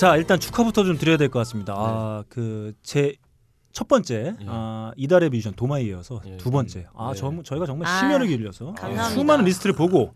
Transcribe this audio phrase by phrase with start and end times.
[0.00, 1.74] 자 일단 축하부터 좀 드려야 될 것 같습니다.
[1.76, 3.14] 아 그 제
[3.72, 4.46] 첫 번째 예.
[4.48, 6.36] 아, 이달의 뮤지션 도마에 이어서 예.
[6.38, 7.18] 두 번째 아 예.
[7.18, 9.10] 저, 저희가 정말 아, 심혈을 기울여서 감사합니다.
[9.10, 10.12] 수많은 리스트를 보고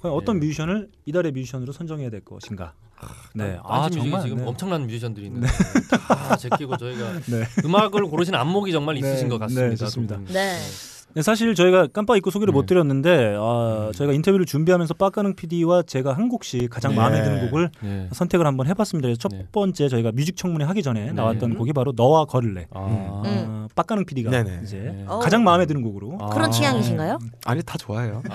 [0.00, 0.40] 과연 어떤 예.
[0.40, 2.74] 뮤지션을 이달의 뮤지션으로 선정해야 될 것인가.
[3.34, 4.44] 네, 아 아, 정말 지금 네.
[4.44, 5.46] 엄청난 뮤지션들이 있는데
[5.88, 7.44] 다 제끼고 저희가 네.
[7.64, 9.68] 음악을 고르신 안목이 정말 네, 있으신 것 같습니다.
[9.70, 10.18] 네, 좋습니다.
[10.26, 10.58] 네.
[11.14, 12.56] 네, 사실 저희가 깜빡 잊고 소개를 네.
[12.56, 13.92] 못 드렸는데 아, 음.
[13.92, 16.98] 저희가 인터뷰를 준비하면서 빠까능 PD와 제가 한 곡씩 가장 네.
[16.98, 18.08] 마음에 드는 곡을 네.
[18.12, 19.06] 선택을 한번 해봤습니다.
[19.06, 19.46] 그래서 첫 네.
[19.50, 21.12] 번째 저희가 뮤직 청문회 하기 전에 네.
[21.12, 22.66] 나왔던 곡이 바로 너와 걸을래.
[22.72, 23.22] 아.
[23.24, 23.68] 음.
[23.74, 24.60] 빡가능 PD가 네네.
[24.64, 25.04] 이제 네.
[25.06, 25.18] 어.
[25.18, 26.28] 가장 마음에 드는 곡으로 아.
[26.28, 27.18] 그런 취향이신가요?
[27.46, 28.22] 아니 다 좋아해요.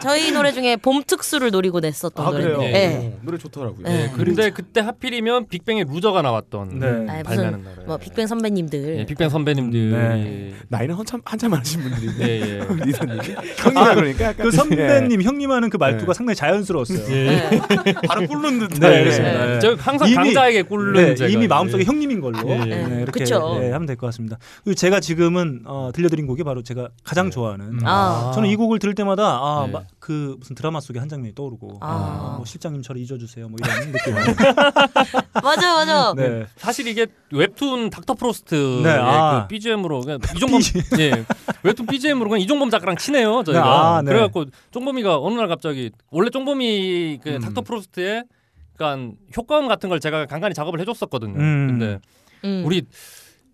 [0.00, 2.30] 저희 노래 중에 봄 특수를 노리고 냈었던 아.
[2.30, 2.58] 그래요.
[2.58, 3.12] 네.
[3.14, 3.82] 어, 노래 좋더라고요.
[3.82, 4.06] 네.
[4.06, 6.86] 네, 근데 그때 하필이면 빅뱅의 Loser가 나왔던 네.
[7.08, 7.86] 아, 발매하는 무슨 노래.
[7.86, 8.98] 뭐 빅뱅 선배님들.
[9.00, 10.52] 예, 빅뱅 선배님들 이 네.
[10.68, 12.58] 나이는 한참 한참 많으신 분들인데 예, 예.
[12.86, 13.18] 리더님이
[13.58, 16.16] 형이라 그러니까 약간 그 선배님 형님하는 그 말투가 네.
[16.16, 17.06] 상당히 자연스러웠어요.
[17.06, 17.60] 네.
[18.08, 18.70] 바로 꿇는 듯.
[18.80, 19.42] 네, 그렇습니다.
[19.48, 19.52] 예.
[19.54, 19.58] 네.
[19.60, 21.46] 저 항상 이미- 강자에게 꿇는 네, 이미.
[21.46, 22.64] 마음속에 형님인 걸로 예, 예.
[22.86, 23.58] 네, 이렇게 그쵸.
[23.60, 24.38] 네, 하면 될 것 같습니다.
[24.64, 27.30] 그리고 제가 지금은 어, 들려드린 곡이 바로 제가 가장 네.
[27.30, 27.80] 좋아하는 음.
[27.84, 28.32] 아.
[28.34, 29.72] 저는 이 곡을 들을 때마다 아, 네.
[29.72, 31.86] 마- 그 무슨 드라마 속의 한 장면이 떠오르고 아.
[31.86, 34.14] 아, 뭐 실장님 저를 잊어주세요 뭐 이런 느낌.
[35.42, 36.14] 맞아 맞아.
[36.16, 36.46] 네.
[36.56, 39.42] 사실 이게 웹툰 닥터 프로스트의 네, 아.
[39.48, 40.60] 그 BGM으로 그냥 이종범
[41.00, 41.24] 예
[41.62, 44.12] 웹툰 BGM으로 그냥 이종범 작가랑 친해요 저희가 네, 아, 네.
[44.12, 47.40] 그래갖고 쫑범이가 어느 날 갑자기 원래 쫑범이 그 음.
[47.40, 48.24] 닥터 프로스트의
[48.76, 51.38] 그러니까 효과음 같은 걸 제가 간간히 작업을 해줬었거든요.
[51.38, 51.66] 음.
[51.68, 51.98] 근데
[52.44, 52.62] 음.
[52.64, 52.82] 우리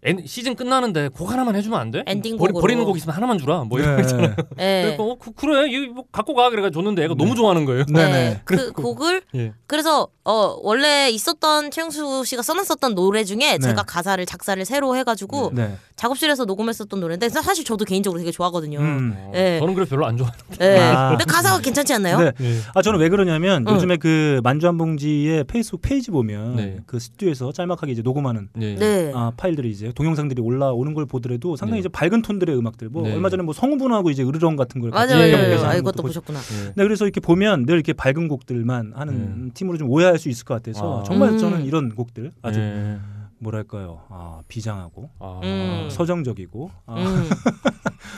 [0.04, 2.02] 엔- 시즌 끝나는데 곡 하나만 해주면 안 돼?
[2.06, 2.52] 엔딩곡으로.
[2.52, 3.62] 버리, 버리는 곡 있으면 하나만 주라.
[3.64, 4.34] 뭐 이런 거 있잖아요.
[4.56, 4.82] 네.
[4.96, 7.84] 그래서 어, 그, 그래 이거 뭐 갖고 가 그래가 줬는데 애가 너무 좋아하는 거예요.
[7.88, 8.10] 네, 네.
[8.12, 8.40] 네.
[8.44, 9.52] 그 곡을 예.
[9.68, 13.58] 그래서 어 원래 있었던 최용수 씨가 써놨었던 노래 중에 네.
[13.58, 15.76] 제가 가사를 작사를 새로 해가지고 네.
[15.96, 18.78] 작업실에서 녹음했었던 노래인데 사실 저도 개인적으로 되게 좋아하거든요.
[18.80, 19.14] 음.
[19.16, 19.60] 어, 네.
[19.60, 20.38] 저는 그래 별로 안 좋아하는.
[20.58, 20.80] 네.
[20.80, 21.10] 아.
[21.10, 22.18] 근데 가사가 괜찮지 않나요?
[22.18, 22.32] 네.
[22.40, 22.58] 예.
[22.74, 23.74] 아 저는 왜 그러냐면 응.
[23.74, 26.78] 요즘에 그 만쥬한봉지의 페이스북 페이지 보면 네.
[26.86, 28.74] 그 스튜디오에서 짤막하게 이제 녹음하는 예.
[28.74, 29.12] 네.
[29.14, 31.80] 아, 파일들이 이제 동영상들이 올라오는 걸 보더라도 상당히 네.
[31.80, 33.14] 이제 밝은 톤들의 음악들 뭐 네.
[33.14, 35.24] 얼마 전에 뭐 성우분하고 이제 으르렁 같은 걸 같이 맞아요.
[35.24, 35.28] 예.
[35.28, 36.38] 예, 연결해서 아, 이것도 것도 보- 보셨구나.
[36.38, 36.64] 예.
[36.74, 40.54] 네, 그래서 이렇게 보면 늘 이렇게 밝은 곡들만 하는 팀으로 좀 오해할 수 있을 것
[40.54, 41.02] 같아서 아.
[41.04, 41.38] 정말 음.
[41.38, 42.98] 저는 이런 곡들 아주 예.
[43.42, 45.40] 뭐랄까요 아, 비장하고 아.
[45.42, 45.88] 음.
[45.90, 47.28] 서정적이고 아, 음.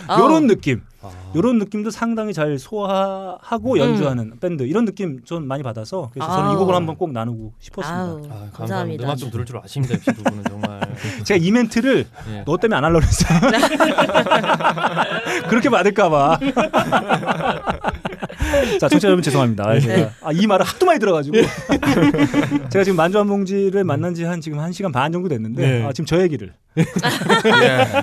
[0.19, 1.11] 이런 느낌 아.
[1.35, 3.79] 이런 느낌도 상당히 잘 소화하고 음.
[3.79, 6.57] 연주하는 밴드 이런 느낌 전 많이 받아서 그래서 저는 이.
[6.57, 8.35] 곡을 한번 꼭 나누고 싶었습니다.
[8.35, 9.05] 아, 감사합니다.
[9.05, 10.81] 음악 좀 들을 줄 아십니다, 두 분은 정말.
[11.25, 12.45] 제가 이 멘트를 예.
[12.47, 13.41] 너 때문에 안 하려고 했어요.
[15.49, 16.39] 그렇게 받을까봐.
[18.81, 19.69] 자, 청취자 여러분 죄송합니다.
[19.69, 21.37] 아, 제가 아, 이 말을 하도 많이 들어가지고
[22.71, 25.85] 제가 지금 만주 한 봉지를 만난 지 한 지금 한 시간 반 정도 됐는데 네.
[25.85, 26.64] 아, 지금 저 얘기를 예.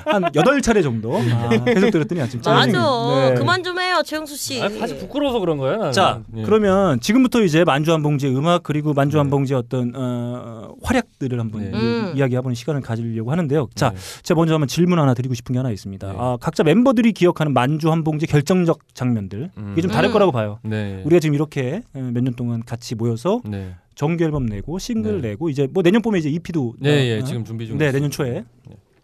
[0.05, 2.73] 한 여덟 차례 정도 아, 계속 들었더니 아, 지금 짜증이.
[2.73, 3.29] 맞아.
[3.29, 3.35] 네.
[3.35, 4.61] 그만 좀 해요, 최영수 씨.
[4.61, 5.77] 아, 사실 부끄러워서 그런 거예요.
[5.77, 5.91] 나는.
[5.91, 6.43] 자, 예.
[6.43, 11.61] 그러면 지금부터 이제 만주 한 봉지의 음악 그리고 만주 한 봉지의 어떤 어, 활약들을 한번
[11.61, 11.67] 네.
[11.69, 12.13] 이- 음.
[12.15, 13.67] 이야기해보는 시간을 가지려고 하는데요.
[13.75, 13.97] 자, 네.
[14.23, 16.07] 제가 먼저 한번 질문 하나 드리고 싶은 게 하나 있습니다.
[16.11, 16.15] 네.
[16.17, 19.69] 아, 각자 멤버들이 기억하는 만주 한 봉지 결정적 장면들 음.
[19.73, 20.13] 이게 좀 다를 음.
[20.13, 20.59] 거라고 봐요.
[20.63, 21.01] 네.
[21.05, 23.73] 우리가 지금 이렇게 몇 년 동안 같이 모여서 네.
[23.95, 25.29] 정규 앨범 내고 싱글 네.
[25.29, 27.77] 내고 이제 뭐 내년 봄에 이제 EP도 네, 예, 지금 준비 중.
[27.77, 28.45] 네, 내년 초에.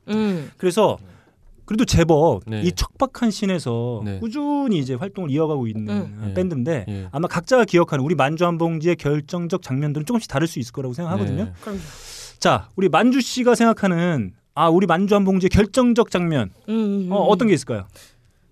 [0.09, 0.51] 음.
[0.57, 0.97] 그래서
[1.65, 2.61] 그래도 제법 네.
[2.61, 4.19] 이 척박한 scene에서 네.
[4.19, 6.21] 꾸준히 이제 활동을 이어가고 있는 음.
[6.27, 6.33] 네.
[6.33, 7.07] 밴드인데 예.
[7.11, 11.43] 아마 각자가 기억하는 우리 만쥬한봉지의 결정적 장면들은 조금씩 다를 수 있을 거라고 생각하거든요.
[11.45, 11.53] 네.
[11.61, 11.77] 그럼.
[12.39, 17.09] 자, 우리 만쥬 씨가 생각하는 아 우리 만쥬한봉지의 결정적 장면 음.
[17.12, 17.85] 어, 어떤 게 있을까요?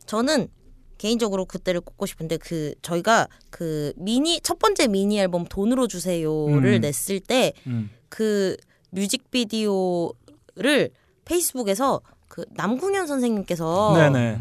[0.05, 0.49] 저는
[0.97, 6.81] 개인적으로 그때를 꼽고 싶은데 그 저희가 그 미니 첫 번째 미니 앨범 돈으로 주세요를 음.
[6.81, 7.89] 냈을 때 음.
[8.09, 8.55] 그
[8.91, 10.89] 뮤직비디오를
[11.25, 14.39] 페이스북에서 그 남궁현 선생님께서 네네.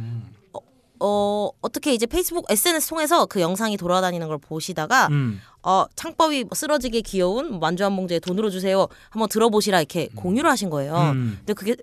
[1.00, 5.40] 어 어떻게 이제 페이스북 SNS 통해서 그 영상이 돌아다니는 걸 보시다가 음.
[5.62, 10.94] 어 창법이 쓰러지게 귀여운 만주 한 봉지에 돈으로 주세요 한번 들어보시라 이렇게 공유를 하신 거예요.
[11.14, 11.36] 음.
[11.38, 11.76] 근데 그게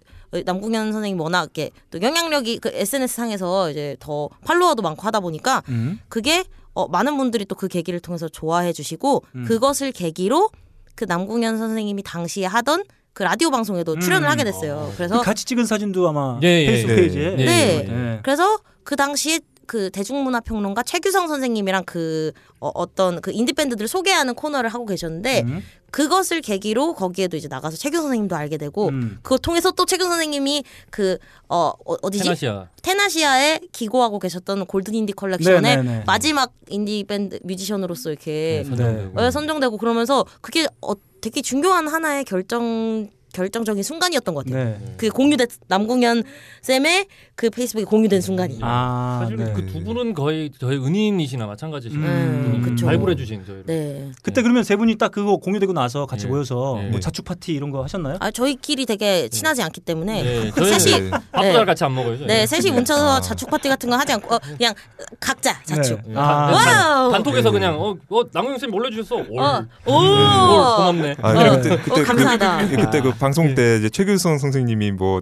[0.46, 5.64] 남궁현 선생님 워낙 이렇게 또 영향력이 그 SNS 상에서 이제 더 팔로워도 많고 하다 보니까
[5.70, 6.00] 음.
[6.10, 6.44] 그게
[6.74, 9.46] 어, 많은 분들이 또 그 계기를 통해서 좋아해 주시고 음.
[9.46, 10.50] 그것을 계기로
[10.96, 12.84] 그 남궁현 선생님이 당시에 하던
[13.14, 14.32] 그 라디오 방송에도 출연을 음.
[14.32, 14.88] 하게 됐어요.
[14.92, 16.96] 그 그래서 같이 찍은 사진도 아마 예, 예, 페이스북 예.
[16.96, 17.46] 페이지에 예, 네.
[17.46, 18.20] 예, 예.
[18.24, 19.40] 그래서 그 당시에
[19.72, 25.64] 그 대중문화평론가 최규성 선생님이랑 그 어떤 그 인디 밴드들을 소개하는 코너를 하고 계셨는데 음.
[25.92, 29.20] 그것을 계기로 거기에도 이제 나가서 최규성 선생님도 알게 되고 음.
[29.22, 31.18] 그거 통해서 또 최규성 선생님이 그
[31.52, 32.70] 어 어디지 텐아시아.
[32.82, 36.04] 텐아시아에 기고하고 계셨던 Golden Indie Collection의 네네네.
[36.08, 39.20] 마지막 인디 밴드 뮤지션으로서 이렇게 네, 선정되고.
[39.22, 44.64] 어, 선정되고 그러면서 그게 어, 되게 중요한 하나의 결정 결정적인 순간이었던 것 같아요.
[44.66, 44.96] 네.
[44.98, 46.24] 그 공유된 남궁현
[46.62, 48.60] 쌤의 그 페이스북에 공유된 순간이.
[48.62, 49.54] 아, 사실 네.
[49.54, 52.86] 그두 분은 거의 저희 은인이시나 마찬가지신 음, 분이 그쵸.
[52.86, 53.64] 발굴해 주신 저희.
[53.66, 54.12] 네.
[54.22, 56.30] 그때 그러면 세 분이 딱 그거 공유되고 나서 같이 예.
[56.30, 56.90] 모여서 예.
[56.90, 58.18] 뭐 자축 파티 이런 거 하셨나요?
[58.20, 61.10] 아 저희끼리 되게 친하지 않기 때문에 네, 그 셋이 네.
[61.10, 61.54] 밥도 네.
[61.54, 62.18] 잘 같이 안 먹어요.
[62.18, 62.28] 저희.
[62.28, 63.22] 네 셋이 뭉쳐서 아.
[63.22, 64.74] 자축 파티 같은 거 하지 않고 어, 그냥
[65.20, 66.00] 각자 자축.
[66.06, 66.12] 네.
[66.12, 67.10] 예, 아.
[67.12, 67.42] 단- 네.
[67.52, 69.16] 그냥 어, 어 남경 쌤 몰래 주셨어.
[69.16, 69.40] 올.
[69.40, 69.94] 어, 오.
[69.94, 71.16] 올, 고맙네.
[71.22, 71.56] 아, 어.
[71.58, 72.68] 그때 그때 어, 감사하다.
[72.68, 75.22] 그, 그때 그 방송 때 이제 최규성 선생님이 뭐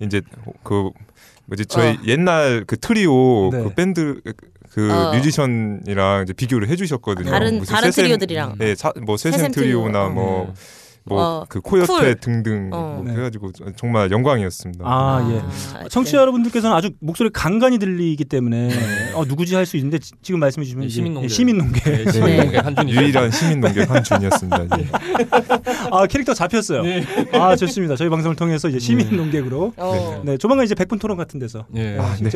[0.00, 0.22] 이제
[0.62, 0.90] 그
[1.46, 1.98] 뭐지 저희 어.
[2.06, 3.62] 옛날 그 트리오 네.
[3.64, 4.20] 그 밴드
[4.70, 5.12] 그 어.
[5.14, 7.28] 뮤지션이랑 이제 비교를 해주셨거든요.
[7.28, 8.54] 다른 무슨 다른 세샘- 트리오들이랑.
[8.58, 9.82] 네, 사, 뭐 세샘 세샘 트리오.
[9.82, 10.54] 트리오나 어.
[11.04, 12.14] 뭐뭐 어, 그 코요태 쿨.
[12.20, 12.94] 등등 어.
[12.96, 13.12] 뭐 네.
[13.14, 14.84] 그래가지고 정말 영광이었습니다.
[14.86, 15.78] 아, 예.
[15.78, 18.68] 아, 청취자 여러분들께서는 아주 목소리 간간히 들리기 때문에
[19.14, 21.28] 어, 누구지 할 수 있는데 지금 말씀해 주시면 네, 시민논객.
[21.28, 21.80] 시민논객.
[22.04, 22.92] 네, 시민논객 한준희.
[22.92, 24.64] 유일한 시민 논객 한준이었습니다.
[24.78, 24.86] 예.
[25.90, 26.82] 아 캐릭터 잡혔어요.
[26.82, 27.04] 네.
[27.32, 27.96] 아 좋습니다.
[27.96, 30.22] 저희 방송을 통해서 이제 시민 농객으로 어.
[30.24, 31.96] 네 조만간 이제 백분 토론 같은 데서 예.
[31.98, 32.30] 아, 네.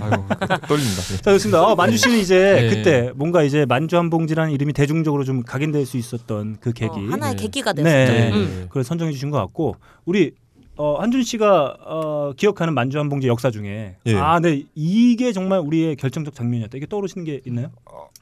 [0.00, 0.24] 아이고
[0.68, 1.02] 떨린다.
[1.12, 1.16] 예.
[1.22, 1.62] 자 좋습니다.
[1.62, 2.68] 어, 만주 씨는 이제 네.
[2.76, 6.90] 그때 뭔가 이제 만주 한 봉지라는 이름이 대중적으로 좀 각인될 수 있었던 그 계기.
[6.92, 7.42] 어, 하나의 네.
[7.42, 7.82] 계기가 네.
[7.82, 7.95] 됐었죠.
[8.04, 8.30] 네.
[8.32, 8.64] 음.
[8.68, 10.32] 그걸 선정해 주신 것 같고 우리
[10.76, 14.14] 어, 한준 씨가 어, 기억하는 만주 한봉지 역사 중에 예.
[14.16, 16.76] 아, 네 이게 정말 우리의 결정적 장면이었다.
[16.76, 17.70] 이게 떠오르시는 게 있나요?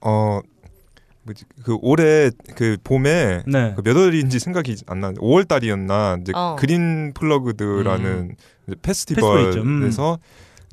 [0.01, 0.41] 어
[1.25, 3.75] 뭐지 그 올해 그 봄에 네.
[3.75, 6.55] 그 몇 월인지 생각이 안 나는데 5월 달이었나 이제 어.
[6.59, 8.35] 그린 플러그드라는 음.
[8.69, 9.61] 이제 페스티벌 있죠.
[9.63, 9.81] 음.
[9.81, 10.19] 페스티벌에서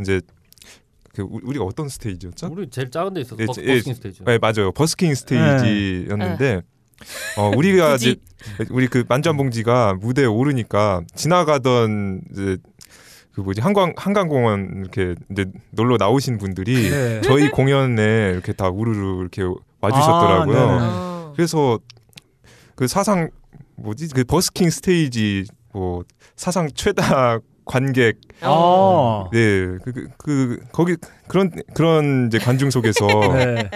[0.02, 0.22] 이제
[1.16, 2.50] 그 우- 우리가 어떤 스테이지였죠?
[2.52, 3.38] 우리 제일 작은 데 있었어.
[3.40, 4.24] 예, 버스, 예, 버스킹 스테이지.
[4.26, 6.62] 네 맞아요 버스킹 스테이지였는데
[7.38, 8.16] 어 우리가 이제
[8.70, 12.58] 우리 그 만쥬한봉지가 무대에 오르니까 지나가던 이제
[13.34, 17.22] 그 뭐지 한강 한강공원 이렇게 이제 놀러 나오신 분들이 네.
[17.22, 19.44] 저희 공연에 이렇게 다 우르르 이렇게
[19.80, 20.58] 와주셨더라고요.
[20.58, 20.80] 아, 네네.
[20.82, 21.34] 어.
[21.36, 21.80] 그래서
[22.76, 23.30] 그 사상
[23.78, 26.04] 뭐지 그 버스킹 스테이지 뭐
[26.36, 29.26] 사상 최다 관객 아.
[29.32, 30.96] 네그그 그, 거기
[31.28, 33.70] 그런 그런 이제 관중 속에서 네.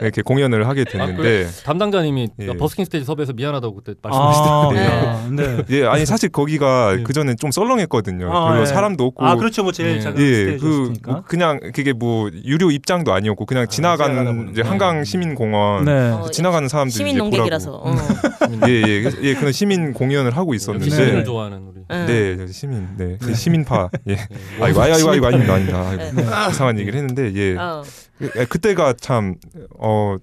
[0.00, 2.46] 이렇게 공연을 하게 아, 됐는데 담당자님이 예.
[2.56, 5.30] 버스킹 스테이지 섭외해서 미안하다고 그때 아, 말씀하시더라고요.
[5.36, 5.64] 네.
[5.70, 7.02] 예 아니 사실 거기가 예.
[7.02, 8.30] 그 전에 좀 썰렁했거든요.
[8.32, 8.66] 아, 별로 예.
[8.66, 10.00] 사람도 없고 아 그렇죠 뭐 제일 예.
[10.00, 11.12] 작은 예, 그 스테이지였으니까.
[11.12, 14.52] 뭐 그냥 그게 뭐 유료 입장도 아니었고 그냥 지나가는 보니까.
[14.52, 16.10] 이제 한강 시민 공원 네.
[16.10, 17.70] 어, 지나가는 사람들이 시민 농객이라서.
[17.72, 17.88] 보라고.
[17.88, 17.96] 어.
[18.68, 21.75] 예, 예, 예, 그런 시민 공연을 하고 있었는데 시민을 좋아하는.
[21.88, 23.90] 네, 시민, 네, 그 시민파.
[24.08, 24.12] 예.
[24.12, 24.16] 예.
[24.60, 25.88] 아이고, 아이고, 아이고, 아이고, 아닙니다, 아닙니다.
[25.88, 26.22] 아이고, 네.
[26.50, 27.56] 이상한 얘기를 했는데, 예.
[27.56, 27.82] 어.
[28.36, 29.34] 예, 그때가 참,
[29.78, 30.16] 어,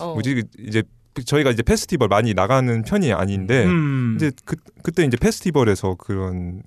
[0.00, 0.12] 어.
[0.12, 0.82] 뭐지, 이제
[1.26, 4.14] 저희가 이제 페스티벌 많이 나가는 편이 아닌데, 음.
[4.16, 6.62] 이제 그, 그때 이제 페스티벌에서 그런,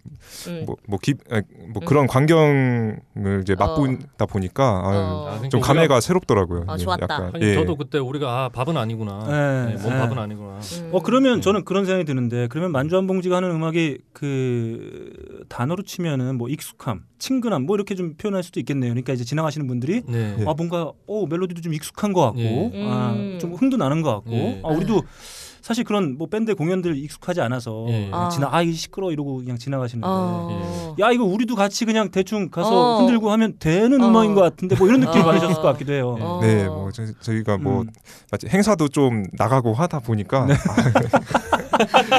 [0.48, 0.64] 음.
[0.66, 1.42] 뭐, 뭐, 기, 아,
[1.74, 1.86] 뭐 음.
[1.86, 3.56] 그런 광경을 이제 어.
[3.58, 5.40] 맛보다 보니까, 아유, 어.
[5.44, 6.66] 아, 좀 감회가 새롭더라고요.
[6.68, 7.04] 어, 예, 좋았다.
[7.04, 7.54] 약간, 아니, 예.
[7.56, 9.26] 저도 그때 우리가 아, 밥은 아니구나.
[9.28, 9.74] 네.
[9.74, 10.00] 네, 몸 네.
[10.00, 10.60] 밥은 아니구나.
[10.60, 10.90] 음.
[10.92, 11.42] 어 그러면 네.
[11.42, 17.04] 저는 그런 생각이 드는데 그러면 만주 한 봉지가 하는 음악이 그 단어로 치면은 뭐 익숙함,
[17.20, 18.92] 친근함 뭐 이렇게 좀 표현할 수도 있겠네요.
[18.92, 20.36] 그러니까 이제 지나가시는 분들이 네.
[20.40, 20.44] 예.
[20.48, 22.88] 아 뭔가 어 멜로디도 좀 익숙한 것 같고 예.
[22.88, 23.38] 아, 음.
[23.40, 24.62] 좀 흥도 나는 것 같고 예.
[24.64, 25.04] 아, 우리도
[25.66, 28.10] 사실 그런 뭐 밴드 공연들 익숙하지 않아서 예.
[28.12, 30.96] 그냥 지나 아이 시끄러 이러고 그냥 지나가시는데 어.
[31.00, 33.00] 야 이거 우리도 같이 그냥 대충 가서 어.
[33.00, 34.08] 흔들고 하면 되는 어.
[34.08, 35.26] 음악인 것 같은데 뭐 이런 느낌 을 어.
[35.26, 36.18] 받으셨을 것 같기도 해요.
[36.20, 36.40] 어.
[36.40, 37.88] 네, 뭐 저, 저희가 뭐 음.
[38.48, 41.58] 행사도 좀 나가고 하다 보니까 아,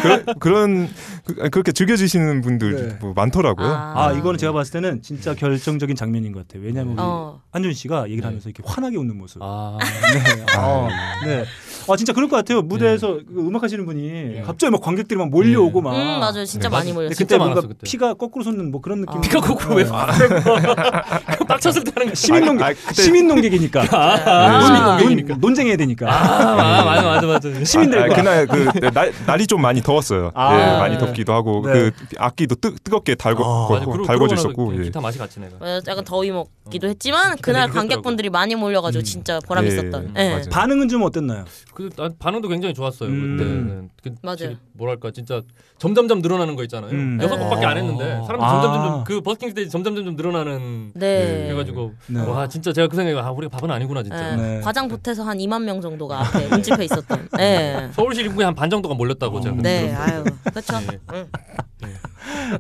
[0.02, 0.88] 그런 그런
[1.25, 2.98] 그, 그렇게 즐겨주시는 분들 네.
[3.00, 3.68] 뭐 많더라고요.
[3.68, 6.64] 아 이거는 제가 봤을 때는 진짜 결정적인 장면인 것 같아요.
[6.64, 7.40] 왜냐하면 우리 어.
[7.50, 8.26] 한준 씨가 얘기를 네.
[8.26, 9.40] 하면서 이렇게 환하게 웃는 모습.
[9.42, 10.58] 아, 네.
[10.58, 10.88] 어,
[11.25, 11.44] 네.
[11.88, 12.62] 아 진짜 그럴 것 같아요.
[12.62, 15.95] 무대에서 그 음악 하시는 분이 갑자기 막 관객들이 막 몰려오고 막.
[15.95, 16.45] 음 맞아요.
[16.45, 16.73] 진짜 네.
[16.73, 16.95] 많이 맞아.
[16.95, 17.09] 몰렸어.
[17.11, 17.80] 근데 진짜 그때 뭔가 많았어, 그때.
[17.85, 19.18] 피가 거꾸로 솟는 뭐 그런 느낌.
[19.18, 19.21] 아.
[19.21, 20.06] 피가 거꾸로 왜 봐?
[21.49, 22.14] 빡쳤을 때 하는 거.
[22.14, 23.87] 시민 농객 아, 그때- 시민 논객이니까.
[23.92, 24.99] 아.
[24.99, 26.06] 논, 논, 논 쟁해야 되니까.
[26.11, 27.64] 아, 맞아, 맞아, 맞아.
[27.64, 28.04] 시민들과.
[28.04, 30.30] 아, 아, 그날 그 날, 날이 좀 많이 더웠어요.
[30.35, 30.54] 아.
[30.59, 31.73] 예, 많이 덥기도 하고 네.
[31.73, 33.68] 그 악기도 뜨, 뜨겁게 달고 아.
[33.71, 34.85] 맞아, 달궈주셨고 그러고 나서 예.
[34.85, 35.56] 기타 맛이 같이 내가.
[35.61, 37.68] 어, 약간 더위 먹기도 했지만 그날.
[37.71, 39.04] 관객분들이 많이 몰려가지고 음.
[39.04, 40.14] 진짜 보람 예, 있었던.
[40.16, 40.42] 예.
[40.50, 41.45] 반응은 좀 어땠나요?
[41.75, 43.08] 그 아, 반응도 굉장히 좋았어요.
[43.11, 43.37] 음.
[43.37, 43.90] 그때는.
[44.02, 44.56] 그, 맞아요.
[44.73, 45.42] 뭐랄까 진짜
[45.78, 46.90] 점점점 늘어나는 거 있잖아요.
[46.90, 47.18] 음.
[47.20, 47.42] 여섯 네.
[47.44, 48.50] 곡밖에 안 했는데 사람들이 아.
[48.62, 50.92] 점점점 그 버스킹 스테이지 점점점 늘어나는.
[50.94, 51.44] 네.
[51.49, 52.20] 그래가지고 네.
[52.20, 54.32] 와 진짜 제가 그 생각이 아 우리가 밥은 아니구나 진짜.
[54.32, 54.37] 예.
[54.37, 54.61] 네.
[54.61, 57.28] 과장 보태서 한 2만 명 정도가 앞에 운집해 있었던.
[57.40, 57.88] 예.
[57.92, 59.56] 서울시 인구의 한 반 정도가 몰렸다고 제가.
[59.58, 59.92] 네.
[59.94, 60.76] 아유, 그렇죠.
[60.92, 60.99] 예.
[61.12, 61.26] 응.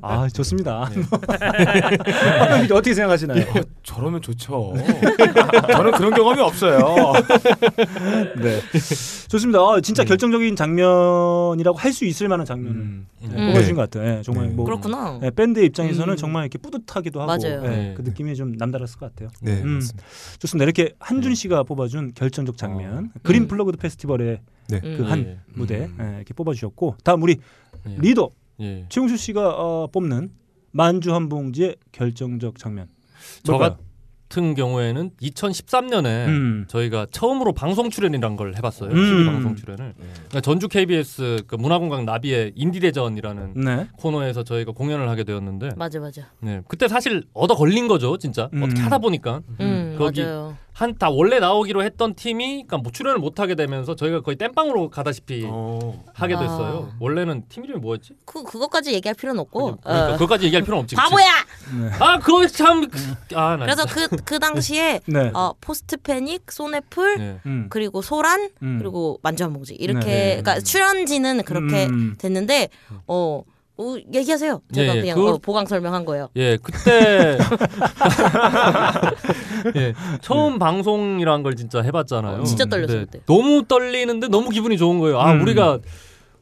[0.02, 0.90] 아 좋습니다.
[0.94, 1.02] 네.
[1.40, 3.44] 아, 어떻게 생각하시나요?
[3.82, 4.74] 저러면 좋죠.
[5.72, 7.12] 저는 그런 경험이 없어요.
[8.36, 8.60] 네.
[9.28, 9.58] 좋습니다.
[9.60, 10.08] 아, 진짜 네.
[10.08, 13.06] 결정적인 장면이라고 할 수 있을 만한 장면을 음.
[13.22, 13.46] 네, 음.
[13.48, 14.18] 뽑아주신 것 같아요.
[14.18, 14.54] 예, 정말 네.
[14.54, 15.18] 뭐 그렇구나.
[15.22, 16.16] 예, 밴드 입장에서는 음.
[16.16, 17.62] 정말 이렇게 뿌듯하기도 하고 맞아요.
[17.64, 17.94] 예, 네.
[17.96, 19.30] 그 느낌이 좀 남달랐을 것 같아요.
[19.40, 19.74] 네, 음.
[19.74, 20.04] 맞습니다.
[20.38, 20.64] 좋습니다.
[20.64, 21.34] 이렇게 한준희 네.
[21.34, 24.80] 씨가 뽑아준 결정적 장면 그린 플러그드 페스티벌의 네.
[24.84, 24.96] 음.
[24.98, 25.38] 그 한 예.
[25.54, 25.96] 무대 음.
[26.00, 27.36] 예, 이렇게 뽑아주셨고 다음 우리
[27.88, 27.96] 예.
[27.98, 28.84] 리더 예.
[28.90, 30.30] 최용수 씨가 어, 뽑는
[30.72, 32.88] 만주 한 봉지의 결정적 장면.
[33.42, 33.78] 저 뭘까요?
[34.28, 36.64] 같은 경우에는 2013년에 음.
[36.68, 38.90] 저희가 처음으로 방송 출연이란 걸 해봤어요.
[38.90, 38.94] 음.
[38.94, 39.94] TV 방송 출연을.
[39.96, 43.88] 그러니까 전주 KBS 그 문화공강 나비의 인디대전이라는 네.
[43.96, 46.22] 코너에서 저희가 공연을 하게 되었는데 맞아 맞아.
[46.40, 46.60] 네.
[46.68, 48.48] 그때 사실 얻어 걸린 거죠, 진짜.
[48.52, 48.62] 음.
[48.62, 50.56] 어떻게 하다 보니까 음, 거기 맞아요.
[50.72, 55.46] 한다 원래 나오기로 했던 팀이 그러니까 뭐 출연을 못 하게 되면서 저희가 거의 땜빵으로 가다시피
[55.48, 56.04] 어.
[56.12, 56.38] 하게 아.
[56.40, 56.92] 됐어요.
[57.00, 58.14] 원래는 팀 이름이 뭐였지?
[58.26, 59.76] 그 그것까지 얘기할 필요는 없고.
[59.80, 60.12] 그러니까 어.
[60.12, 60.94] 그거까지 얘기할 필요는 없지.
[60.96, 61.24] 바보야.
[61.98, 62.86] 아, 그거 참
[63.34, 63.86] 아, 나 그래서.
[63.86, 65.30] 그그 당시에 네.
[65.34, 67.38] 어, 포스트 패닉, 소네풀 네.
[67.46, 67.66] 음.
[67.70, 68.78] 그리고 소란 음.
[68.78, 70.28] 그리고 만주한봉지 이렇게 네.
[70.42, 72.14] 그러니까 출연진은 그렇게 음.
[72.18, 72.68] 됐는데
[73.06, 73.42] 어,
[73.78, 74.62] 어 얘기하세요.
[74.72, 75.00] 제가 예, 예.
[75.02, 76.28] 그냥 그- 어, 보강 설명한 거예요.
[76.36, 77.36] 예, 그때
[79.76, 82.40] 예, 처음 방송이란 걸 진짜 해봤잖아요.
[82.40, 83.20] 어, 진짜 떨렸어요, 네, 그때.
[83.26, 85.20] 너무 떨리는데 너무 기분이 좋은 거예요.
[85.20, 85.42] 아, 음.
[85.42, 85.78] 우리가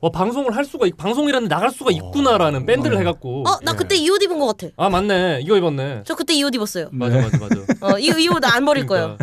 [0.05, 3.45] 어, 방송을 할 수가 있, 방송이라는 나갈 수가 있구나라는 밴드를 해갖고.
[3.47, 3.75] 어나 예.
[3.75, 4.71] 그때 이 옷 입은 것 같아.
[4.77, 6.03] 아 맞네, 이거 입었네.
[6.05, 6.89] 저 그때 이 옷 입었어요.
[6.93, 7.55] 맞아, 맞아, 맞아.
[7.81, 9.17] 어, 이, 이 옷 안 버릴 거예요.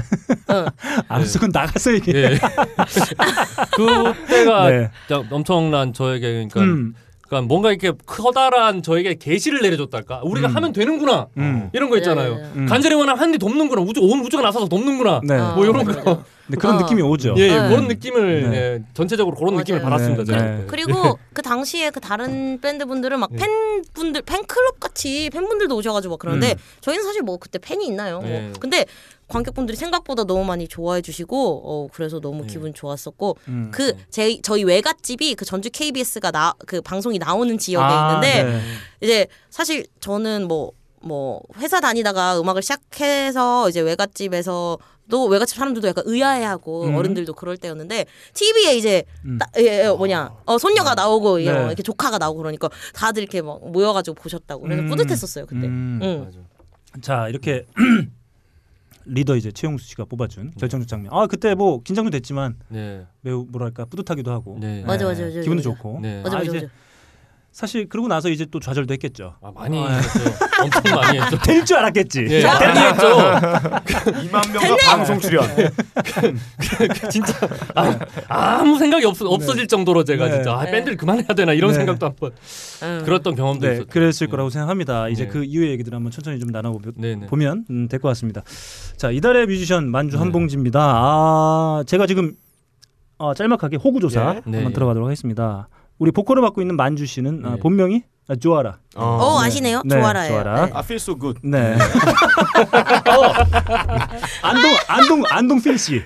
[0.48, 0.66] 어.
[1.08, 2.24] 알았어, 그건 나가서 얘기해.
[2.32, 2.40] 예.
[3.78, 4.90] 그때가 네.
[5.08, 6.96] 진짜 엄청난 저에게 그러니까, 음.
[7.28, 10.22] 그러니까 뭔가 이렇게 커다란 저에게 계시를 내려줬달까.
[10.24, 10.56] 우리가 음.
[10.56, 11.28] 하면 되는구나.
[11.38, 11.70] 음.
[11.74, 12.32] 이런 거 있잖아요.
[12.32, 12.54] 맞아요, 맞아요.
[12.58, 12.66] 음.
[12.66, 13.82] 간절히 원하면 한디 돕는구나.
[13.84, 15.22] 우주 온 우주가 나서서 돕는구나.
[15.24, 15.38] 네.
[15.38, 16.24] 어, 뭐 이런 맞아, 거.
[16.52, 16.80] 근데 그런 어.
[16.82, 17.36] 느낌이 오죠.
[17.38, 17.70] 예, 예, 네.
[17.70, 18.58] 그런 느낌을 네.
[18.58, 19.92] 예, 전체적으로 그런 느낌을 맞아요.
[19.92, 20.24] 받았습니다.
[20.24, 20.56] 네, 제가.
[20.58, 20.66] 네.
[20.68, 23.38] 그리고 그 당시에 그 다른 밴드 분들은 막 예.
[23.38, 26.58] 팬분들 팬클럽 같이 팬분들도 오셔가지고 막 그러는데 음.
[26.82, 28.20] 저희는 사실 뭐 그때 팬이 있나요?
[28.20, 28.30] 뭐.
[28.30, 28.52] 예.
[28.60, 28.86] 근데
[29.28, 32.48] 관객분들이 생각보다 너무 많이 좋아해 주시고 어 그래서 너무 예.
[32.48, 33.72] 기분 좋았었고 음.
[33.74, 38.62] 그 제 저희 외갓집이 그 전주 KBS가 나 그 방송이 나오는 지역에 아, 있는데 네.
[39.02, 44.78] 이제 사실 저는 뭐뭐 회사 다니다가 음악을 시작해서 이제 외갓집에서
[45.12, 46.96] 또 외갓집 사람들도 약간 의아해하고 음.
[46.96, 49.38] 어른들도 그럴 때였는데 TV에 이제 음.
[49.38, 51.66] 따- 예, 예, 뭐냐 어 손녀가 나오고 예, 네.
[51.68, 54.88] 이렇게 조카가 나오고 그러니까 다들 이렇게 막 모여가지고 보셨다고 그래서 음.
[54.90, 55.68] 뿌듯했었어요 그때.
[55.68, 56.00] 음.
[56.02, 56.24] 응.
[56.26, 56.40] 맞아.
[57.02, 57.66] 자 이렇게
[59.06, 61.12] 리더 이제 최용수 씨가 뽑아준 결정적 장면.
[61.14, 63.06] 아 그때 뭐 긴장도 됐지만 네.
[63.22, 64.58] 매우 뭐랄까 뿌듯하기도 하고.
[64.62, 64.82] 네.
[64.86, 65.64] 맞아, 맞아, 맞아, 기분도 맞아.
[65.64, 66.00] 좋고.
[66.02, 66.22] 네.
[66.22, 66.74] 맞아 아, 맞아 이제 맞아.
[67.52, 69.36] 사실 그러고 나서 이제 또 좌절도 했겠죠.
[69.42, 70.20] 아, 많이 아, 했죠.
[70.64, 71.38] 엄청 많이 했죠.
[71.40, 72.26] 될 줄 알았겠지.
[72.30, 73.18] 예, 많이 했죠.
[74.24, 75.44] 2만 명과 방송 출연.
[77.12, 77.34] 진짜
[77.76, 80.36] 아, 아무 생각이 없, 없어질 정도로 제가 네.
[80.36, 80.72] 진짜 아, 네.
[80.72, 81.78] 밴드를 그만해야 되나 이런 네.
[81.78, 82.32] 생각도 한번
[82.84, 83.02] 응.
[83.04, 83.90] 그랬던 경험도 네, 있었죠.
[83.90, 84.32] 그랬을 네.
[84.32, 85.10] 거라고 생각합니다.
[85.10, 85.30] 이제 네.
[85.30, 87.28] 그 이후의 얘기들 한번 천천히 좀 나눠보면 네, 네.
[87.28, 88.44] 보면 음, 될것 같습니다.
[88.96, 90.20] 자 이달의 뮤지션 만주 네.
[90.20, 90.80] 한봉지입니다.
[90.82, 92.34] 아 제가 지금
[93.18, 94.26] 어, 짤막하게 호구 조사 예.
[94.26, 94.74] 한번 네.
[94.74, 95.68] 들어가도록 하겠습니다.
[96.02, 97.60] 우리 보컬을 맡고 있는 만주 씨는 아, 네.
[97.60, 98.80] 본명이 아, 조아라.
[98.96, 99.46] 어 네.
[99.46, 99.84] 아시네요.
[99.86, 100.34] 네, 조아라예요.
[100.34, 100.66] 조아라.
[100.66, 100.72] 네.
[100.74, 101.40] I feel so good.
[101.44, 101.76] 네.
[101.76, 103.34] 어.
[104.42, 106.02] 안동 안동 안동 필 씨.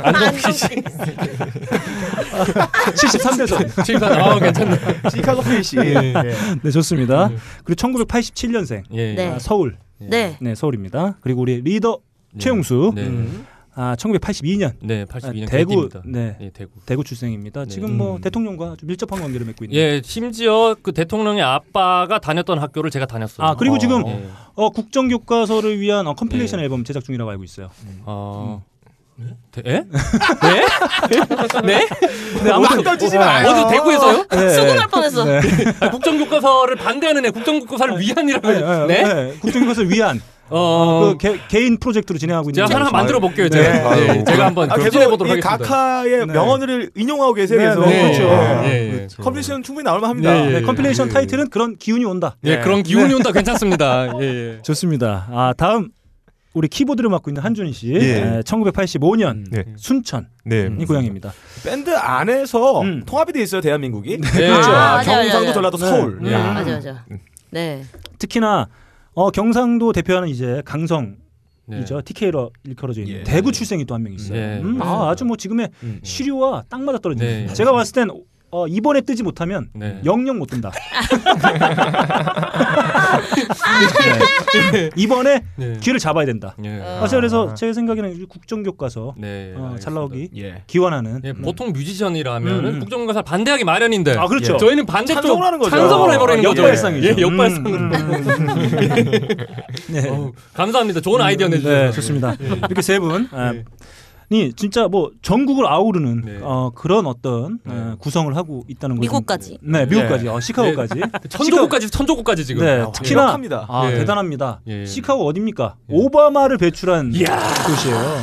[0.00, 0.76] 안동 PC
[2.94, 3.84] 73대선.
[3.84, 4.78] 칠판 아 괜찮네.
[5.10, 5.74] 시카고 필시.
[5.74, 7.30] 네 좋습니다.
[7.64, 9.14] 그리고 1987년생 예.
[9.16, 9.26] 네.
[9.26, 9.76] 아, 서울.
[9.98, 10.36] 네.
[10.40, 11.16] 네 서울입니다.
[11.20, 11.98] 그리고 우리 리더
[12.32, 12.38] 네.
[12.44, 12.92] 최용수.
[12.94, 13.08] 네.
[13.08, 13.44] 음.
[13.80, 16.02] 아 1982년 네, 아, 82년 대구 개띠입니다.
[16.04, 16.72] 네 예, 대구.
[16.84, 17.64] 대구 출생입니다.
[17.64, 17.70] 네.
[17.70, 18.20] 지금 뭐 음.
[18.20, 19.78] 대통령과 아주 밀접한 관계를 맺고 있는.
[19.78, 23.46] 예, 심지어 그 대통령의 아빠가 다녔던 학교를 제가 다녔어요.
[23.46, 23.78] 아 그리고 어.
[23.78, 24.26] 지금 예.
[24.56, 26.64] 어, 국정 교과서를 위한 어, compilation 네.
[26.64, 27.70] 앨범 제작 중이라고 알고 있어요.
[28.04, 28.58] 아.
[29.52, 29.72] 대- 예?
[29.72, 29.84] 네?
[31.64, 31.88] 네?
[32.44, 33.48] 네, 아무튼 떠지지 어, 마요.
[33.48, 34.26] 어디 대구에서요?
[34.30, 34.48] 네.
[34.50, 35.24] 수긍할 뻔했어.
[35.24, 35.40] 네.
[35.80, 38.48] 아, 국정교과서를 반대하는 애 국정교과서를 위한이라고.
[38.48, 39.02] 네, 네, 네?
[39.14, 39.34] 네.
[39.40, 40.20] 국정 교과서를 위한
[40.50, 41.12] 어.
[41.12, 42.66] 그 개, 개인 프로젝트로 진행하고 있는.
[42.66, 42.90] 제가 하나.
[42.90, 43.48] 만들어 볼게요.
[43.48, 43.62] 네.
[43.62, 43.90] 제가.
[43.90, 45.58] 아유, 예, 제가 한번 아, 계속 보도록 이 하겠습니다.
[45.58, 46.26] 각하의 네.
[46.26, 47.58] 명언을 인용하고 계세요.
[47.58, 47.84] 네, 계속.
[47.86, 48.22] 네, 그렇죠.
[48.22, 49.06] 예, 예, 예.
[49.18, 50.32] 컴필은 충분히 나올 만 합니다.
[50.32, 52.36] 네, 네, 예, compilation 예, 타이틀은 그런 기운이 온다.
[52.44, 52.62] 예, 네.
[52.62, 54.12] 그런 기운이 온다 괜찮습니다.
[54.20, 54.24] 예,
[54.56, 54.58] 예.
[54.62, 55.28] 좋습니다.
[55.30, 55.90] 아 다음
[56.54, 57.92] 우리 키보드를 맡고 있는 한준희 씨.
[57.92, 57.98] 예.
[57.98, 59.64] 네, 1985년 네.
[59.76, 60.68] 순천이 네.
[60.86, 61.32] 고향입니다.
[61.64, 63.02] 밴드 안에서 음.
[63.06, 64.18] 통합이 돼 있어요 대한민국이.
[64.40, 64.48] 예.
[64.50, 65.52] 아, 아, 맞아, 경상도 맞아.
[65.52, 65.86] 전라도 네.
[65.86, 66.18] 서울.
[66.22, 66.32] 네.
[66.32, 66.52] 야.
[66.54, 67.04] 맞아 맞아.
[67.50, 67.84] 네.
[68.18, 68.68] 특히나
[69.18, 71.16] 어, 경상도 대표하는 이제 강성
[71.72, 71.96] 이죠.
[71.96, 72.02] 네.
[72.04, 73.22] TK로 일컬어져 있는 예.
[73.24, 74.38] 대구 출생이 또 한 명 있어요.
[74.38, 74.60] 네.
[74.62, 75.98] 음, 아, 아주 뭐 지금의 음.
[76.04, 77.46] 시류와 딱 맞아 떨어지는.
[77.48, 77.52] 네.
[77.52, 78.08] 제가 봤을 땐
[78.50, 80.00] 어, 이번에 뜨지 못하면 네.
[80.04, 80.70] 영영 못 뜬다.
[84.72, 84.90] 네.
[84.96, 85.76] 이번에 네.
[85.80, 86.56] 기회를 잡아야 된다.
[86.64, 86.80] 예.
[86.80, 87.00] 어.
[87.00, 89.52] 사실 그래서 제 생각에는 이 국정교과서 네.
[89.54, 89.76] 어.
[89.78, 90.62] 잘 나오기 예.
[90.66, 91.20] 기원하는.
[91.24, 92.64] 예, 보통 뮤지션이라면 음, 음.
[92.66, 94.56] 은 국정교과서 반대하기 마련인데 아 그렇죠.
[94.56, 95.70] 저희는 반대쪽 찬성을 하는 거죠.
[95.70, 96.62] 찬성을 해버리는 어, 거죠.
[96.62, 97.08] 역발상이죠.
[97.08, 97.74] 예, 역발상으로.
[97.76, 99.28] 음, 음, 음.
[99.92, 100.08] 네.
[100.08, 101.00] 어우, 감사합니다.
[101.00, 101.92] 좋은 아이디어 네, 내주셔서.
[101.92, 102.36] 좋습니다.
[102.40, 103.28] 이렇게 세 분.
[103.32, 103.58] 아, 예.
[103.58, 103.62] 이
[104.56, 106.38] 진짜 뭐 전국을 아우르는 네.
[106.42, 107.72] 어, 그런 어떤 네.
[107.72, 109.00] 어, 구성을 하고 있다는 거죠.
[109.00, 109.58] 미국까지.
[109.62, 110.28] 네, 미국까지.
[110.28, 111.00] 어, 시카고까지.
[111.28, 112.64] 천조국까지 천조국까지 지금.
[112.64, 113.66] 네, 아, 특히나 완벽합니다.
[113.68, 113.94] 아, 예.
[113.96, 114.60] 대단합니다.
[114.66, 114.84] 예.
[114.84, 115.76] 시카고 어딥니까?
[115.90, 115.94] 예.
[115.94, 118.18] 오바마를 배출한 곳이에요.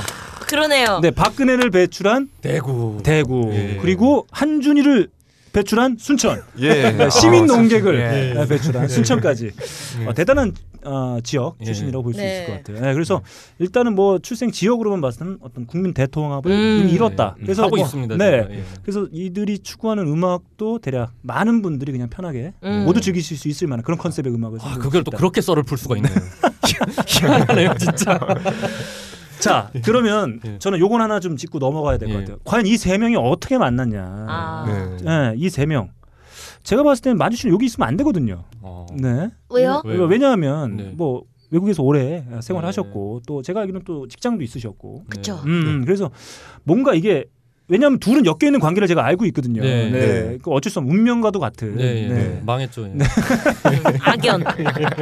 [0.48, 1.00] 그러네요.
[1.02, 3.00] 네, 박근혜를 배출한 대구.
[3.04, 3.50] 대구.
[3.54, 3.78] 예.
[3.82, 5.10] 그리고 한준희를
[5.56, 6.42] 배출한 순천.
[6.60, 6.92] 예.
[6.92, 8.34] 네, 시민 아, 농객을 예.
[8.34, 9.52] 네, 배출한 순천까지
[10.06, 11.66] 어, 대단한 어, 지역 예.
[11.66, 12.34] 출신이라고 볼수 네.
[12.34, 12.86] 있을 것 같아요.
[12.86, 13.22] 네, 그래서
[13.60, 16.82] 일단은 뭐 출생 지역으로만 봤을 때는 어떤 국민 대통합을 음.
[16.82, 17.38] 이미 이뤘다.
[17.40, 18.18] 예, 그래서 하고 뭐, 있습니다.
[18.18, 18.46] 네.
[18.50, 18.64] 예.
[18.84, 22.84] 그래서 이들이 추구하는 음악도 대략 많은 분들이 그냥 편하게 음.
[22.84, 25.18] 모두 즐기실 수 있을 만한 그런 컨셉의 음악을 아, 그걸 또 있다.
[25.18, 26.14] 그렇게 썰을 풀 수가 있네요.
[27.08, 28.20] 희한하네요, 진짜.
[29.46, 30.58] 자 그러면 예.
[30.60, 32.20] 저는 요건 하나 좀 짚고 넘어가야 될것 예.
[32.22, 32.38] 같아요.
[32.44, 34.04] 과연 이 세 명이 어떻게 만났냐?
[34.28, 34.66] 아.
[34.68, 35.04] 네.
[35.04, 35.90] 네, 이세 명.
[36.64, 38.44] 제가 봤을 때는 만주 씨는 여기 있으면 안 되거든요.
[38.62, 38.86] 어.
[38.94, 39.30] 네.
[39.50, 39.82] 왜요?
[39.86, 40.06] 왜요?
[40.06, 40.92] 왜냐하면 네.
[40.96, 43.24] 뭐 외국에서 오래 생활하셨고 네.
[43.28, 45.04] 또 제가 알기로는 또 직장도 있으셨고.
[45.10, 45.40] 그쵸.
[45.46, 46.10] 음, 그래서
[46.64, 47.26] 뭔가 이게
[47.68, 49.62] 왜냐하면 둘은 엮여 있는 관계를 제가 알고 있거든요.
[49.62, 49.90] 네.
[49.92, 50.38] 네.
[50.44, 51.76] 그 어쩔 수 없는 운명과도 같은.
[51.78, 52.08] 네, 예.
[52.14, 52.42] 네.
[52.46, 52.88] 망했죠.
[52.88, 52.94] 예.
[54.02, 54.44] 악연.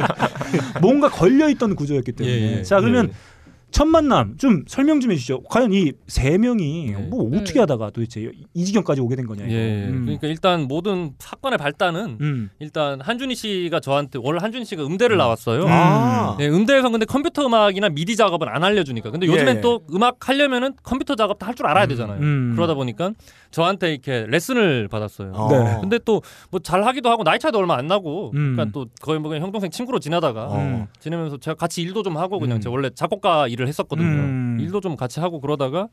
[0.80, 2.36] 뭔가 걸려 있던 구조였기 때문에.
[2.36, 2.62] 예, 예.
[2.62, 3.33] 자 그러면 예.
[3.74, 5.42] 첫 만남 좀 설명 좀 해주시죠.
[5.50, 6.96] 과연 이 세 명이 네.
[7.10, 7.62] 뭐 어떻게 음.
[7.62, 9.44] 하다가 도대체 이 지경까지 오게 된 거냐.
[9.46, 9.52] 이거.
[9.52, 9.86] 예.
[9.88, 10.02] 음.
[10.04, 12.50] 그러니까 일단 모든 사건의 발단은 음.
[12.60, 15.64] 일단 한준희 씨가 저한테 원래 한준희 씨가 음대를 나왔어요.
[15.66, 16.36] 아.
[16.38, 19.10] 네, 음대에서 근데 컴퓨터 음악이나 미디 작업은 안 알려주니까.
[19.10, 19.60] 근데 요즘엔 예.
[19.60, 22.20] 또 음악 하려면은 컴퓨터 작업도 할줄 알아야 되잖아요.
[22.20, 22.52] 음.
[22.54, 23.10] 그러다 보니까
[23.50, 25.32] 저한테 이렇게 레슨을 받았어요.
[25.34, 25.48] 어.
[25.50, 25.78] 네.
[25.80, 28.54] 근데 또 뭐 잘하기도 하고 나이 차이도 얼마 안 나고 음.
[28.54, 30.58] 그러니까 또 거의 뭐 그냥 형 동생 친구로 지내다가 어.
[30.58, 30.86] 음.
[31.00, 32.60] 지내면서 제가 같이 일도 좀 하고 그냥 음.
[32.60, 34.06] 제가 원래 작곡가 일을 했었거든요.
[34.08, 34.58] 음.
[34.60, 35.88] 일도 좀 같이 하고 그러다가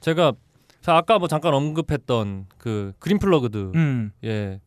[0.00, 0.32] 제가
[0.80, 4.12] 자 아까 뭐 잠깐 언급했던 그 그린 플러그드 음.
[4.24, 4.60] 예.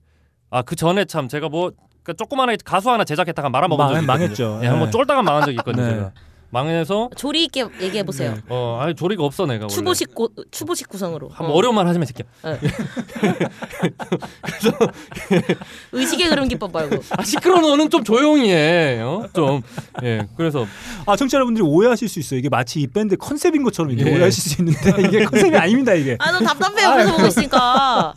[0.50, 1.72] 아 그 전에 참 제가 뭐
[2.04, 4.14] 그러니까 조그마한 가수 하나 제작했다가 말아먹은 망- 적이 있거든요.
[4.26, 4.60] 망했죠.
[4.64, 4.92] 예, 한번 네.
[4.92, 5.86] 쫄딱 망한 적이 있거든요.
[5.86, 5.94] 네.
[5.96, 6.12] 제가.
[6.56, 8.36] 망해서 조리 있게 얘기해 보세요.
[8.48, 9.68] 어 아니 조리가 없어 내가.
[9.68, 11.28] 추보식 고, 추보식 구성으로.
[11.28, 11.54] 한번 어.
[11.54, 12.26] 어려운 말 하지 마이 새끼야.
[15.92, 16.96] 의식의 흐름 기법 말고.
[17.18, 19.02] 아 시끄러 너는 좀 조용히 해.
[19.02, 19.28] 어?
[19.34, 19.62] 좀.
[20.04, 20.26] 예.
[20.38, 20.66] 그래서
[21.06, 22.40] 아 청취자 여러분들이 오해하실 수 있어요.
[22.40, 24.14] 이게 마치 이 밴드 컨셉인 것처럼 이렇게 예.
[24.16, 26.16] 오해하실 수 있는데 이게 컨셉이 아닙니다 이게.
[26.20, 28.14] 아 너무 답답해 옆에서 보고 있으니까.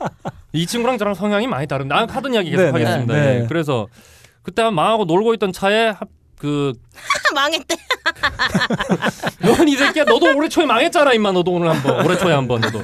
[0.53, 3.14] 이 친구랑 저랑 성향이 많이 다른데 아, 하던 이야기 계속 네, 네, 하겠습니다.
[3.14, 3.40] 네.
[3.42, 3.46] 예.
[3.48, 3.88] 그래서
[4.42, 5.98] 그때 한 망하고 놀고 있던 차에 하-
[6.38, 6.72] 그
[7.35, 7.77] 망했대.
[9.40, 12.83] 넌이 새끼야 너도 올해 초에 망했잖아 임마 너도 오늘 한번 올해 초에 한번 너도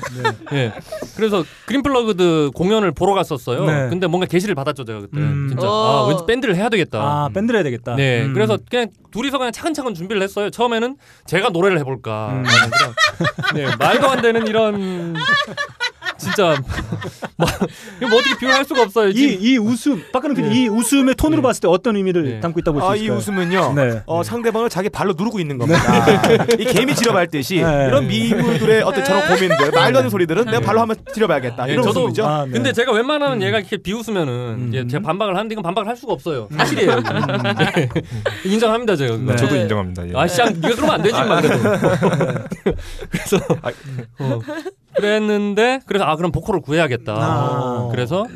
[0.52, 0.72] 예
[1.16, 3.88] 그래서 그린플러그드 공연을 보러 갔었어요 네.
[3.88, 5.46] 근데 뭔가 계시를 받았죠 제가 그때 음.
[5.48, 6.04] 진짜 어.
[6.04, 7.94] 아 왠지 밴드를 해야 되겠다 아 밴드를 해야 되겠다.
[7.96, 8.34] 네 음.
[8.34, 12.44] 그래서 그냥 둘이서 그냥 차근차근 준비를 했어요 처음에는 제가 노래를 해볼까 음.
[13.54, 15.14] 네 말도 안 되는 이런
[16.24, 16.60] 진짜
[17.36, 17.48] 뭐,
[17.98, 21.46] 이거 뭐 어떻게 비교할 수가 없어요 이, 이 웃음, 박근혜 PD, 이 웃음의 톤으로 네.
[21.46, 22.40] 봤을 때 어떤 의미를 네.
[22.40, 23.18] 담고 있다 고 볼수 아, 이 있을까요?
[23.18, 23.72] 웃음은요.
[23.74, 24.02] 네.
[24.06, 25.80] 어, 상대방을 자기 발로 누르고 있는 겁니다.
[26.58, 27.86] 이 개미 지려밟듯이 네.
[27.88, 31.68] 이런 미인물들의 어떤 저런 고민들, 말도 안 되는 소리들은 내가 발로 한번 지려봐야겠다.
[31.68, 32.26] 예, 이런 저도- 웃음이죠.
[32.26, 32.52] 아, 네.
[32.52, 34.68] 근데 제가 웬만하면 얘가 이렇게 비웃으면은 음.
[34.68, 36.48] 이제 제가 반박을 하는데 이건 반박을 할 수가 없어요.
[36.56, 36.98] 사실이에요.
[36.98, 37.04] 이건.
[37.74, 37.88] 네.
[38.44, 39.16] 인정합니다 제가.
[39.16, 39.36] 네.
[39.36, 40.08] 저도 인정합니다.
[40.08, 40.12] 예.
[40.14, 41.58] 아, 씨, 네가 그러면 안 되지, 막 그래도.
[43.10, 43.36] 그래서
[44.18, 44.40] 어,
[44.96, 47.14] 그랬는데 그래서 아 그럼 보컬을 구해야겠다.
[47.16, 47.88] 아.
[47.90, 48.26] 그래서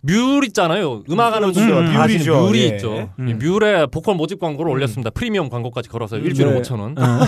[0.00, 1.02] 뮬 있잖아요.
[1.10, 1.52] 음악하는.
[1.52, 1.98] 분들 뮬이죠.
[2.00, 2.66] 아시는 뮬이 예.
[2.66, 3.10] 있죠.
[3.18, 3.28] 음.
[3.28, 5.10] 이 뮬의 보컬 모집 광고를 올렸습니다.
[5.10, 6.60] 프리미엄 광고까지 걸어서 일주일에 네.
[6.60, 6.94] 5천 원.
[6.98, 7.20] 어.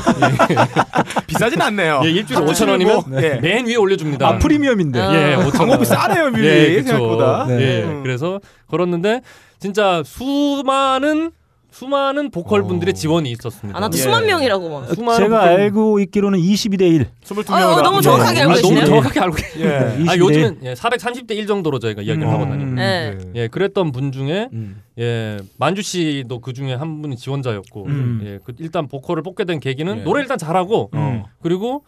[1.26, 2.02] 비싸진 않네요.
[2.04, 3.36] 예, 일주일에 한 5천 원이면 뭐, 예.
[3.40, 4.28] 맨 위에 올려줍니다.
[4.28, 5.00] 아 프리미엄인데.
[5.00, 5.14] 어.
[5.14, 5.50] 예, 5천 원.
[5.52, 6.46] 광고비 싸네요, 뮬이.
[6.46, 6.82] 예.
[6.82, 7.46] 생각보다.
[7.46, 7.60] 네.
[7.60, 8.02] 예, 음.
[8.02, 9.22] 그래서 걸었는데
[9.58, 11.30] 진짜 수많은
[11.76, 13.76] 수많은 보컬 분들의 지원이 있었습니다.
[13.76, 14.02] 아 나도 예.
[14.02, 14.94] 수만 명이라고 막.
[14.94, 17.06] 수많은 제가 보컬- 알고 있기로는 22대 1.
[17.22, 17.50] 22명이다.
[17.52, 18.86] 어, 어, 너무 정확하게 알고 아, 너무 계시네요.
[18.86, 19.64] 정확하게 알고 계세요.
[19.66, 19.68] 예.
[19.68, 20.20] 네, 22대 아 1.
[20.20, 22.32] 요즘은 예, 430대 1 정도로 저희가 이야기를 음.
[22.32, 22.70] 하고 다니고.
[22.72, 23.18] 네.
[23.34, 24.80] 예, 그랬던 분 중에 음.
[24.98, 28.20] 예, 만주 씨도 그 중에 한 분이 지원자였고, 음.
[28.24, 30.02] 예, 그 일단 보컬을 뽑게 된 계기는 예.
[30.02, 31.24] 노래 일단 잘하고, 음.
[31.42, 31.84] 그리고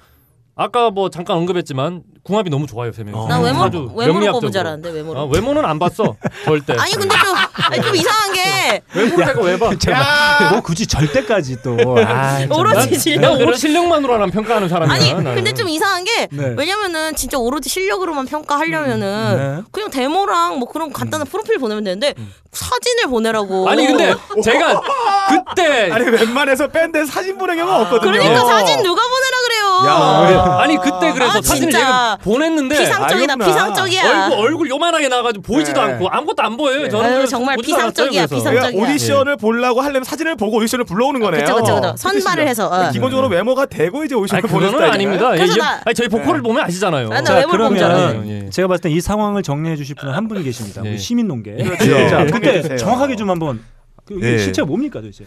[0.61, 3.17] 아까 뭐 잠깐 언급했지만 궁합이 너무 좋아요 세 명이.
[3.17, 3.29] 어.
[3.29, 5.21] 나 외모 아주 외모로 알았는데 외모로.
[5.21, 6.75] 아, 외모는 안 봤어 절대.
[6.77, 7.37] 아니 근데 좀
[7.71, 9.71] 아니 좀 이상한 게 외모를 내가 왜 봐?
[9.79, 11.77] 제가 뭐 굳이 절대까지 또.
[12.05, 12.51] 아, 참.
[12.53, 13.41] 오로지 난 실력.
[13.41, 14.95] 오로지 실력만으로 난 평가하는 사람이야.
[14.95, 15.37] 아니 나는.
[15.37, 16.55] 근데 좀 이상한 게 네.
[16.59, 19.63] 왜냐면은 진짜 오로지 실력으로만 평가하려면은 네.
[19.71, 22.15] 그냥 데모랑 뭐 그런 간단한 프로필 보내면 되는데
[22.51, 23.69] 사진을 보내라고.
[23.71, 24.81] 아니 근데 제가
[25.55, 28.11] 그때 아니 웬만해서 밴드에 사진 보낸 경우가 없거든요.
[28.11, 29.38] 그러니까 사진 누가 보내라.
[29.87, 30.59] 야.
[30.61, 31.79] 아니 그때 그래서 아, 사진을 진짜.
[31.79, 33.37] 제가 보냈는데 피상적이다.
[33.37, 34.03] 피상적이야.
[34.29, 35.93] 얼굴 얼굴 요만하게 나가지고 보이지도 네.
[35.93, 36.89] 않고 아무것도 안 보여요.
[36.89, 38.37] 저는 아유, 그래서 정말 보지도 않았어요, 피상적이야, 그래서.
[38.51, 38.83] 피상- 그러니까.
[38.83, 41.43] 오디션을 보려고 하려면 사진을 보고 오디션을 불러오는 거네요.
[41.45, 41.95] 그쵸 그쵸 그쵸.
[41.97, 42.49] 선발을.
[42.49, 42.67] 해서.
[42.69, 42.91] 어.
[42.91, 44.91] 기본적으로 외모가 되고 이제 오디션을 보는 그거는.
[44.91, 45.33] 아닙니다.
[45.35, 47.07] 예, 그래서 이- 나- 아니 저희 보컬을 보면 아시잖아요.
[47.09, 48.29] 아, 나 자, 외모를 보면 줄 그러면.
[48.29, 48.51] 예.
[48.51, 50.83] 제가 봤을 때 이 상황을 정리해 주실 분은 한 분 계십니다.
[50.85, 50.91] 예.
[50.91, 51.53] 우리 시민 농계.
[51.53, 51.85] 그렇죠.
[52.09, 52.79] 자, 정리해 그때 주세요.
[52.79, 53.61] 정확하게 좀 한번
[54.07, 54.39] 그 예.
[54.39, 55.25] 실체가 뭡니까 도대체?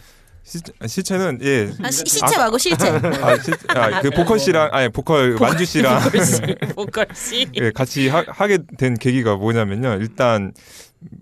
[0.52, 1.70] 시체, 시체 는 예.
[1.82, 2.88] 아, 시, 시체 말고 실체.
[2.88, 6.00] 아, 시, 아, 그 보컬 씨랑 아니 보컬 만주 씨랑
[6.76, 7.46] 보컬 씨.
[7.56, 9.98] 예, 같이 하, 하게 된 계기가 뭐냐면요.
[10.00, 10.52] 일단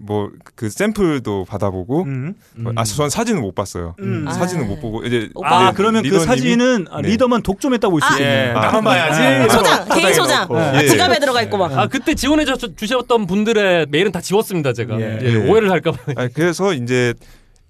[0.00, 2.34] 뭐그 샘플도 받아보고 음.
[2.74, 3.94] 아, 전 사진은 못 봤어요.
[4.00, 4.26] 음.
[4.28, 4.66] 사진은 아.
[4.66, 5.68] 못 보고 이제 오빠.
[5.68, 7.10] 아 그러면 그 사진은 아, 네.
[7.10, 8.12] 리더만 독점했다 고 볼수 아.
[8.14, 8.48] 있겠네요.
[8.48, 8.60] 예, 아.
[8.60, 9.20] 나만 봐야지.
[9.22, 9.48] 아.
[9.48, 10.48] 소장, 개인 소장.
[10.74, 10.88] 예.
[10.88, 11.70] 지갑에 들어가 있고 막.
[11.78, 15.18] 아 그때 지원해 주, 주셨던 분들의 메일은 다 지웠습니다 제가 예.
[15.22, 17.14] 예, 오해를 할까봐 아, 그래서 이제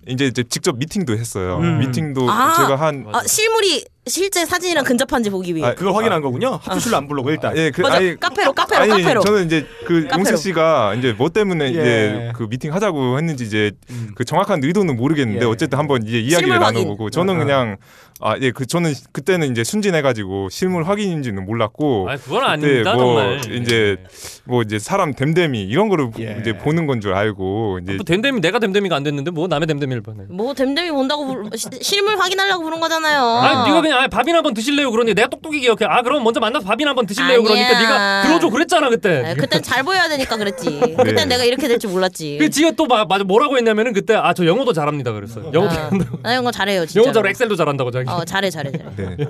[0.06, 1.58] 이제 이제 직접 미팅도 했어요.
[1.58, 1.78] 음.
[1.78, 2.54] 미팅도 아.
[2.56, 5.66] 제가 한 아, 실물이 실제 사진이랑 근접한지 보기 위해.
[5.66, 6.58] 아, 그걸 확인한 거군요.
[6.62, 7.56] 합주실로 안 부르고 일단.
[7.56, 7.96] 예, 그, 맞아.
[7.96, 9.20] 아니, 카페로 카페로 아니 카페로.
[9.20, 10.18] 저는 이제 그 카페로.
[10.18, 11.70] 용세 씨가 이제 뭐 때문에 예.
[11.70, 14.10] 이제 그 미팅 하자고 했는지 이제 음.
[14.14, 15.48] 그 정확한 의도는 모르겠는데 예.
[15.48, 16.58] 어쨌든 한번 이제 이야기를.
[16.58, 17.38] 나눠보고 저는 아.
[17.38, 17.76] 그냥
[18.22, 23.54] 아 예 그 저는 그때는 이제 순진해가지고 실물 확인인지는 몰랐고 아 그건 아닙니다 뭐 정말
[23.62, 23.96] 이제
[24.44, 26.36] 뭐 이제 사람 댐댐이 이런 거를 예.
[26.38, 30.02] 이제 보는 건 줄 알고 이제 뭐 댐댐이 내가 댐댐이가 안 됐는데 뭐 남의 댐댐이를
[30.02, 33.22] 보네 뭐 댐댐이 본다고 부르- 시- 실물 확인하려고 부른 거잖아요.
[33.22, 34.90] 아, 네가 그냥 아, 밥이나 한번 드실래요?
[34.92, 35.84] 그러니 내가 똑똑히 기억해.
[35.84, 37.42] 아, 그럼 먼저 만나서 밥이나 한번 드실래요?
[37.42, 37.80] 그러니까 아니야.
[37.80, 39.24] 네가 들어줘 그랬잖아 그때.
[39.26, 40.94] 아, 그땐 잘 보여야 되니까 그랬지.
[40.96, 41.24] 그땐 네.
[41.26, 42.36] 내가 이렇게 될 줄 몰랐지.
[42.38, 45.50] 그 지가 또 마, 맞아 뭐라고 했냐면은 그때 아 저 영어도 잘합니다 그랬어요.
[45.52, 45.90] 영어도 아,
[46.22, 47.00] 나 이런 거 잘해요 진짜.
[47.00, 48.08] 영어 잘 엑셀도 잘한다고 자기.
[48.08, 48.84] 어 잘해 잘해 잘해.
[48.96, 49.04] 네.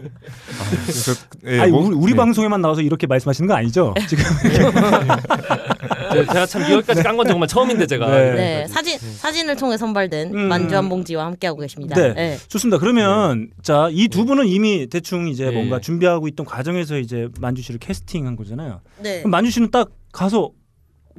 [0.61, 1.13] 아, 그래서,
[1.47, 2.17] 예, 아니 뭐- 우리, 우리 네.
[2.17, 3.95] 방송에만 나와서 이렇게 말씀하시는 거 아니죠?
[4.09, 4.25] 지금
[6.13, 8.09] 제- 제가 참 여기까지 깐 건 정말 처음인데 제가.
[8.11, 8.33] 네.
[8.35, 10.41] 네 사진 사진을 통해 선발된 음.
[10.49, 11.95] 만주 한 봉지와 함께하고 계십니다.
[11.97, 12.13] 네.
[12.15, 12.39] 네.
[12.49, 12.79] 좋습니다.
[12.79, 15.51] 그러면 자 이 두 분은 이미 대충 이제 예.
[15.51, 18.81] 뭔가 준비하고 있던 과정에서 이제 만주 씨를 캐스팅한 거잖아요.
[19.03, 19.19] 네.
[19.21, 20.51] 그럼 만주 씨는 딱 가서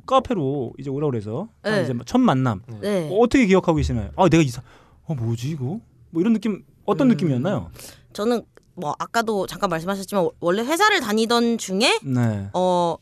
[0.06, 1.84] 카페로 이제 오라 그래서 딱 네.
[1.84, 3.10] 이제 첫 만남 네.
[3.12, 4.10] 어, 어떻게 기억하고 계시나요?
[4.16, 4.62] 아 내가 이사
[5.06, 7.12] 어 뭐지 이거 뭐 이런 느낌 어떤 음.
[7.12, 7.72] 느낌이었나요?
[8.14, 8.42] 저는
[8.76, 12.48] 뭐 아까도 잠깐 말씀하셨지만 원래 회사를 다니던 중에 네.
[12.54, 12.96] 어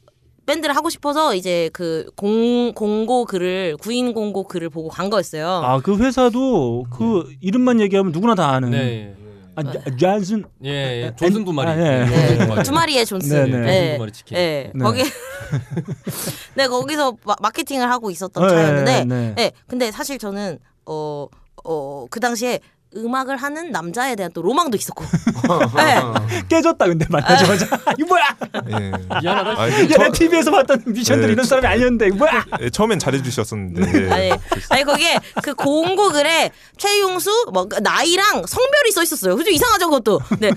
[0.45, 5.47] 밴드를 하고 싶어서 이제 그 공 공고 글을 구인 공고 글을 보고 간 거였어요.
[5.47, 9.15] 아 그 회사도 그 이름만 얘기하면 누구나 다 아는 네.
[9.59, 10.69] 아, 자- 잔슨 예,
[11.05, 11.15] 예.
[11.15, 11.69] 존슨 두 마리.
[11.69, 12.05] 아, 예.
[12.05, 12.63] 네.
[12.63, 13.33] 두 마리의 존스.
[13.33, 13.51] 네, 네.
[13.51, 13.93] 존슨 네.
[13.93, 14.35] 두 마리 치킨.
[14.37, 14.71] 네.
[14.73, 14.83] 네.
[14.83, 15.03] 거기
[16.55, 19.33] 네 거기서 마, 마케팅을 하고 있었던 네, 차였는데 네.
[19.35, 19.51] 네.
[19.67, 21.27] 근데 사실 저는 어
[21.63, 22.59] 어, 그 당시에
[22.95, 25.05] 음악을 하는 남자에 대한 또 로망도 있었고.
[25.77, 26.01] 네.
[26.49, 27.65] 깨졌다 근데 만나자마자
[27.97, 28.25] 이거 뭐야?
[28.69, 28.91] 예.
[29.21, 29.61] 미안하다.
[29.61, 32.45] 아, 야, TV에서 봤던 뮤지션들 네, 이런 사람이 아니었는데 이거 뭐야?
[32.61, 34.11] 예, 처음엔 잘해주셨었는데 예.
[34.11, 34.31] 아니,
[34.69, 39.35] 아니 거기에 그 공고 글에 최용수 뭐 나이랑 성별이 써 있었어요.
[39.35, 40.19] 그죠 이상하죠 그것도.
[40.39, 40.51] 네,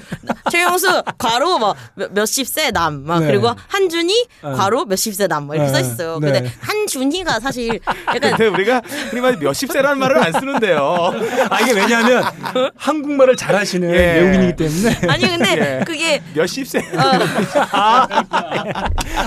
[0.51, 3.27] 최용수 괄호 뭐 몇- 몇십 세 남, 막 네.
[3.27, 4.53] 그리고 한준이 네.
[4.53, 5.75] 괄호 몇십 세 남, 뭐 이렇게 네.
[5.75, 6.19] 써 있어요.
[6.19, 6.33] 네.
[6.33, 11.13] 근데 한준이가 사실 약간 근데 우리가 흔히 말해 몇십 세라는 말을 안 쓰는데요.
[11.51, 12.22] 아 이게 왜냐하면
[12.77, 14.21] 한국말을 잘하시는 예.
[14.21, 15.85] 외국인이기 때문에 아니 근데 예.
[15.85, 16.81] 그게 몇십 세.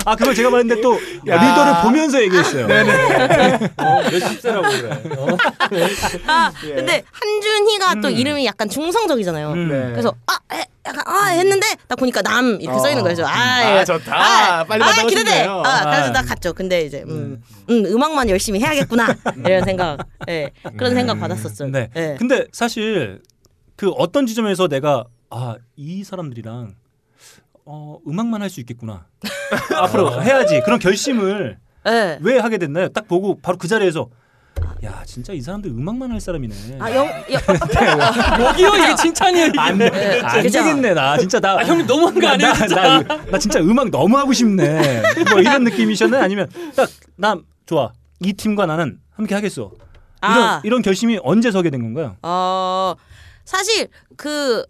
[0.04, 1.34] 아 그걸 제가 봤는데 또 야.
[1.36, 2.64] 리더를 보면서 얘기했어요.
[3.76, 4.90] 어, 몇십 세라고 그래.
[5.18, 5.36] 어?
[6.26, 6.74] 아 예.
[6.74, 9.52] 근데 한준이가 또 이름이 약간 중성적이잖아요.
[9.52, 9.68] 음.
[9.68, 9.90] 네.
[9.90, 13.16] 그래서 아 에, 약간 아 했는데 딱 보니까 남 이렇게 써 있는 거예요.
[13.16, 13.84] 그래서 아, 아, 예.
[13.84, 14.64] 좋다.
[14.64, 15.30] 빨리 만나고 기대돼.
[15.30, 15.62] 싶네요.
[15.64, 16.12] 아, 그래서 아.
[16.12, 16.52] 딱 갔죠.
[16.52, 21.66] 근데 이제 음, 음 음악만 열심히 해야겠구나 이런 생각, 예 그런 생각 받았었죠.
[21.68, 21.90] 네.
[21.96, 22.16] 예.
[22.18, 23.20] 근데 사실
[23.76, 26.74] 그 어떤 지점에서 내가 아 이 사람들이랑
[27.64, 29.06] 어 음악만 할 수 있겠구나.
[29.74, 30.60] 앞으로 해야지.
[30.64, 32.18] 그런 결심을 예.
[32.20, 32.88] 왜 하게 됐나요?
[32.88, 34.08] 딱 보고 바로 그 자리에서
[34.84, 36.54] 야 진짜 이 사람들 음악만 할 사람이네.
[36.78, 37.40] 아, 영, 영,
[38.46, 39.46] 여기요 이게 칭찬이에요.
[39.48, 39.58] 이게.
[39.58, 40.58] 안, 예, 안 그죠?
[40.62, 43.02] 되겠네 나 진짜 나 아, 형님 너무한 거 아니에요, 나, 진짜?
[43.02, 46.48] 나, 나 진짜 음악 너무 하고 싶네 뭐 이런 느낌이셨나요 아니면
[47.18, 49.70] 딱나 좋아 이 팀과 나는 함께 하겠어
[50.22, 50.60] 이런 아.
[50.64, 52.16] 이런 결심이 언제 서게 된 건가요?
[52.22, 52.94] 어
[53.44, 54.64] 사실 그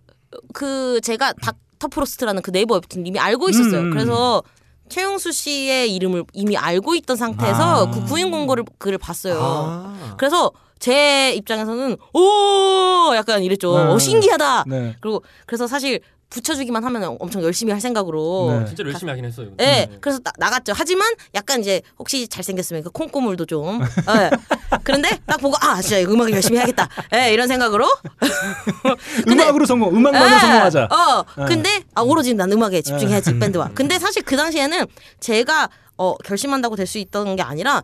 [0.52, 3.80] 그 제가 닥터 프로스트라는 그 네이버 웹툰 이미 알고 있었어요.
[3.82, 3.90] 음.
[3.90, 4.42] 그래서
[4.88, 7.90] 최용수 씨의 이름을 이미 알고 있던 상태에서 아.
[7.90, 9.38] 그 구인 공고를 글을 봤어요.
[9.40, 10.14] 아.
[10.16, 13.76] 그래서 제 입장에서는 오 약간 이랬죠.
[13.76, 13.84] 네.
[13.84, 14.64] 어, 신기하다.
[14.66, 14.96] 네.
[15.00, 18.58] 그리고 그래서 사실 붙여주기만 하면 엄청 열심히 할 생각으로.
[18.60, 18.66] 네.
[18.66, 19.48] 진짜 열심히 하긴 했어요.
[19.60, 19.98] 예, 음.
[20.00, 20.72] 그래서 나, 나갔죠.
[20.74, 23.80] 하지만 약간 이제 혹시 잘생겼으면 그 콩고물도 좀.
[23.82, 24.30] 예.
[24.82, 26.88] 그런데 딱 보고 아 진짜 음악을 열심히 해야겠다.
[27.14, 27.86] 예, 이런 생각으로.
[29.24, 31.44] 근데- 음악으로 성공 음악만으로 예, 성공하자 어, 네.
[31.46, 33.70] 근데 아 오로지 난 음악에 집중해야지 밴드와.
[33.74, 34.84] 근데 사실 그 당시에는
[35.20, 37.82] 제가 어 결심한다고 될 수 있던 게 아니라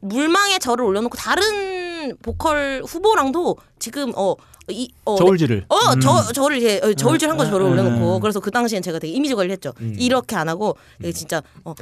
[0.00, 4.34] 물망에 저를 올려놓고 다른 보컬 후보랑도 지금 어
[4.68, 6.00] 이 어, 저울질을 어, 음.
[6.00, 7.72] 저, 저를 이제, 어, 저울질 한 거 저를 음.
[7.72, 8.16] 올려놓고.
[8.16, 8.20] 음.
[8.20, 9.72] 그래서 그 당시엔 제가 되게 이미지 관리를 했죠.
[9.80, 11.72] 이렇게 안 하고, 이게 진짜, 어,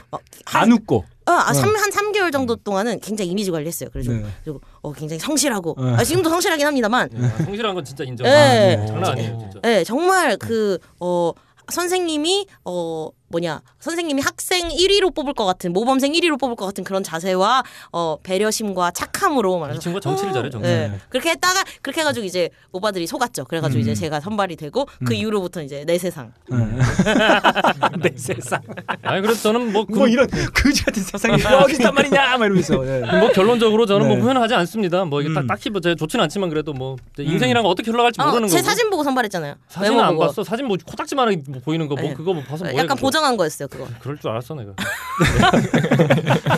[0.45, 3.89] 막안 웃고 어, 아, 삼, 한 3개월 정도 동안은 굉장히 이미지 관리 했어요.
[3.91, 4.25] 그래서, 네.
[4.45, 5.95] 그리고, 어, 굉장히 성실하고, 네.
[5.95, 8.27] 아, 지금도 성실하긴 합니다만, 예, 성실한 건 진짜 인정.
[8.27, 8.79] 예.
[8.83, 9.61] 아, 장난 아니에요, 진짜.
[9.65, 11.33] 예, 정말 그, 어,
[11.73, 17.03] 선생님이, 어, 뭐냐 선생님이 학생 1위로 뽑을 것 같은 모범생 1위로 뽑을 것 같은 그런
[17.03, 20.69] 자세와 어 배려심과 착함으로 이 말해서 친구가 정치를 잘해 정치.
[20.69, 20.99] 네.
[21.09, 23.45] 그렇게 했다가 그렇게 해가지고 이제 오빠들이 속았죠.
[23.45, 23.83] 그래가지고 음.
[23.83, 26.33] 이제 제가 선발이 되고 그 이후로부터 이제 내 세상.
[28.03, 28.61] 내 세상.
[29.03, 32.87] 아니 그래서 저는 뭐, 그, 뭐 이런 그지 같은 세상이 어디 있단 말이냐 막 이러면서.
[32.87, 33.01] 예.
[33.19, 34.15] 뭐 결론적으로 저는 네.
[34.15, 35.05] 뭐 후회는 하지 않습니다.
[35.05, 35.35] 뭐 이게 음.
[35.35, 38.57] 딱 딱히 뭐 제가 좋지는 않지만 그래도 뭐 인생이란 거 어떻게 흘러갈지 어, 모르는 제
[38.59, 38.69] 거고.
[38.69, 39.55] 사진 보고 선발했잖아요.
[39.69, 40.27] 사진은 외모 안 보고.
[40.27, 40.45] 봤어.
[40.45, 42.15] 사진 뭐 코딱지만 뭐 보이는 거뭐 네.
[42.15, 42.77] 그거 뭐 봐서 뭐해.
[42.77, 43.14] 약간 그거.
[43.15, 43.87] 보정한 거였어요 그거.
[44.03, 44.73] 그럴 줄 알았어 내가.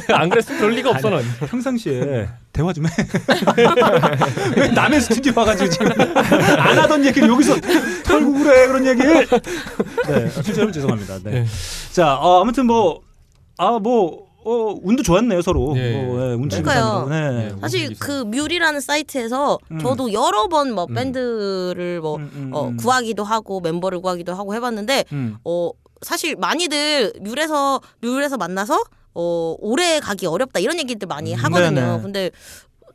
[0.17, 1.23] 안 그랬으면 그럴 리가 없어 넌.
[1.47, 2.91] 평상시에 대화 좀 해.
[4.57, 5.89] 왜 남의 스튜디오 와가지고 지금
[6.59, 7.57] 안 하던 얘기를 여기서
[8.05, 9.27] 털고 그래 그런 얘기를.
[10.09, 11.19] 네, 실제로 죄송합니다.
[11.25, 11.31] 네.
[11.43, 11.47] 네.
[11.93, 13.03] 자, 어, 아무튼 뭐,
[13.59, 15.75] 아, 뭐, 어, 운도 좋았네요 서로.
[15.77, 17.07] 예, 뭐, 예, 운치 그러니까요.
[17.07, 17.31] 감사합니다.
[17.33, 17.45] 네.
[17.47, 17.61] 예.
[17.61, 19.79] 사실 그 뮤리라는 사이트에서 음.
[19.81, 20.95] 저도 여러 번뭐 음.
[20.95, 22.77] 밴드를 뭐 음, 음, 어, 음.
[22.77, 25.37] 구하기도 하고 멤버를 구하기도 하고 해봤는데 음.
[25.45, 25.71] 어
[26.03, 28.83] 사실 많이들 뮤에서 뮤에서 만나서
[29.15, 31.71] 어 오래 가기 어렵다 이런 얘기들 많이 음, 하거든요.
[31.71, 32.03] 네네.
[32.03, 32.31] 근데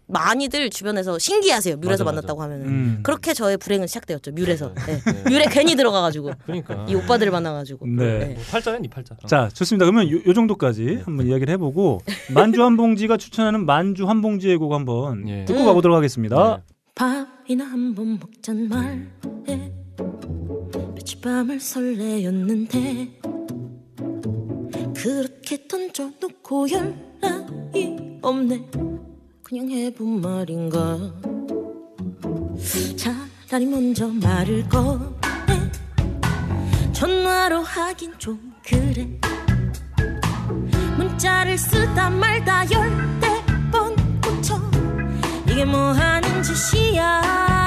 [0.07, 1.77] 많이들 주변에서 신기하세요.
[1.77, 2.11] 뮤에서 맞아, 맞아.
[2.15, 2.99] 만났다고 하면은 음.
[3.01, 4.31] 그렇게 저의 불행은 시작되었죠.
[4.33, 4.99] 뮤에서 맞아요.
[5.05, 5.11] 네.
[5.23, 5.29] 네.
[5.29, 6.85] 뮤에 괜히 들어가가지고 그러니까.
[6.89, 8.33] 이 오빠들을 만나가지고 네.
[8.35, 9.15] 뭐 팔자야 니 팔자.
[9.25, 9.85] 자, 좋습니다.
[9.85, 12.01] 그러면 요, 요 정도까지 한번 이야기를 해보고
[12.35, 15.45] 만주 한 봉지가 추천하는 만주 한 봉지의 곡 한번 예.
[15.45, 16.57] 듣고 가보도록 하겠습니다.
[16.57, 16.73] 네.
[16.93, 19.71] 밥이나 한 번 먹잔 말해
[21.11, 23.19] 며칠 밤을 설레였는데
[24.95, 28.69] 그렇게 던져놓고 연락이 없네.
[29.43, 31.13] 그냥 해본 말인가?
[32.95, 35.71] 차라리 먼저 말을 꺼내.
[36.93, 39.19] 전화로 하긴 좀 그래.
[40.97, 43.27] 문자를 쓰다 말다 열대
[43.71, 44.61] 번 고쳐
[45.49, 47.60] 이게 뭐 하는 짓이야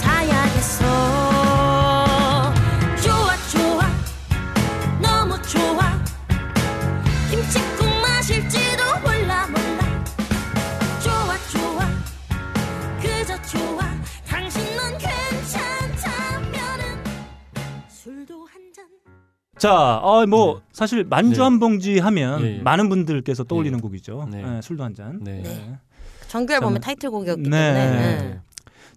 [0.00, 0.84] 사야겠어
[3.02, 3.80] 좋아 좋아
[5.00, 6.02] 너무 좋아
[7.30, 10.04] 김치국 마실지도 몰라 몰라
[11.02, 11.88] 좋아 좋아
[13.00, 13.80] 그저 좋아
[14.26, 16.82] 당신 넌 괜찮다면은
[17.88, 18.84] 술도 한잔
[19.58, 21.42] 자, 어, 뭐 사실 만주 네.
[21.42, 22.62] 한 봉지 하면 예, 예.
[22.62, 23.80] 많은 분들께서 떠올리는 예.
[23.80, 24.28] 곡이죠.
[24.30, 24.42] 네.
[24.44, 25.20] 예, 술도 한 잔.
[25.22, 25.42] 네.
[25.42, 25.78] 네.
[26.28, 27.72] 정규 앨범의 타이틀곡이었기 네.
[27.72, 28.16] 때문에 네.
[28.22, 28.40] 네.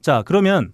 [0.01, 0.73] 자, 그러면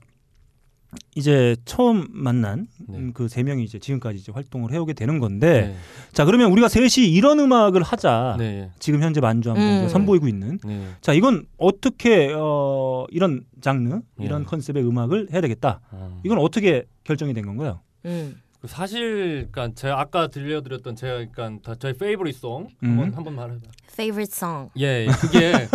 [1.16, 3.12] 이제 처음 만난 네.
[3.14, 5.76] 그세 명이 이제 지금까지 이제 활동을 해오게 되는 건데, 네.
[6.12, 8.36] 자 그러면 우리가 셋이 이런 음악을 하자.
[8.40, 8.72] 네.
[8.80, 9.90] 지금 현재 만주 한 봉지가 음.
[9.90, 10.60] 선보이고 있는.
[10.64, 10.88] 네.
[11.02, 14.46] 자, 이건 어떻게 어, 이런 장르, 이런 예.
[14.46, 15.80] 컨셉의 음악을 해야 되겠다.
[15.92, 16.22] 어.
[16.24, 17.80] 이건 어떻게 결정이 된 건가요?
[18.06, 18.36] 음.
[18.60, 22.90] 그 사실 그러니까 제가 아까 들려드렸던 제가 그러니까 다 저희 페이보릿 송 음.
[22.90, 23.60] 한번 한번 말해봐.
[23.94, 25.68] Favorite song 예, 예, 그게 예.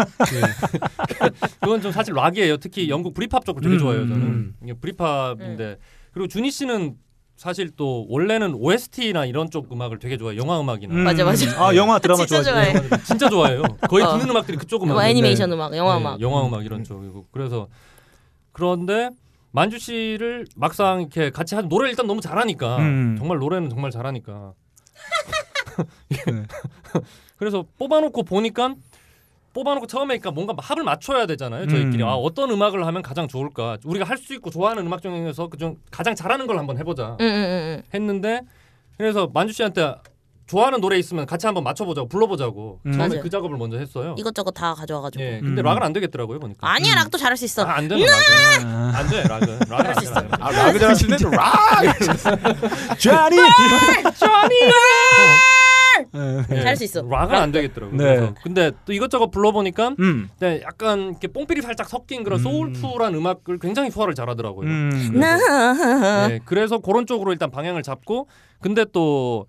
[1.60, 2.56] 그건 좀 사실 락이에요.
[2.58, 4.08] 특히 영국 브리팝 쪽을 되게 음, 좋아해요.
[4.08, 4.54] 저는 음.
[4.62, 5.78] 이게 브리팝인데
[6.12, 6.96] 그리고 준희 씨는
[7.36, 10.36] 사실 또 원래는 OST나 이런 쪽 음악을 되게 좋아해.
[10.36, 11.04] 요 영화 음악이나 음.
[11.04, 11.64] 맞아, 맞아.
[11.64, 12.42] 아, 영화 드라마 진짜.
[12.42, 12.74] 좋아해.
[12.74, 13.62] 영화 진짜 좋아해요.
[13.88, 14.18] 거의 어.
[14.18, 14.94] 듣는 음악들이 그쪽 음악.
[14.94, 16.20] 뭐 애니메이션 음악, 영화 네, 음악.
[16.20, 17.68] 영화 음악 이런 쪽이고 그래서
[18.52, 19.10] 그런데
[19.52, 23.16] 만주 씨를 막상 이렇게 같이 한 노래 를 일단 너무 잘하니까 음.
[23.18, 24.52] 정말 노래는 정말 잘하니까
[26.10, 26.42] 네.
[27.38, 28.74] 그래서 뽑아놓고 보니까
[29.54, 32.08] 뽑아놓고 처음에 그러니까 뭔가 합을 맞춰야 되잖아요 저희끼리 음.
[32.08, 36.14] 아 어떤 음악을 하면 가장 좋을까 우리가 할 수 있고 좋아하는 음악 중에서 그중 가장
[36.14, 38.42] 잘하는 걸 한번 해보자 응, 응, 응, 했는데
[38.98, 39.94] 그래서 만주 씨한테
[40.46, 42.92] 좋아하는 노래 있으면 같이 한번 맞춰보자고 불러보자고 음.
[42.92, 43.22] 처음에 맞아요.
[43.22, 44.12] 그 작업을 먼저 했어요.
[44.12, 44.14] 응.
[44.18, 45.22] 이것저것 다 가져와가지고.
[45.22, 45.62] 예, 근데 음.
[45.62, 46.66] 락은 안 되겠더라고요 보니까.
[46.66, 47.64] 아니야, 락도 잘할 수 있어.
[47.64, 49.22] 아, 안 되는 락은 아, 안 돼.
[49.24, 50.08] 락은 락은 안 돼.
[50.10, 50.28] 락은.
[50.40, 52.98] 아 라그 잘하시는데 락.
[52.98, 53.36] 쟈니!
[56.14, 57.02] 예, 잘할 수 있어.
[57.02, 57.96] 락은 안 되겠더라고요.
[57.96, 58.04] 네.
[58.04, 60.28] 그래서 근데 또 이것저것 불러보니까 음.
[60.40, 62.42] 네, 약간 이렇게 뽕필이 살짝 섞인 그런 음.
[62.42, 64.68] 소울풀한 음악을 굉장히 소화를 잘하더라고요.
[64.68, 65.10] 음.
[65.14, 68.28] 나 네, 그래서 그런 쪽으로 일단 방향을 잡고
[68.60, 69.46] 근데 또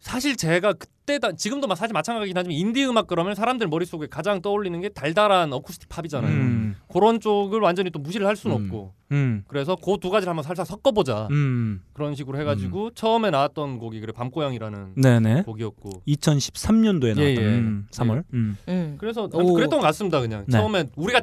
[0.00, 4.42] 사실 제가 그 때다 지금도 막 사실 마찬가지긴 하지만 인디 음악 그러면 사람들 머릿속에 가장
[4.42, 6.32] 떠올리는 게 달달한 어쿠스틱 팝이잖아요.
[6.32, 6.76] 음.
[6.92, 8.64] 그런 쪽을 완전히 또 무시를 할 수는 음.
[8.64, 9.44] 없고 음.
[9.48, 11.82] 그래서 그 두 가지를 한번 살짝 섞어보자 음.
[11.92, 15.42] 그런 식으로 해가지고 처음에 나왔던 곡이 그래 밤고양이라는 네네.
[15.42, 17.58] 곡이었고 2013년도에 나왔던 예, 예.
[17.58, 18.24] 음, 3월.
[18.32, 18.56] 음.
[18.68, 18.96] 응.
[18.98, 19.52] 그래서 오.
[19.54, 20.52] 그랬던 것 같습니다 그냥 네.
[20.56, 21.20] 처음에 우리가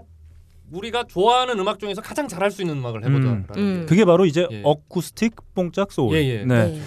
[0.72, 3.58] 우리가 좋아하는 음악 중에서 가장 잘할 수 있는 음악을 해보자라는 음.
[3.58, 3.80] 음.
[3.82, 3.86] 게.
[3.86, 4.62] 그게 바로 이제 예.
[4.64, 6.16] 어쿠스틱 뽕짝 소울.
[6.16, 6.46] 예, 예.
[6.46, 6.80] 네.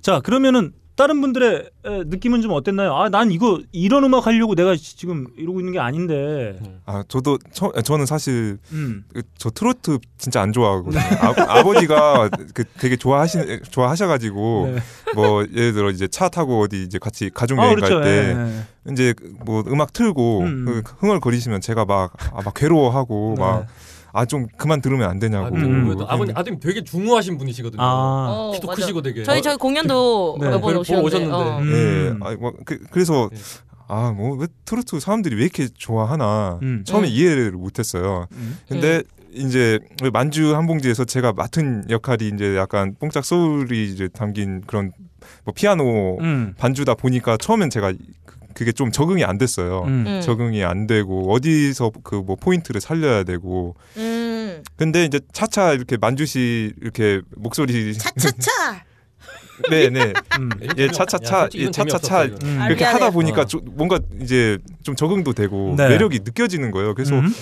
[0.00, 2.94] 자 그러면은 다른 분들의 에, 느낌은 좀 어땠나요?
[2.96, 6.58] 아, 난 이거 이런 음악 하려고 내가 시- 지금 이러고 있는 게 아닌데.
[6.86, 9.04] 아 저도 처, 저는 사실 음.
[9.12, 10.98] 그, 저 트로트 진짜 안 좋아하거든요.
[11.48, 14.80] 아, 버지가 그 되게 좋아하시 좋아하셔가지고 네.
[15.14, 17.96] 뭐 예를 들어 이제 차 타고 어디 이제 같이 가족 아, 여행 그렇죠.
[17.96, 18.56] 갈때 예,
[18.88, 18.92] 예.
[18.92, 20.64] 이제 뭐 음악 틀고 음.
[20.64, 23.42] 그 흥얼거리시면 제가 막, 아, 막 괴로워하고 네.
[23.42, 23.66] 막
[24.16, 25.46] 아 좀 그만 들으면 안 되냐고.
[25.46, 25.94] 아, 음.
[26.08, 27.82] 아버님 아드님 되게 중후하신 분이시거든요.
[27.82, 28.26] 아.
[28.28, 28.80] 어, 키도 맞아.
[28.80, 29.22] 크시고 되게.
[29.24, 30.46] 저희 저희 공연도 네.
[30.48, 31.06] 몇번 보고 오셨는데.
[31.06, 31.34] 오셨는데.
[31.34, 31.58] 어.
[31.58, 32.18] 음.
[32.22, 33.36] 예, 아, 뭐, 그, 그래서 예.
[33.88, 36.82] 아뭐 왜 트로트 사람들이 왜 이렇게 좋아하나 음.
[36.84, 37.12] 처음에 음.
[37.12, 38.26] 이해를 못했어요.
[38.32, 38.58] 음.
[38.68, 39.02] 근데
[39.32, 39.78] 이제
[40.12, 44.92] 만주 한 봉지에서 제가 맡은 역할이 이제 약간 뽕짝 소울이 이제 담긴 그런
[45.44, 46.54] 뭐 피아노 음.
[46.58, 47.92] 반주다 보니까 처음엔 제가
[48.24, 49.82] 그- 그게 좀 적응이 안 됐어요.
[49.86, 50.04] 음.
[50.06, 50.20] 음.
[50.22, 54.62] 적응이 안 되고 어디서 그 뭐 포인트를 살려야 되고 음.
[54.76, 58.50] 근데 이제 차차 이렇게 만주시 이렇게 목소리 차차차.
[59.70, 60.48] 네 네 음.
[60.78, 62.24] 예 차차차 야, 예 이건 차차차.
[62.24, 62.58] 음.
[62.60, 62.84] 아, 이렇게.
[62.84, 63.44] 하다 보니까 어.
[63.44, 65.88] 좀 뭔가 이제 좀 적응도 되고 네.
[65.88, 66.94] 매력이 느껴지는 거예요.
[66.94, 67.32] 그래서 음.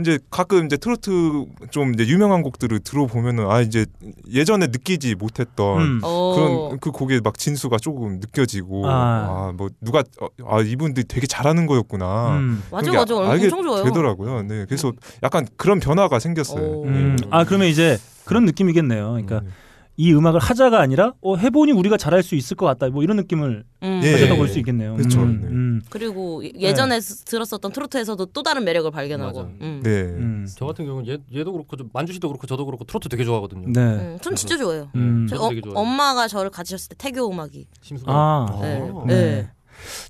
[0.00, 3.86] 이제 가끔 이제 트로트 좀 이제 유명한 곡들을 들어보면은 아 이제
[4.32, 6.00] 예전에 느끼지 못했던 음.
[6.02, 6.34] 어.
[6.34, 9.52] 그런 그 곡의 막 진수가 조금 느껴지고 아.
[9.56, 12.62] 아뭐 누가 어, 아 이분들이 되게 잘하는 거였구나 음.
[12.72, 13.84] 맞아 맞아 알게 엄청 좋아요.
[13.84, 14.42] 되더라고요.
[14.42, 16.64] 네 그래서 약간 그런 변화가 생겼어요.
[16.64, 16.84] 오.
[16.86, 17.16] 음.
[17.30, 19.10] 아 그러면 이제 그런 느낌이겠네요.
[19.10, 19.52] 그러니까 음.
[19.96, 22.88] 이 음악을 하자가 아니라 어, 해보니 우리가 잘할 수 있을 것 같다.
[22.88, 24.00] 뭐 이런 느낌을 음.
[24.02, 24.12] 예.
[24.12, 24.96] 가져다 볼 수 있겠네요.
[24.96, 25.20] 그렇죠.
[25.22, 25.40] 음.
[25.40, 25.46] 네.
[25.48, 25.82] 음.
[25.88, 29.40] 그리고 예전에 스- 들었었던 트로트에서도 또 다른 매력을 발견하고.
[29.60, 29.80] 음.
[29.84, 29.90] 네.
[30.02, 30.46] 음.
[30.56, 33.72] 저 같은 경우는 얘, 얘도 그렇고 저- 만주 씨도 그렇고 저도 그렇고 트로트 되게 좋아하거든요.
[33.72, 33.80] 네.
[33.80, 34.90] 음, 전 진짜 좋아해요.
[34.96, 35.26] 음.
[35.30, 35.80] 저희 저도 어.
[35.82, 37.68] 엄마가 저를 가지셨을 때 태교 음악이.
[37.82, 38.12] 심수가.
[38.12, 38.58] 아.
[38.62, 38.80] 네.
[38.80, 39.04] 어.
[39.06, 39.14] 네.
[39.14, 39.50] 네.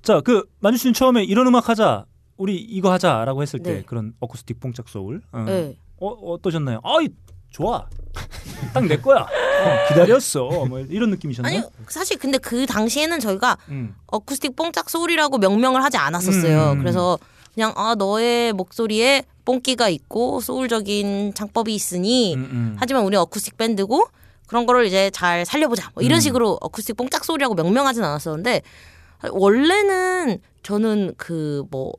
[0.01, 2.05] 자, 그 만주 씨는 처음에 이런 음악 하자.
[2.37, 3.83] 우리 이거 하자라고 했을 때 네.
[3.85, 5.21] 그런 어쿠스틱 뽕짝 소울.
[5.31, 5.43] 어.
[5.45, 5.77] 네.
[6.01, 6.79] 어, 어떠셨나요?
[6.83, 7.07] 아이
[7.55, 7.87] 좋아.
[8.73, 9.21] 딱 내 거야.
[9.21, 10.65] 어, 기다렸어.
[10.65, 11.57] 뭐 이런 느낌이셨나요?
[11.57, 13.95] 아니 사실 근데 그 당시에는 저희가 음.
[14.07, 16.73] 어쿠스틱 뽕짝 소리라고 명명을 하지 않았었어요.
[16.73, 16.79] 음.
[16.79, 17.17] 그래서
[17.53, 22.75] 그냥 아 너의 목소리에 뽕기가 있고 소울적인 창법이 있으니 음, 음.
[22.77, 24.05] 하지만 우리 어쿠스틱 밴드고
[24.47, 25.91] 그런 거를 이제 잘 살려보자.
[25.93, 26.21] 뭐 이런 음.
[26.21, 28.61] 식으로 어쿠스틱 뽕짝 소리라고 명명하진 않았었는데
[29.31, 31.93] 원래는 저는 그 뭐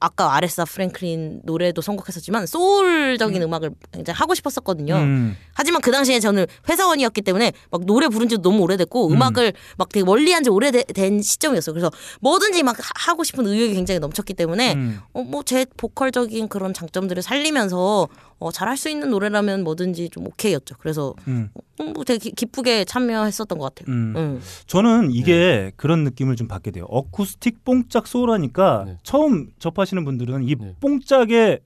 [0.00, 3.54] 아까 아레사 프랭클린 노래도 선곡했었지만 소울적인 음.
[3.54, 4.94] 악을 이제 하고 싶었었거든요.
[4.96, 5.36] 음.
[5.54, 9.12] 하지만 그 당시에 저는 회사원이었기 때문에 막 노래 부른 지도 너무 오래됐고 음.
[9.14, 9.22] 음.
[9.22, 11.72] 악을막 되게 멀리한 지 오래된 시점이었어요.
[11.74, 15.00] 그래서 뭐든지 막 하- 하고 싶은 의욕이 굉장히 넘쳤기 때문에 음.
[15.12, 20.76] 어, 뭐제 보컬적인 그런 장점들을 살리면서 어, 잘할 수 있는 노래라면 뭐든지 좀 오케이였죠.
[20.78, 21.50] 그래서 음.
[21.78, 23.94] 어, 뭐 되게 기, 기쁘게 참여했었던 것 같아요.
[23.94, 24.14] 음.
[24.16, 24.40] 응.
[24.66, 26.84] 저는 이게 그런 느낌을 좀 받게 돼요.
[26.88, 28.98] 어쿠스틱 뽕짝 소울하니까 네.
[29.02, 30.74] 처음 접하시는 분들은 이 네.
[30.80, 31.60] 뽕짝에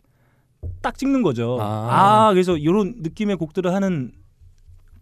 [0.82, 1.58] 딱 찍는 거죠.
[1.60, 2.32] 아, 아.
[2.32, 4.12] 그래서 이런 느낌의 곡들을 하는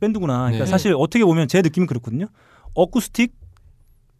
[0.01, 0.39] 밴드구나.
[0.39, 0.71] 그러니까 네.
[0.71, 2.27] 사실 어떻게 보면 제 느낌은 그렇거든요.
[2.75, 3.35] 어쿠스틱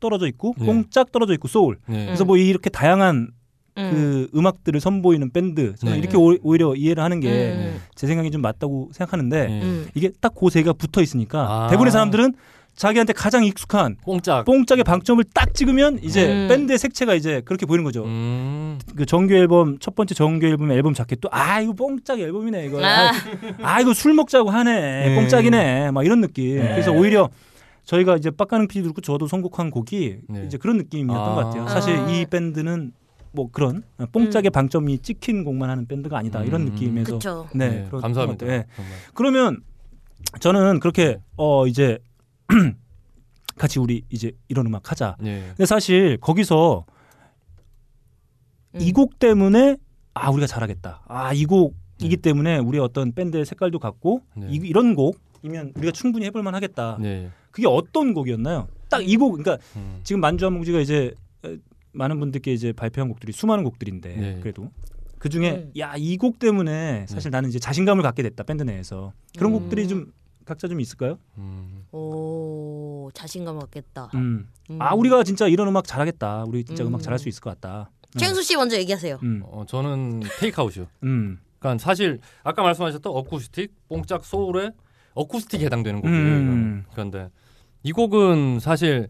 [0.01, 0.67] 떨어져 있고 네.
[0.67, 1.79] 뽕짝 떨어져 있고 소울.
[1.87, 2.07] 네.
[2.07, 3.31] 그래서 뭐 이렇게 다양한
[3.79, 3.91] 음.
[4.33, 5.75] 그 음악들을 선보이는 밴드.
[5.77, 5.99] 저는 네.
[5.99, 7.81] 이렇게 오, 오히려 이해를 하는 게제 음.
[7.95, 9.63] 생각이 좀 맞다고 생각하는데 네.
[9.63, 9.89] 음.
[9.95, 11.67] 이게 딱그세 개가 붙어 있으니까 아.
[11.69, 12.35] 대부분의 사람들은
[12.75, 14.45] 자기한테 가장 익숙한 뽕짝.
[14.45, 16.49] 뽕짝의 방점을 딱 찍으면 이제 음.
[16.49, 18.05] 밴드의 색채가 이제 그렇게 보이는 거죠.
[18.05, 18.79] 음.
[18.95, 22.85] 그 정규 앨범 첫 번째 정규 앨범 앨범 자켓도 아 이거 뽕짝 앨범이네 이거.
[22.85, 23.13] 아, 아.
[23.63, 25.09] 아 이거 술 먹자고 하네.
[25.09, 25.17] 음.
[25.17, 25.91] 뽕짝이네.
[25.93, 26.59] 막 이런 느낌.
[26.59, 27.31] 그래서 오히려
[27.85, 30.45] 저희가 이제 빡가는 피디도 그렇고 저도 선곡한 곡이 네.
[30.47, 31.35] 이제 그런 느낌이었던 아.
[31.35, 31.69] 것 같아요.
[31.69, 32.11] 사실 아.
[32.11, 32.93] 이 밴드는
[33.37, 36.71] 뭐 그런 뽕짝의 방점이 찍힌 곡만 하는 밴드가 아니다 이런 음.
[36.71, 37.49] 느낌에서 그쵸.
[37.55, 38.47] 네, 네, 감사합니다.
[38.47, 38.65] 네.
[39.15, 39.61] 그러면
[40.41, 40.79] 저는 네.
[40.81, 41.99] 그렇게 어 이제
[43.57, 45.17] 같이 우리 이제 이런 음악 하자.
[45.21, 45.45] 네.
[45.49, 46.85] 근데 사실 거기서
[48.75, 48.81] 음.
[48.81, 49.77] 이곡 때문에
[50.15, 51.03] 아 우리가 잘하겠다.
[51.07, 52.23] 아 이 곡이기 네.
[52.23, 54.47] 때문에 우리의 어떤 밴드의 색깔도 같고 네.
[54.51, 56.97] 이, 이런 곡이면 우리가 충분히 해볼 만 하겠다.
[57.01, 57.31] 네.
[57.51, 58.69] 그게 어떤 곡이었나요?
[58.89, 60.01] 딱 이 곡 그러니까 음.
[60.05, 61.55] 지금 만주한몽지가 이제 어,
[61.97, 64.39] 많은 분들께 이제 발표한 곡들이 수많은 곡들인데 네.
[64.41, 64.71] 그래도
[65.19, 65.73] 그 중에 음.
[65.77, 69.61] 야이 곡 때문에 사실 나는 이제 자신감을 갖게 됐다 밴드 내에서 그런 음.
[69.61, 70.13] 곡들이 좀
[70.45, 71.19] 각자 좀 있을까요?
[71.39, 71.85] 음.
[71.93, 74.11] 오 자신감 갖겠다.
[74.15, 74.49] 음.
[74.71, 74.79] 음.
[74.81, 76.45] 아 우리가 진짜 이런 음악 잘하겠다.
[76.47, 76.89] 우리 진짜 음.
[76.89, 76.95] 음.
[76.95, 77.91] 악 잘할 수 있을 것 같다.
[78.15, 78.19] 음.
[78.19, 79.19] 최영수 씨 먼저 얘기하세요.
[79.23, 79.43] 음.
[79.45, 80.87] 어, 저는 테이크아웃이요.
[81.03, 81.41] 음.
[81.59, 84.73] 그러니까 사실 아까 말씀하셨던 어쿠스틱, 뽕짝 소울의
[85.15, 86.21] 어쿠스틱에 해당되는 곡이에요.
[86.21, 86.85] 음.
[86.93, 87.29] 그런데
[87.83, 89.09] 이 곡은 사실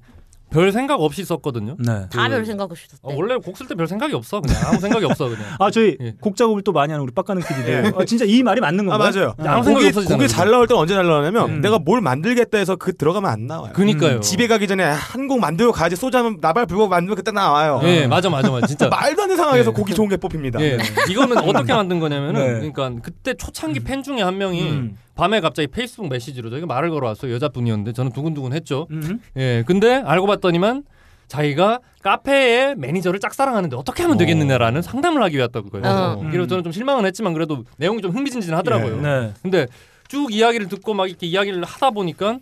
[0.50, 1.76] 별 생각 없이 썼거든요.
[1.78, 2.07] 네.
[2.11, 3.01] 다 그- 별 생각 없이 썼대.
[3.03, 4.40] 어, 원래 곡 쓸 때 별 생각이 없어.
[4.40, 5.42] 그냥 아무 생각이 없어 그냥.
[5.59, 6.14] 아 저희 예.
[6.20, 9.34] 곡 작업을 또 많이 하는 우리 빡가는 PD도 아, 진짜 이 말이 맞는 아 건가요?
[9.38, 9.55] 맞아요.
[9.55, 11.61] 아무 생각이 없어지잖아요, 곡이 잘 나올 때는 언제 잘 나오냐면 음.
[11.61, 13.72] 내가 뭘 만들겠다 해서 그 들어가면 안 나와요.
[13.74, 14.20] 그니까요.
[14.20, 17.80] 집에 가기 전에 한 곡 만들고 가지 소주 한번 나발 불고 만들면 그때 나와요.
[17.82, 18.66] 예, 맞아, 맞아, 맞아.
[18.68, 18.86] 진짜.
[18.90, 19.74] 말도 안 되는 상황에서 예.
[19.74, 20.61] 곡이 좋은 게 뽑힙니다.
[20.62, 20.78] 예,
[21.11, 22.70] 이거는 어떻게 만든 거냐면은, 네.
[22.70, 24.97] 그러니까 그때 초창기 팬 중에 한 명이 음.
[25.16, 27.32] 밤에 갑자기 페이스북 메시지로 저희가 말을 걸어왔어요.
[27.34, 28.86] 여자분이었는데 저는 두근두근 했죠.
[28.90, 29.18] 음.
[29.36, 30.84] 예, 근데 알고 봤더니만
[31.26, 35.84] 자기가 카페의 매니저를 짝사랑하는데 어떻게 하면 되겠느냐라는 상담을 하기 위했다고 거예요.
[35.86, 36.22] 어.
[36.30, 39.00] 그래서 저는 좀 실망은 했지만 그래도 내용이 좀 흥미진진하더라고요.
[39.00, 39.32] 네.
[39.42, 39.66] 근데
[40.06, 42.38] 쭉 이야기를 듣고 막 이렇게 이야기를 하다 보니까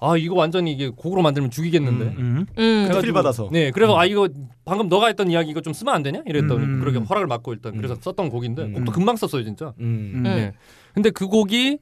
[0.00, 2.04] 아 이거 완전히 이게 곡으로 만들면 죽이겠는데.
[2.18, 2.46] 음.
[2.58, 2.88] 음.
[2.88, 3.48] 그래가지고- 필 받아서.
[3.52, 4.28] 네, 그래서 아 이거
[4.64, 6.22] 방금 너가 했던 이야기 이거 좀 쓰면 안 되냐?
[6.26, 6.80] 이랬더니 음.
[6.80, 8.72] 그렇게 허락을 받고 일단 그래서 썼던 곡인데 음.
[8.74, 9.74] 곡도 금방 썼어요 진짜.
[9.80, 10.12] 음.
[10.14, 10.22] 음.
[10.22, 10.52] 네.
[10.94, 11.78] 근데 그 곡이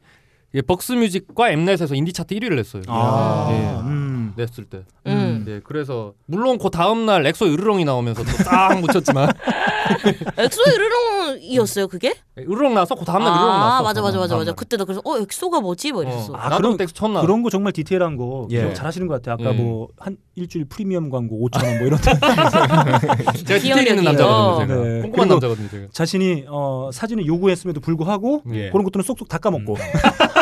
[0.54, 2.82] 예, 벅스뮤직과 엠넷에서 인디 차트 1위를 했어요.
[2.88, 3.46] 아.
[3.50, 3.70] 네.
[3.88, 4.32] 음.
[4.36, 4.82] 냈을 때.
[5.06, 5.42] 음.
[5.46, 9.28] 네, 그래서 물론 그 다음 날 엑소 으르렁이 나오면서 또딱 묻혔지만
[10.38, 12.14] 엑소 으르렁이었어요 그게?
[12.38, 13.76] 으르렁 나서 그 다음 날 으르렁 나왔어.
[13.78, 14.50] 아 맞아 맞아 맞아 다음 맞아.
[14.50, 14.56] 날.
[14.56, 16.32] 그때도 그래서 어 엑소가 뭐지 뭐 이랬어.
[16.32, 16.36] 어.
[16.36, 17.20] 아, 나도 그런- 그때 처음 나.
[17.22, 18.72] 그런 거 정말 디테일한 거 예.
[18.72, 19.34] 잘하시는 것 같아요.
[19.34, 19.60] 아까 예.
[19.60, 21.98] 뭐한 일주일 프리미엄 광고 5천 원뭐 이런
[23.46, 24.04] 제가 디테일 있는.
[24.04, 24.26] 남자거든요.
[24.26, 24.58] 어.
[24.66, 25.00] 제가 네.
[25.02, 25.68] 꼼꼼한 남자거든요.
[25.70, 25.86] 제가.
[25.92, 28.70] 자신이 어, 사진을 요구했음에도 불구하고 예.
[28.70, 29.76] 그런 것들은 쏙쏙 닦아먹고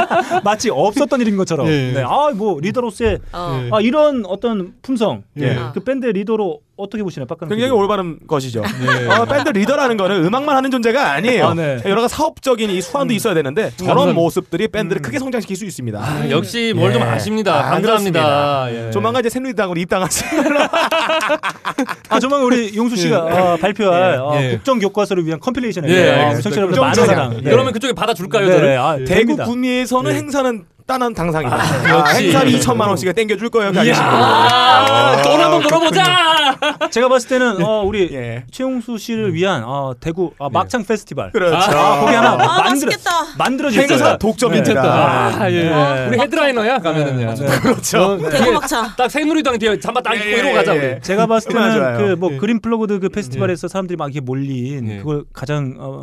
[0.44, 1.66] 마치 없었던 일인 것처럼.
[1.68, 1.92] 예.
[1.92, 2.02] 네.
[2.02, 3.68] 아 뭐 리더로서의 어.
[3.72, 5.58] 아 이런 어떤 품성, 예.
[5.74, 7.50] 그 밴드 리더로 어떻게 보시나요, 박근혜?
[7.54, 7.72] 굉장히?
[7.72, 8.60] 올바른 것이죠.
[8.62, 11.46] 어, 밴드 리더라는 거는 음악만 하는 존재가 아니에요.
[11.48, 11.80] 아, 네.
[11.84, 14.20] 여러 가지 사업적인 이 수완도 있어야 되는데 저런 감사합니다.
[14.20, 15.02] 모습들이 밴드를 음.
[15.02, 15.98] 크게 성장시킬 수 있습니다.
[16.00, 17.06] 아, 역시 뭘좀 예.
[17.06, 17.66] 아십니다.
[17.66, 18.66] 아, 감사합니다.
[18.72, 18.90] 예.
[18.90, 20.24] 조만간 이제 새누리당으로 입당하시.
[22.08, 24.56] 아 조만 우리 용수 씨가 어, 발표할 어, 예.
[24.56, 26.40] 국정 교과서를 위한 compilation에 예, 어, 알겠습니다.
[26.42, 27.06] 청취자 여러분 좀 많은.
[27.06, 27.30] 사랑.
[27.42, 27.50] 네.
[27.50, 28.78] 그러면 그쪽에 받아줄까요, 네, 저를?
[28.78, 29.36] 아, 대구.
[29.36, 30.16] 구미에서는 예.
[30.16, 31.54] 행사는 따논 당상이다.
[31.54, 32.24] 아, 역시.
[32.24, 33.70] 행사비 2천만 원씩에 땡겨줄 거예요.
[33.70, 35.22] 이야, 가겠습니다.
[35.22, 36.88] 돈 한번 벌어보자.
[36.90, 38.42] 제가 봤을 때는 어, 우리 예.
[38.50, 41.54] 최용수 씨를 위한 어, 대구 어, 막창 페스티벌 그렇죠.
[41.56, 42.90] 아, 거기 하나 아 만들어.
[43.38, 44.18] 만들어질 행사.
[44.18, 44.82] 독점입니다.
[44.82, 45.62] 아, 예.
[45.62, 46.06] 네.
[46.08, 47.34] 우리 headliner야 가면은요.
[47.36, 47.46] 네.
[47.60, 48.18] 그렇죠.
[48.28, 48.92] 대구 막창.
[48.96, 50.86] 딱 새누리당 뒤에 잠바 딱 입고 예, 이러고 가자 예, 우리.
[50.86, 50.98] 예.
[51.02, 52.16] 제가 봤을 때는.
[52.18, 52.36] 그뭐 예.
[52.38, 54.96] 그린 플러그드 그 페스티벌에서 사람들이 막 이렇게 몰린 예.
[54.98, 56.02] 그걸 가장 어,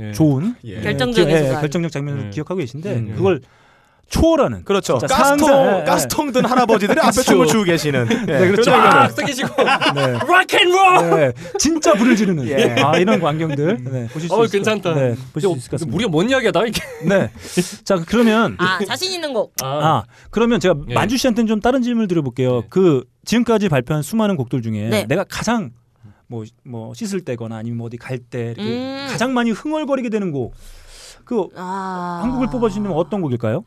[0.00, 0.12] 예.
[0.12, 0.78] 좋은 예.
[0.78, 1.48] 예, 결정적인 기- 예.
[1.60, 2.30] 결정적 장면을 예.
[2.30, 3.12] 기억하고 계신데 음.
[3.16, 3.40] 그걸
[4.08, 4.98] 초월하는 그렇죠.
[4.98, 5.84] 가스통 상상- 예.
[5.84, 7.22] 가스통 든 할아버지들이 앞에 그렇죠.
[7.22, 8.06] 춤을 추고 계시는.
[8.10, 8.16] 예.
[8.38, 8.72] 네, 그렇죠.
[8.72, 9.48] 아, 쓰기시고
[9.94, 10.18] 네.
[10.28, 11.10] Rock and roll.
[11.18, 12.76] 네, 진짜 불을 지르는 예.
[12.82, 14.94] 아 이런 광경들 네, 보실 수 어, 있을 괜찮다.
[14.94, 15.96] 것, 네, 보실 수 있을 것 같습니다.
[15.96, 16.80] 우리가 뭔 이야기하다 이게.
[17.08, 17.30] 네,
[17.84, 19.52] 자 그러면 아 자신 있는 곡.
[19.62, 20.94] 아 그러면 제가 예.
[20.94, 22.58] 만쥬 씨한테는 좀 다른 질문을 드려볼게요.
[22.58, 22.62] 예.
[22.68, 25.06] 그 지금까지 발표한 수많은 곡들 중에 네.
[25.06, 25.70] 내가 가장
[26.26, 29.06] 뭐, 뭐 씻을 때거나 아니면 뭐 어디 갈때 이렇게 음.
[29.10, 30.54] 가장 많이 흥얼거리게 되는 곡.
[31.24, 32.20] 그 아.
[32.22, 33.64] 한국을 뽑아주시면 어떤 곡일까요?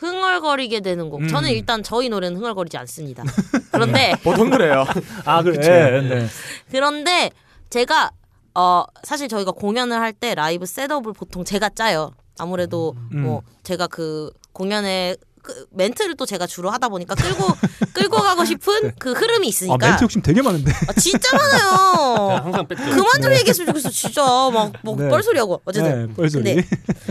[0.00, 1.20] 흥얼거리게 되는 곡.
[1.22, 1.28] 음.
[1.28, 3.22] 저는 일단 저희 노래는 흥얼거리지 않습니다.
[3.70, 4.84] 그런데 보통 그래요.
[5.24, 5.42] 아.
[5.42, 5.60] 그쵸.
[5.60, 6.26] 네, 네.
[6.70, 7.30] 그런데
[7.68, 8.10] 제가
[8.54, 12.12] 어 사실 저희가 공연을 할 때 라이브 셋업을 보통 제가 짜요.
[12.38, 13.22] 아무래도 음.
[13.22, 17.44] 뭐 제가 그 공연에 그 멘트를 또 제가 주로 하다 보니까 끌고
[17.94, 20.72] 끌고 가고 싶은 그 흐름이 아 있으니까 멘트 욕심 되게 많은데.
[20.88, 22.40] 아, 진짜 많아요.
[22.44, 22.82] 항상 뺐죠.
[22.84, 25.08] 그만 좀 얘기했으면 좋겠어 진짜 막뭐 네.
[25.08, 26.44] 뻘소리 하고 어쨌든 네, 뻘소리.
[26.54, 26.68] 근데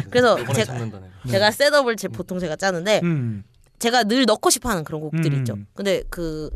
[0.10, 0.90] 그래서 제가.
[1.30, 3.44] 제가 셋업을 제 보통 제가 짜는데 음.
[3.80, 5.40] 제가 늘 넣고 싶어하는 그런 곡들이 음.
[5.40, 5.58] 있죠.
[5.74, 6.50] 근데 그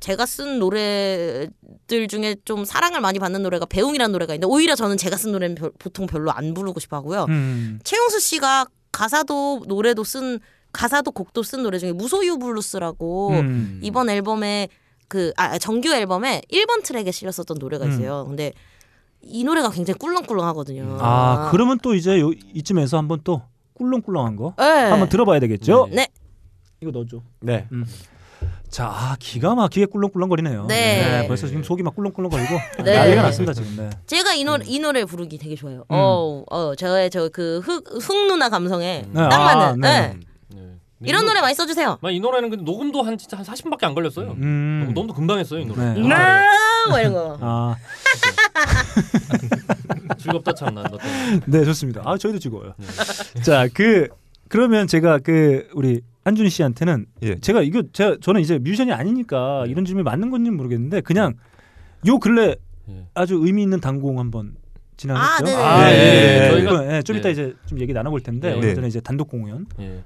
[0.00, 5.16] 제가 쓴 노래들 중에 좀 사랑을 많이 받는 노래가 배웅이라는 노래가 있는데 오히려 저는 제가
[5.16, 7.26] 쓴 노래는 별- 보통 별로 안 부르고 싶어 하고요.
[7.28, 7.80] 음.
[7.84, 10.38] 최용수 씨가 가사도 노래도 쓴
[10.74, 13.80] 가사도 곡도 쓴 노래 중에 무소유 블루스라고 음.
[13.82, 14.68] 이번 앨범에
[15.08, 17.90] 그 아 정규 앨범에 1번 트랙에 실렸었던 노래가 음.
[17.90, 18.24] 있어요.
[18.26, 18.52] 근데
[19.22, 20.98] 이 노래가 굉장히 꿀렁꿀렁하거든요.
[21.00, 23.42] 아 그러면 또 이제 요, 이쯤에서 한번 또
[23.74, 24.64] 꿀렁꿀렁한 거 네.
[24.64, 25.88] 한번 들어봐야 되겠죠?
[25.90, 26.08] 네.
[26.82, 27.22] 이거 넣어줘.
[27.40, 27.66] 네.
[28.68, 30.66] 자, 아, 기가 막히게 꿀렁꿀렁거리네요.
[30.66, 31.26] 네.
[31.28, 32.54] 벌써 지금 속이 막 꿀렁꿀렁거리고
[32.84, 32.94] 네.
[32.94, 33.76] 난리가 났습니다 지금.
[33.76, 33.90] 네.
[34.06, 35.84] 제가 이 노래 이 노래 부르기 되게 좋아해요.
[35.88, 39.80] 어, 어, 저의 저 그 흑 흑 누나 감성에 네, 딱 아, 맞는.
[39.80, 40.08] 네.
[40.08, 40.20] 네.
[40.98, 41.08] 네.
[41.08, 41.98] 이런 이 노래 많이 써주세요.
[42.10, 44.32] 이 노래는 근데 녹음도 한 진짜 한 40분밖에 안 걸렸어요.
[44.38, 44.92] 음.
[44.94, 45.94] 너무 금방 했어요 이 노래.
[45.94, 46.00] 네.
[46.00, 46.14] 네.
[46.14, 46.42] 아,
[46.88, 47.38] 뭐 이런 거.
[47.40, 47.76] 아,
[50.18, 50.84] 즐겁다 참나.
[51.46, 52.02] 네 좋습니다.
[52.04, 52.74] 아 저희도 즐거워요.
[53.44, 54.08] 자, 그
[54.48, 57.38] 그러면 제가 그 우리 한준 씨한테는 예.
[57.40, 61.34] 제가 이거 제가 저는 이제 뮤지션이 아니니까 이런 질문이 맞는 건지 는 모르겠는데 그냥
[62.06, 62.56] 요 근래
[62.88, 63.06] 예.
[63.14, 64.54] 아주 의미 있는 단공 한번
[64.96, 65.26] 진행했죠.
[65.26, 65.56] 아, 네네.
[65.62, 65.96] 아, 예,
[66.44, 66.50] 예.
[66.50, 67.32] 저희가 저희가- 예, 좀 이따 예.
[67.32, 68.58] 이제 좀 얘기 나눠볼 텐데 네.
[68.58, 70.02] 얼마 전에 이제 단독 공연 예.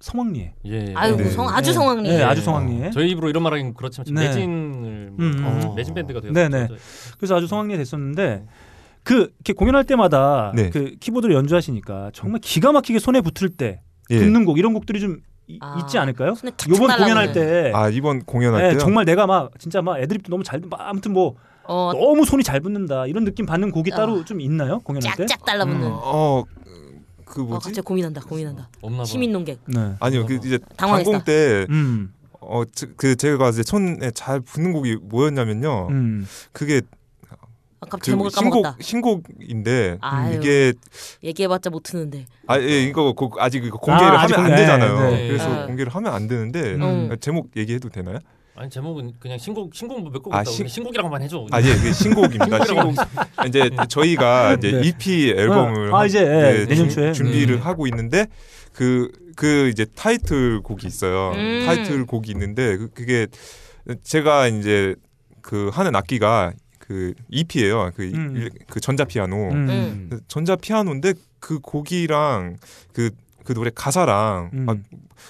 [0.00, 0.92] 성황리에 예.
[0.94, 1.24] 아유 네.
[1.30, 1.74] 성 아주 네.
[1.74, 2.08] 성황리.
[2.08, 2.22] 네, 예.
[2.22, 4.28] 아주 성황리에 저희 입으로 이런 말하기는 그렇지만 네.
[4.28, 5.74] 매진을 뭐- 음, 어, 음.
[5.74, 6.32] 매진 밴드가 되었죠.
[6.34, 6.68] 네, 네.
[7.18, 8.44] 그래서 아주 성황리에 됐었는데
[9.02, 10.68] 그 이렇게 공연할 때마다 네.
[10.70, 13.80] 그 키보드를 연주하시니까 정말 기가 막히게 손에 붙을 때
[14.10, 14.18] 예.
[14.18, 15.18] 붙는 곡 이런 곡들이 좀
[15.48, 16.34] 이- 아, 있지 않을까요?
[16.68, 16.88] 요번.
[16.98, 18.78] 공연할 때 아 이번 공연할 네, 때요.
[18.80, 21.36] 정말 내가 막 진짜 막 애드립도 너무 잘 막 아무튼 뭐
[21.68, 23.96] 어, 너무 손이 잘 붙는다 이런 느낌 받는 곡이 어.
[23.96, 25.26] 따로 좀 있나요 공연할 때?
[25.26, 25.82] 짝짝 달라붙는.
[25.86, 25.92] 음.
[25.94, 26.42] 어,
[27.36, 27.64] 그 어, 뭐지?
[27.68, 28.22] 갑자기 고민한다.
[28.22, 28.68] 고민한다.
[28.80, 29.04] 없나 봐.
[29.04, 29.58] 시민 농객.
[29.66, 29.92] 네.
[30.00, 31.10] 아니요, 그 이제 당황했다.
[31.10, 32.12] 단공 때 음.
[32.40, 32.62] 어,
[32.96, 35.88] 그 제가 이제 손에 잘 붙는 곡이 뭐였냐면요.
[35.90, 36.26] 음.
[36.52, 36.80] 그게
[37.78, 38.76] 아까 그 제목을 신곡 까먹었다.
[38.82, 40.36] 신곡인데 아유.
[40.38, 40.72] 이게
[41.22, 42.24] 얘기해봤자 못 트는데.
[42.46, 45.10] 아 예, 이거 고- 아직 이거 공개를 아, 아직 하면 안 공개- 되잖아요.
[45.10, 45.28] 네.
[45.28, 45.66] 그래서 네.
[45.66, 47.10] 공개를 하면 안 되는데 음.
[47.12, 48.18] 아, 제목 얘기해도 되나요?
[48.56, 51.46] 아니 제목은 그냥 신곡 신곡 뭐 몇곡 아, 있다고 신- 그냥 신곡이라고만 해줘.
[51.50, 52.64] 아 예, 이게 신곡입니다.
[52.64, 52.94] 신곡
[53.46, 54.88] 이제 저희가 이제 네.
[54.88, 57.12] EP 앨범을 아, 이제, 예, 네, 내년 준- 초에.
[57.12, 57.62] 준비를 네.
[57.62, 58.26] 하고 있는데
[58.72, 61.32] 그그 이제 타이틀 곡이 있어요.
[61.34, 61.64] 음.
[61.66, 63.26] 타이틀 곡이 있는데 그, 그게
[64.02, 64.94] 제가 이제
[65.42, 67.90] 그 하는 악기가 그 EP예요.
[67.94, 68.36] 그, 음.
[68.36, 69.50] 일- 그 전자 피아노.
[69.50, 70.06] 음.
[70.10, 72.56] 그 전자 피아노인데 그 곡이랑
[72.94, 74.66] 그그 노래 가사랑 음.
[74.68, 74.74] 아,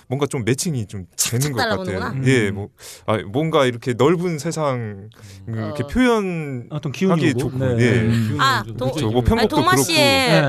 [0.09, 2.13] 뭔가 좀 매칭이 좀 되는 것 같아요.
[2.25, 2.55] 예, 음.
[2.55, 2.69] 뭐
[3.07, 5.09] 아, 뭔가 이렇게 넓은 세상
[5.49, 5.87] 이렇게 어.
[5.87, 7.35] 표현 어떤 기운이.
[7.35, 7.77] 좋고, 네.
[7.81, 7.91] 예.
[8.01, 8.37] 음.
[8.41, 9.11] 아, 동- 그렇죠.
[9.11, 9.83] 뭐 아니, 편곡도 동아 그렇고.
[9.83, 9.99] 씨의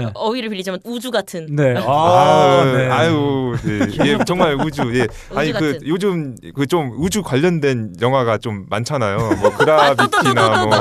[0.04, 0.12] 네.
[0.14, 1.56] 어휘를 빌리자면 우주 같은.
[1.56, 1.76] 네.
[1.78, 2.88] 아, 아, 네.
[2.88, 3.88] 아유, 네.
[4.06, 4.82] 예, 정말 우주.
[4.98, 5.08] 예.
[5.36, 5.88] 아니 그 같은.
[5.88, 9.18] 요즘 그 좀 우주 관련된 영화가 좀 많잖아요.
[9.40, 10.80] 뭐 그라비티나 뭐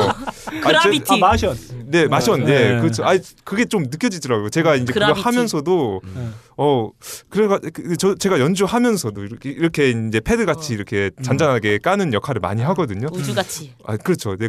[0.62, 1.14] 그라비티.
[1.14, 1.56] 아, 마션.
[1.86, 2.44] 네, 마션.
[2.44, 2.80] 네.
[2.80, 2.80] 네.
[2.80, 4.50] 그 아니 그게 좀 느껴지더라고요.
[4.50, 5.22] 제가 이제 그라비티.
[5.22, 6.28] 하면서도 네.
[6.56, 6.90] 어
[7.28, 10.76] 그래가 그, 저 제가 연주하면서도 이렇게 이렇게 이제 패드 같이 어.
[10.76, 13.08] 이렇게 잔잔하게 까는 역할을 많이 하거든요.
[13.12, 13.72] 우주 같이.
[13.84, 14.36] 아 그렇죠.
[14.36, 14.48] 네,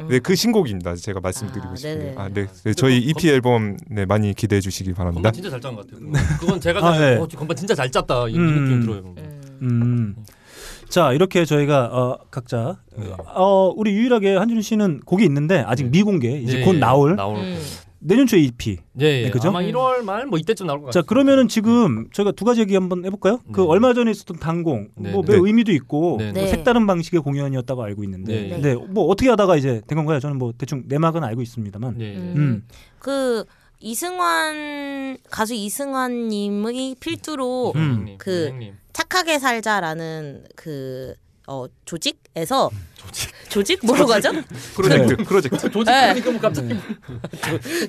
[0.00, 0.08] 음.
[0.08, 0.96] 네, 그 신곡입니다.
[0.96, 2.04] 제가 말씀드리고 아, 싶은 게.
[2.04, 2.14] 네네.
[2.16, 2.46] 아, 네.
[2.64, 5.30] 네, 저희 EP 앨범 네, 많이 기대해 주시기 바랍니다.
[5.30, 6.12] 진짜 잘 짠 것 같아요.
[6.40, 7.16] 그건 제가 아, 아, 네.
[7.16, 8.64] 어, 건반 진짜 잘 짰다 이, 이 음.
[8.64, 9.14] 느낌 들어요.
[9.16, 9.56] 음.
[9.62, 10.16] 음.
[10.88, 13.10] 자 이렇게 저희가 어, 각자 네.
[13.34, 15.90] 어, 우리 유일하게 한준 씨는 곡이 있는데 아직 네.
[15.90, 17.38] 미공개 이제 예, 곧 예, 나올 나올.
[18.00, 18.06] 음.
[18.06, 18.78] 내년 초에 EP.
[19.00, 19.22] 예, 예.
[19.24, 19.48] 네, 그죠?
[19.48, 21.02] 아마 1월 말 뭐 이때쯤 나올 것 같아요.
[21.02, 23.40] 자 그러면은 지금 저희가 두 가지 얘기 한번 해볼까요?
[23.52, 23.66] 그 네.
[23.66, 25.32] 얼마 전에 있었던 단공 네, 뭐 네.
[25.32, 26.48] 매우 의미도 있고 네, 뭐 네.
[26.48, 28.74] 색다른 방식의 공연이었다고 알고 있는데 네, 네.
[28.74, 30.20] 뭐 어떻게 하다가 이제 된 건가요?
[30.20, 32.00] 저는 뭐 대충 내막은 알고 있습니다만.
[32.00, 32.16] 예.
[32.16, 32.32] 음.
[32.36, 32.66] 음.
[32.98, 33.44] 그
[33.80, 38.14] 이승환 가수 이승환님의 필두로 음.
[38.18, 38.74] 그 형님.
[38.92, 41.14] 착하게 살자라는 그
[41.48, 42.70] 어, 조직에서
[43.48, 44.30] 조직 뭐라고 하죠?
[44.74, 45.70] 프로젝트, 프로젝트.
[45.70, 46.12] 조직 네.
[46.12, 46.76] 그러니까 뭐 갑자기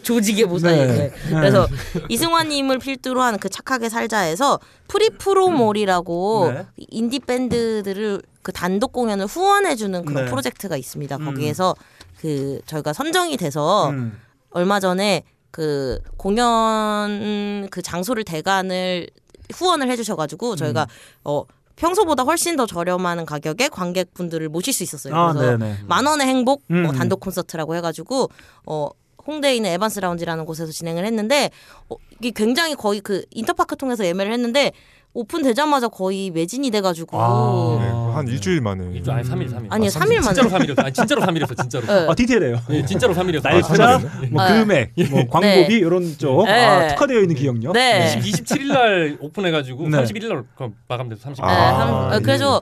[0.02, 0.94] 조 직의 모사에 네.
[1.10, 1.12] 네.
[1.30, 1.68] 그래서
[2.08, 6.66] 이승환님을 필두로 한 그 착하게 살자에서 Free From All이라고 네.
[6.90, 10.30] 인디 밴드들을 그 단독 공연을 후원해주는 그런 네.
[10.32, 11.18] 프로젝트가 있습니다.
[11.18, 11.26] 음.
[11.26, 11.76] 거기에서
[12.22, 14.18] 그 저희가 선정이 돼서 음.
[14.52, 19.08] 얼마 전에 그 공연 그 장소를 대관을
[19.54, 20.88] 후원을 해주셔가지고 저희가
[21.24, 21.44] 어
[21.80, 25.16] 평소보다 훨씬 더 저렴한 가격에 관객분들을 모실 수 있었어요.
[25.16, 25.78] 아, 그래서 네네.
[25.88, 26.86] 만 원의 행복 음.
[26.86, 28.30] 어, 단독 콘서트라고 해가지고
[28.66, 28.90] 어
[29.26, 31.52] 홍대에 있는 에반스 라운지라는 곳에서 진행을 했는데
[31.90, 34.74] 어, 이게 굉장히 거의 그 인터파크 통해서 예매를 했는데
[35.14, 37.78] 오픈되자마자 거의 매진이 돼가지고 아.
[37.80, 38.92] 네, 한 일주일 만에.
[38.94, 39.68] 일주 아니 3일 3일.
[39.70, 40.34] 아니요, 삼일 만에.
[40.36, 40.84] 진짜로 3일이었어.
[40.86, 41.58] 아니 진짜로 3일이었어.
[41.58, 41.86] 진짜로.
[41.88, 42.08] 네.
[42.10, 42.60] 아 디테일해요.
[42.70, 43.42] 예, 진짜로 3일이었어.
[43.44, 44.00] 날짜,
[44.32, 44.60] 뭐 네.
[44.60, 46.66] 금액, 뭐 광고비 이런 쪽 네.
[46.66, 47.74] 아, 특화되어 있는 기억력.
[47.74, 48.20] 네.
[48.22, 49.98] 27일 날 오픈해 가지고 네.
[49.98, 51.46] 31일 날 그럼 마감돼서 30일.
[51.48, 52.20] 네, 아, 삼- 어, 예.
[52.20, 52.62] 그래서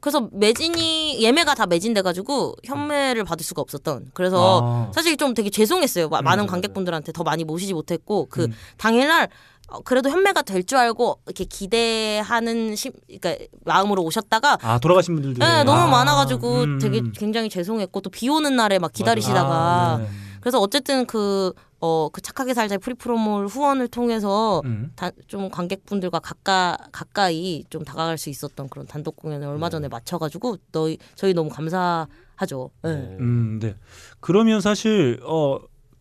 [0.00, 4.92] 그래서 매진이 예매가 다 매진돼가지고 현매를 받을 수가 없었던 그래서 아.
[4.94, 8.54] 사실 좀 되게 죄송했어요 마- 많은 네, 관객분들한테 더 많이 모시지 못했고 그 음.
[8.76, 9.28] 당일날
[9.68, 15.38] 어, 그래도 현매가 될 줄 알고 이렇게 기대하는 심, 그러니까 마음으로 오셨다가 아 돌아가신 분들도
[15.44, 16.78] 네, 너무 아, 많아가지고 음.
[16.78, 20.08] 되게 굉장히 죄송했고 또 비 오는 날에 막 기다리시다가 아, 네.
[20.40, 24.90] 그래서 어쨌든 그 어, 그 착하게 살자 Free From All 후원을 통해서 음.
[24.96, 30.56] 다, 좀 관객분들과 가까, 가까이 좀 다가갈 수 있었던 그런 단독 공연을 얼마 전에 마쳐가지고
[30.72, 32.70] 너희 저희 너무 감사하죠.
[32.82, 32.90] 네.
[33.20, 33.76] 음, 네.
[34.20, 35.58] 그러면 사실 어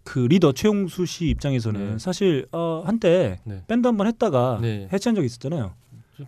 [0.08, 2.00] 그 리더 최용수 씨 입장에서는 네.
[2.00, 3.62] 사실 어 한때 네.
[3.68, 4.88] 밴드 한 번 했다가 네.
[4.94, 5.74] 해체한 적이 있었잖아요.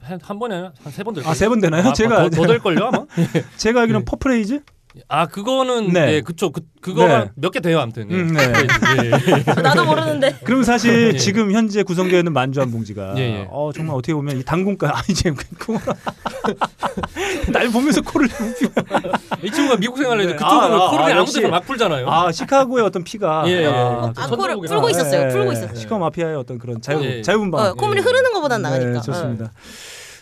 [0.02, 1.26] 한, 한 번에 한 세 번 될.
[1.26, 1.84] 아, 세 번 되나요?
[1.94, 3.06] 제가- 더될 걸요 아마.
[3.56, 4.12] 제가 알기로는 네.
[4.12, 4.62] 퍼프레이즈?
[5.08, 6.06] 아 그거는 네.
[6.06, 6.52] 네, 그쵸.
[6.52, 7.32] 그 그거가 네.
[7.36, 8.10] 몇개 돼요 아무튼.
[8.12, 8.16] 예.
[8.16, 8.44] 음, 네.
[8.44, 9.44] 예, 예.
[9.62, 10.40] 나도 모르는데.
[10.44, 11.18] 그럼 사실 예.
[11.18, 13.48] 지금 현재 구성되어 있는 만주 한 봉지가 예, 예.
[13.50, 15.78] 어 정말 어떻게 보면 이 당분간 아 이제 그
[17.52, 18.28] 날 보면서 코를
[19.44, 20.30] 이 친구가 미국 생활을 네.
[20.32, 21.36] 했는데 그쪽은 아, 아, 코를 아, 아무 역시.
[21.36, 22.10] 데서 막 풀잖아요.
[22.10, 23.66] 아 시카고의 어떤 피가 예, 예.
[23.66, 24.76] 아, 어, 아, 전- 코를 천국이라.
[24.76, 25.22] 풀고 있었어요.
[25.26, 25.54] 예, 풀고 예.
[25.54, 25.76] 있었어요.
[25.76, 27.22] 시카고 마피아의 어떤 그런 자유 예.
[27.22, 28.04] 자유분방 어, 콧물이 예.
[28.04, 28.92] 흐르는 것보단 나으니까.
[28.94, 29.46] 네, 좋습니다.
[29.46, 29.50] 어.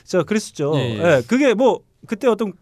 [0.06, 0.74] 자, 그랬었죠.
[0.76, 1.22] 예, 예, 예.
[1.28, 2.54] 그게 뭐 그때 어떤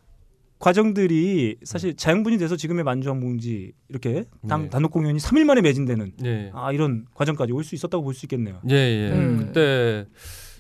[0.60, 4.70] 과정들이 사실 자양분이 돼서 지금의 만주항봉지 이렇게 당, 네.
[4.70, 6.52] 단독 공연이 3일 만에 매진되는 예.
[6.54, 8.60] 아 이런 과정까지 올 수 있었다고 볼 수 있겠네요.
[8.70, 9.12] 예, 예.
[9.12, 9.38] 음.
[9.40, 10.06] 그때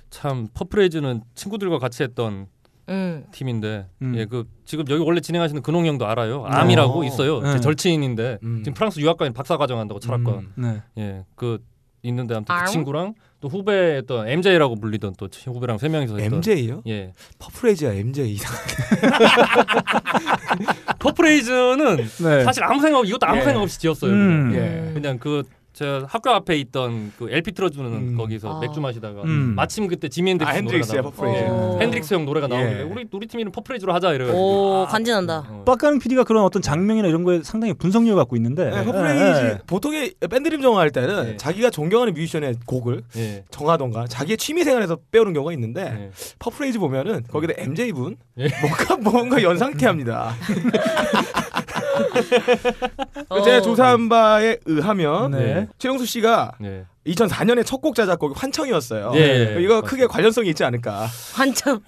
[0.10, 2.48] 참 퍼프레이즈는 친구들과 같이 했던
[2.90, 3.26] 음.
[3.32, 4.14] 팀인데 음.
[4.16, 6.46] 예, 그 지금 여기 원래 진행하시는 근홍 형도 알아요.
[6.46, 7.04] 암이라고 어.
[7.06, 7.42] 있어요.
[7.42, 7.54] 네.
[7.54, 8.62] 제 절친인데 음.
[8.64, 10.40] 지금 프랑스 유학과에 박사 과정 한다고 철학과.
[10.40, 10.82] 음, 네.
[10.98, 11.26] 예.
[11.36, 11.64] 그
[12.04, 12.66] 있는데 아무튼 암?
[12.66, 13.16] 그 친구랑
[13.46, 16.82] 또 후배였던 MJ라고 불리던 또 후배랑 세 명이서 했던 MJ요?
[16.88, 17.14] 예.
[17.38, 18.52] Purple Haze야 MJ 이상.
[20.98, 22.44] Purple Haze는 네.
[22.44, 23.44] 사실 아무 생각 없 이것도 아무 예.
[23.44, 24.12] 생각 없이 지었어요.
[24.12, 24.50] 음.
[24.50, 24.66] 그냥.
[24.66, 24.92] 예.
[24.94, 25.44] 그냥 그
[25.76, 28.16] 저 학교 앞에 있던 그 LP 틀어주는 음.
[28.18, 28.60] 거기서 아.
[28.62, 29.56] 맥주 마시다가 음.
[29.58, 31.44] 마침 그때 지미 핸드릭스 아, 핸드릭스의 노래가 Purple Haze.
[31.44, 31.80] 나오고 어.
[31.82, 32.84] 핸드릭스 형 노래가 나오길래 예.
[32.84, 34.40] 우리 우리 팀 이름 Purple Haze로 하자 이래가지고
[34.84, 35.44] 오 간지난다.
[35.50, 35.64] 어.
[35.66, 39.50] 빡가는 PD가 그런 어떤 장면이나 이런 거에 상당히 분석력을 갖고 있는데 네, Purple Haze 예,
[39.50, 39.60] 예.
[39.68, 41.38] 보통의 밴드 이름 정할 때는 예.
[41.38, 43.44] 자기가 존경하는 뮤지션의 곡을 예.
[43.52, 46.12] 정하던가 자기의 취미 생활에서 빼오는 경우가 있는데 예.
[46.40, 48.48] Purple Haze 보면은 거기다 MJ 분 예.
[48.62, 50.34] 뭔가 뭔가 연상케 합니다.
[53.30, 53.42] 어.
[53.42, 55.68] 제 조사한 바에 의하면 네.
[55.78, 56.86] 최영수 씨가 네.
[57.08, 59.12] 2004년에 첫 곡 자작곡이 환청이었어요.
[59.16, 59.62] 예, 예.
[59.62, 61.08] 이거 크게 관련성이 있지 않을까.
[61.34, 61.80] 한참.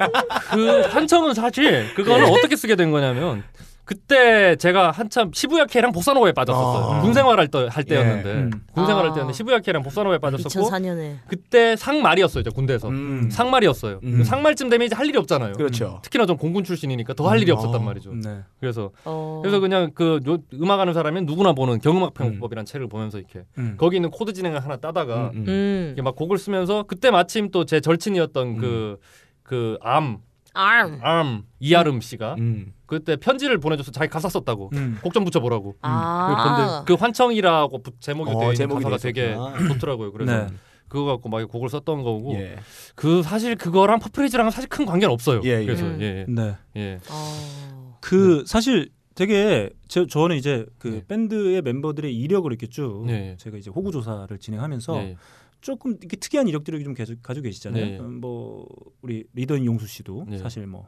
[0.51, 3.43] 그 환청은 사실 그거는 어떻게 쓰게 된 거냐면
[3.87, 6.91] 그때 제가 한참 시부야케이랑 보사노바에 빠졌었어요.
[6.97, 7.01] 아.
[7.01, 8.51] 군 생활할 때, 할 때였는데 음.
[8.73, 9.13] 군 생활할 아.
[9.13, 11.15] 때였는데 시부야케이랑 보사노바에 빠졌었고 2004년에.
[11.25, 12.41] 그때 상말이었어요.
[12.41, 13.29] 이제 군대에서 음.
[13.31, 14.01] 상말이었어요.
[14.03, 14.23] 음.
[14.25, 15.53] 상말쯤 되면 이제 할 일이 없잖아요.
[15.53, 16.01] 그렇죠.
[16.03, 17.55] 특히나 전 공군 출신이니까 더 할 일이 음.
[17.55, 17.83] 없었단 아.
[17.85, 18.11] 말이죠.
[18.15, 18.39] 네.
[18.59, 19.39] 그래서 어.
[19.41, 23.75] 그래서 그냥 그 요- 음악하는 사람이 누구나 보는 경음악 편곡법이라는 책을 보면서 이렇게 음.
[23.77, 25.45] 거기 있는 코드 진행을 하나 따다가 음, 음.
[25.47, 25.83] 음.
[25.87, 28.97] 이렇게 막 곡을 쓰면서 그때 마침 또 제 절친이었던 그
[29.43, 30.17] 그암
[30.57, 30.99] arm.
[31.01, 32.73] 암 이아름 씨가 음.
[32.85, 34.97] 그때 편지를 보내줘서 자기 가사 썼다고 음.
[35.03, 35.75] 곡좀 붙여보라고.
[35.81, 36.83] 아.
[36.83, 39.73] 근데 그 환청이라고 부- 제목이 어, 되어 있는 제목이 가사가 돼 되게 있었구나.
[39.73, 40.11] 좋더라고요.
[40.11, 40.47] 그래서 네.
[40.87, 42.55] 그거 갖고 막 곡을 썼던 거고 예.
[42.95, 45.41] 그 사실 그거랑 퍼프레이즈랑은 사실 큰 관계는 없어요.
[45.43, 45.65] 예, 예.
[45.65, 45.97] 그래서 음.
[45.99, 46.55] 예, 네.
[46.77, 46.99] 예, 예.
[47.09, 47.97] 어.
[47.99, 51.01] 그 사실 되게 저, 저는 이제 그 네.
[51.07, 53.35] 밴드의 멤버들의 이력을 이렇게 쭉 네.
[53.37, 55.15] 제가 이제 호구 조사를 진행하면서 예, 예.
[55.67, 57.85] 조금 이렇게 특이한 이력들을 좀 계속 가지고 계시잖아요.
[57.85, 57.99] 네.
[57.99, 58.65] 음, 뭐
[59.01, 60.37] 우리 리더인 용수 씨도 네.
[60.37, 60.87] 사실 뭐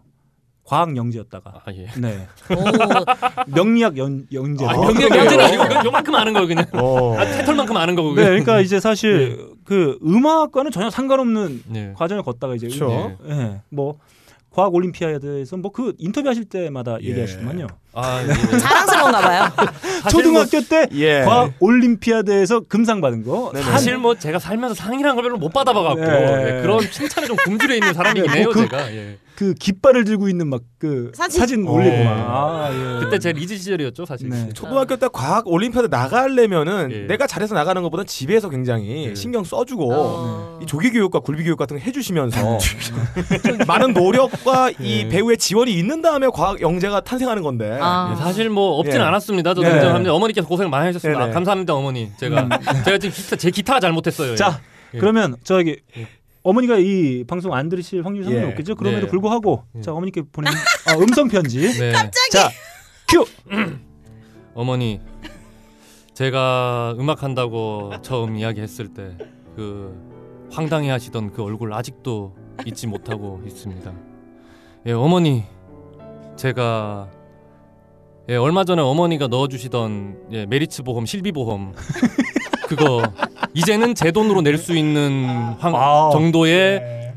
[0.64, 1.88] 과학 영재였다가 아 예.
[2.00, 2.64] 네 오.
[3.54, 4.66] 명리학 연 영재.
[4.66, 4.86] 아, 뭐.
[4.86, 6.66] 아니고 이건 요만큼 아는 거 그냥.
[6.72, 7.18] 어.
[7.18, 8.16] 아, 태털만큼 아는 거고.
[8.16, 11.94] 네, 그러니까 이제 사실 그 음악과는 전혀 상관없는 네.
[11.98, 13.18] 과정을 걷다가 이제 그렇죠.
[13.28, 13.98] 예, 뭐
[14.50, 17.10] 과학 올림피아드에서 뭐 그 인터뷰하실 때마다 예.
[17.10, 17.68] 얘기하시더만요.
[18.02, 18.58] 아, 예.
[18.58, 19.50] 자랑스러운가 봐요.
[20.10, 21.24] 초등학교 때 예.
[21.24, 23.52] 과학 올림피아드에서 금상 받은 거.
[23.54, 23.66] 네네.
[23.66, 26.58] 사실 뭐 제가 살면서 상이란 걸 별로 못 받아봐갖고 네.
[26.58, 28.78] 예, 그런 칭찬에 좀 굶주려 있는 사람이긴 네, 해요 뭐 그- 제가.
[29.42, 29.46] 예.
[29.46, 31.40] 그 깃발을 들고 있는 막 그 사진?
[31.40, 31.72] 사진, 어.
[31.72, 32.12] 올리고 막.
[32.14, 33.00] 아, 예.
[33.04, 34.30] 그때 제 리즈 시절이었죠 사실.
[34.30, 34.50] 네.
[34.54, 37.00] 초등학교 때 과학 올림피아드 나가려면은 예.
[37.02, 39.16] 내가 잘해서 나가는 것보다 집에서 굉장히 예.
[39.16, 40.60] 신경 써주고 어.
[40.64, 42.60] 이 조기 교육과 굴비 교육 같은 거 해주시면서
[43.68, 45.10] 많은 노력과 이 예.
[45.10, 48.16] 배후의 지원이 있는 다음에 과학 영재가 탄생하는 건데 아.
[48.16, 49.00] 예, 사실 뭐 없진 예.
[49.04, 49.54] 않았습니다.
[49.54, 49.76] 저도 네.
[49.76, 50.14] 인정합니다.
[50.14, 51.20] 어머니께서 고생 많이 하셨습니다.
[51.20, 51.32] 네네.
[51.32, 52.10] 아, 감사합니다 어머니.
[52.18, 52.48] 제가
[52.86, 54.36] 제가 지금 기타 제 기타가 잘못했어요.
[54.38, 54.62] 자,
[54.94, 54.98] 예.
[54.98, 56.08] 그러면 저기 예.
[56.44, 58.50] 어머니가 이 방송 안 들으실 확률이 상당히 예.
[58.50, 58.76] 높겠죠.
[58.76, 59.12] 그럼에도 네.
[59.12, 59.82] 불구하고 예.
[59.82, 60.54] 자 어머니께 보낸
[60.88, 61.60] 아, 음성 편지.
[61.60, 61.92] 네.
[62.32, 62.50] 자,
[63.08, 63.26] 큐.
[64.54, 65.00] 어머니
[66.14, 69.16] 제가 음악 한다고 처음 이야기했을 때
[69.60, 72.34] 그 황당해하시던 그 얼굴 아직도
[72.66, 73.92] 잊지 못하고 있습니다.
[74.86, 75.44] 예, 어머니
[76.38, 77.10] 제가
[78.30, 81.74] 예, 얼마 전에 어머니가 넣어주시던 예, 메리츠 보험, 실비 보험
[82.70, 83.02] 그거
[83.60, 85.26] 이제는 제 돈으로 낼 수 있는
[85.60, 86.10] 황- 아.
[86.12, 87.14] 정도의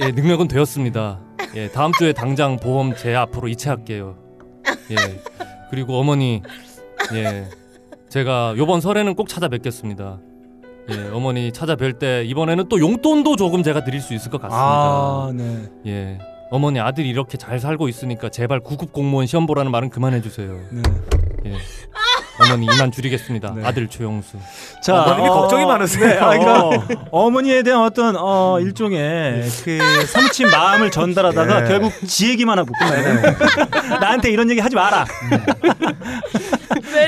[0.00, 1.18] 예, 능력은 되었습니다.
[1.56, 4.16] 예, 다음 주에 당장 보험 제 앞으로 이체할게요.
[4.90, 4.96] 예,
[5.70, 6.42] 그리고 어머니,
[7.14, 7.46] 예,
[8.08, 10.18] 제가 요번 설에는 꼭 찾아뵙겠습니다.
[10.90, 14.58] 예, 어머니 찾아뵐 때 이번에는 또 용돈도 조금 제가 드릴 수 있을 것 같습니다.
[14.64, 15.62] 아, 네.
[15.86, 16.18] 예,
[16.50, 20.58] 어머니 아들이 이렇게 잘 살고 있으니까 제발 구급 공무원 시험 보라는 말은 그만해 주세요.
[20.70, 20.82] 네.
[21.46, 21.52] 예,
[22.40, 23.54] 어머니 이만 줄이겠습니다.
[23.56, 23.64] 네.
[23.64, 24.38] 아들 최용수.
[24.82, 26.06] 자, 어머님이 걱정이 많으세요.
[26.06, 31.68] 네, 아, 그러니까 어머니에 대한 어떤 어, 일종의 그 삼친 마음을 전달하다가 예.
[31.68, 33.22] 결국 지 얘기만 하고 끝나요.
[34.00, 35.04] 나한테 이런 얘기 하지 마라.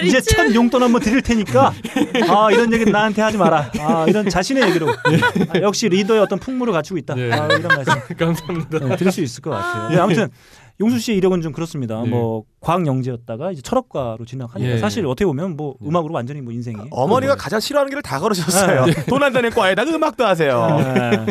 [0.04, 1.72] 이제 첫 용돈 한번 드릴 테니까
[2.28, 3.70] 아 이런 얘기는 나한테 하지 마라.
[3.80, 7.14] 아 이런 자신의 얘기로 아, 역시 리더의 어떤 풍무를 갖추고 있다.
[7.14, 7.32] 네.
[7.32, 8.78] 아, 이런 말씀 감사합니다.
[8.78, 9.88] 네, 드릴 수 있을 것 같아요.
[9.90, 10.28] 네, 아무튼
[10.80, 12.02] 용수 씨의 이력은 좀 그렇습니다.
[12.02, 12.08] 네.
[12.08, 15.06] 뭐 과학 영재였다가 이제 철학과로 진학하니까 예, 사실 예.
[15.06, 15.88] 어떻게 보면 뭐 네.
[15.88, 18.86] 음악으로 완전히 뭐 인생이 어머니가 가장 싫어하는 길을 다 걸으셨어요.
[19.08, 20.66] 돈안 되는 과에다가 음악도 하세요.
[20.96, 21.26] 네.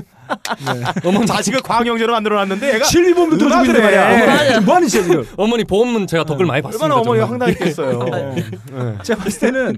[1.04, 4.08] 어머니 자식을 과학 영재로 만들어 놨는데 얘가 실리본도 들어주고 있는 말이야.
[4.08, 4.24] 해.
[4.24, 5.28] 어머니, 지금 뭐 하는 짓이야 지금?
[5.36, 6.86] 어머니 보험은 제가 덕을 많이 봤습니다.
[6.86, 7.50] 얼마나 어머니가 정말.
[7.50, 8.04] 황당했겠어요.
[8.06, 8.98] 네.
[9.04, 9.78] 제가 봤을 때는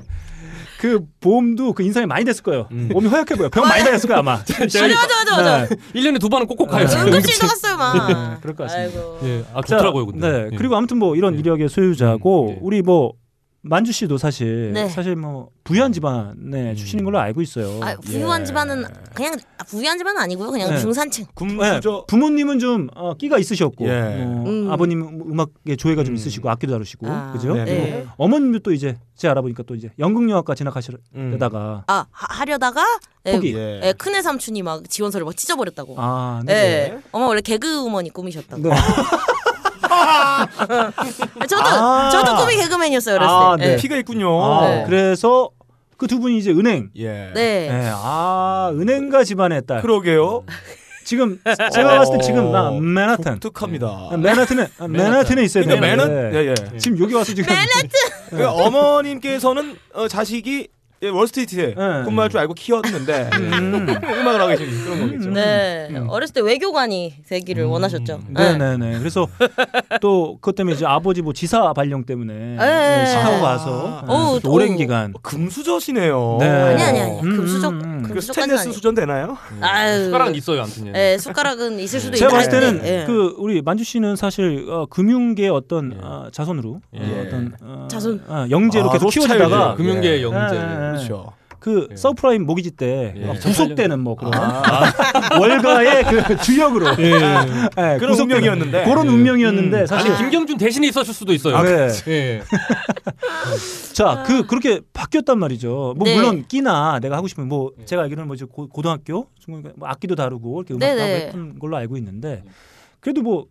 [0.79, 2.67] 그 보험도 그 인상이 많이 됐을 거예요.
[2.71, 2.89] 음.
[2.91, 3.49] 몸이 허약해 보여.
[3.49, 4.37] 병 많이 다녔을 거야 아마.
[4.59, 5.67] 맞아 맞아 맞아.
[5.67, 5.75] 네.
[5.93, 6.87] 1년에 두 번은 꼭꼭 가요.
[6.87, 6.95] 네.
[7.01, 8.07] 응급실도 갔어요 막.
[8.07, 8.99] 네, 그럴 것 같습니다.
[8.99, 9.19] 아이고.
[9.23, 10.31] 예, 아 자, 좋더라고요, 근데.
[10.31, 10.49] 네.
[10.51, 10.55] 예.
[10.57, 11.39] 그리고 아무튼 뭐 이런 예.
[11.39, 12.57] 이력의 소유자고 음, 예.
[12.61, 13.13] 우리 뭐
[13.67, 14.87] 만주 씨도 사실 네.
[14.89, 16.75] 사실 뭐 부유한 집안의 음.
[16.75, 17.79] 출신인 걸로 알고 있어요.
[17.81, 18.45] 아, 부유한 예.
[18.45, 18.85] 집안은
[19.15, 20.51] 그냥 아, 부유한 집안은 아니고요.
[20.51, 20.79] 그냥 네.
[20.79, 21.25] 중산층.
[21.25, 22.05] 네, 군부죠.
[22.07, 23.91] 부모님은 좀 어, 끼가 있으셨고 예.
[23.91, 24.71] 어, 음.
[24.71, 26.15] 아버님 음악에 조예가 좀 음.
[26.15, 27.55] 있으시고 악기도 다루시고 아, 그죠?
[27.55, 27.65] 네.
[27.65, 28.05] 네.
[28.17, 32.85] 어머님도 또 이제 제가 알아보니까 또 이제 연극영화과 진학하시려다가 아 하, 하려다가
[33.25, 33.55] 예, 포기.
[33.55, 33.81] 예.
[33.83, 35.95] 예, 큰애 삼촌이 막 지원서를 막 찢어버렸다고.
[35.97, 36.53] 아, 예.
[36.53, 36.99] 네.
[37.11, 38.61] 어머 원래 개그우먼이 꿈이셨다고.
[41.39, 41.47] 네.
[41.47, 42.09] 저도 아.
[42.09, 43.65] 저도 꿈이 개그맨이었어요 어렸을 아, 때.
[43.67, 43.73] 네.
[43.73, 43.77] 예.
[43.77, 44.43] 피가 있군요.
[44.43, 44.83] 아, 네.
[44.85, 45.49] 그래서
[45.97, 46.89] 그 두 분이 이제 은행.
[46.97, 47.31] 예.
[47.33, 47.69] 네.
[47.69, 49.81] 네, 아 은행가 집안의 딸.
[49.81, 50.43] 그러게요.
[51.05, 51.39] 지금
[51.71, 53.39] 제가 봤을 때 지금 나 맨하탄.
[53.39, 54.09] 독특합니다.
[54.11, 56.13] 아, 맨하튼에 아, 맨하튼에 있어야 그러니까 되는데.
[56.13, 56.77] 맨은 예, 예.
[56.79, 57.53] 지금 여기 와서 지금
[58.31, 60.67] 그 어머님께서는 어, 자식이
[61.05, 62.03] 예, 월스트리트에 네.
[62.03, 63.87] 근무할 줄 알고 키웠는데 음.
[63.87, 65.29] 음악을 하고 계신 그런 거겠죠.
[65.29, 65.87] 네.
[65.91, 66.07] 음.
[66.09, 68.21] 어렸을 때 외교관이 되기를 원하셨죠.
[68.29, 68.57] 네.
[68.57, 68.97] 네네 네.
[68.99, 69.27] 그래서
[70.01, 72.55] 또 그것 때문에 이제 아버지 뭐 지사 발령 때문에 네.
[72.57, 74.05] 네, 시카고 가서 아.
[74.07, 74.77] 네, 어우, 또 오랜 어우.
[74.77, 75.13] 기간.
[75.15, 76.37] 어, 금수저시네요.
[76.39, 76.49] 네.
[76.49, 77.19] 아니 아니 아니.
[77.19, 78.03] 음, 금수저 음, 음.
[78.11, 78.71] 그 스테인레스.
[78.71, 79.37] 수전 되나요?
[79.61, 80.05] 아유.
[80.05, 80.87] 숟가락은 있어요, 아무튼.
[80.95, 81.13] 예.
[81.13, 82.37] 예, 숟가락은 있을 수도 제가 있다.
[82.37, 83.03] 봤을 때는 예.
[83.05, 85.97] 그 우리 만주 씨는 사실 어, 금융계 어떤 예.
[86.01, 86.99] 어, 자손으로 예.
[86.99, 88.23] 어, 어떤 어, 자손.
[88.27, 89.09] 어, 영재로 아, 계속.
[89.09, 90.21] 키워지다가 금융계 예.
[90.23, 90.94] 영재.
[90.97, 91.07] 예, 예.
[91.07, 91.33] 그렇죠.
[91.65, 91.95] 그 예.
[91.95, 93.27] 서브프라임 모기지 때 예.
[93.27, 94.83] 어, 구속되는 뭐 그런 아,
[95.39, 97.09] 월가의 그 주역으로 예,
[97.97, 98.83] 그런 구속되는 운명이었는데.
[98.83, 99.09] 그런 예.
[99.09, 99.85] 운명이었는데 음.
[99.87, 101.59] 사실 아니 김경준 대신에 있었을 수도 있어요.
[101.63, 101.87] 네.
[102.07, 102.43] 예.
[103.93, 105.95] 자, 그 그렇게 바뀌었단 말이죠.
[105.97, 106.15] 뭐 네.
[106.15, 110.61] 물론 끼나 내가 하고 싶은 뭐 제가 알기로는 뭐지 고, 고등학교, 중고등학교 뭐 악기도 다루고
[110.61, 111.25] 이렇게 음악도 하고 네네.
[111.25, 112.43] 했던 걸로 알고 있는데
[112.99, 113.47] 그래도 뭐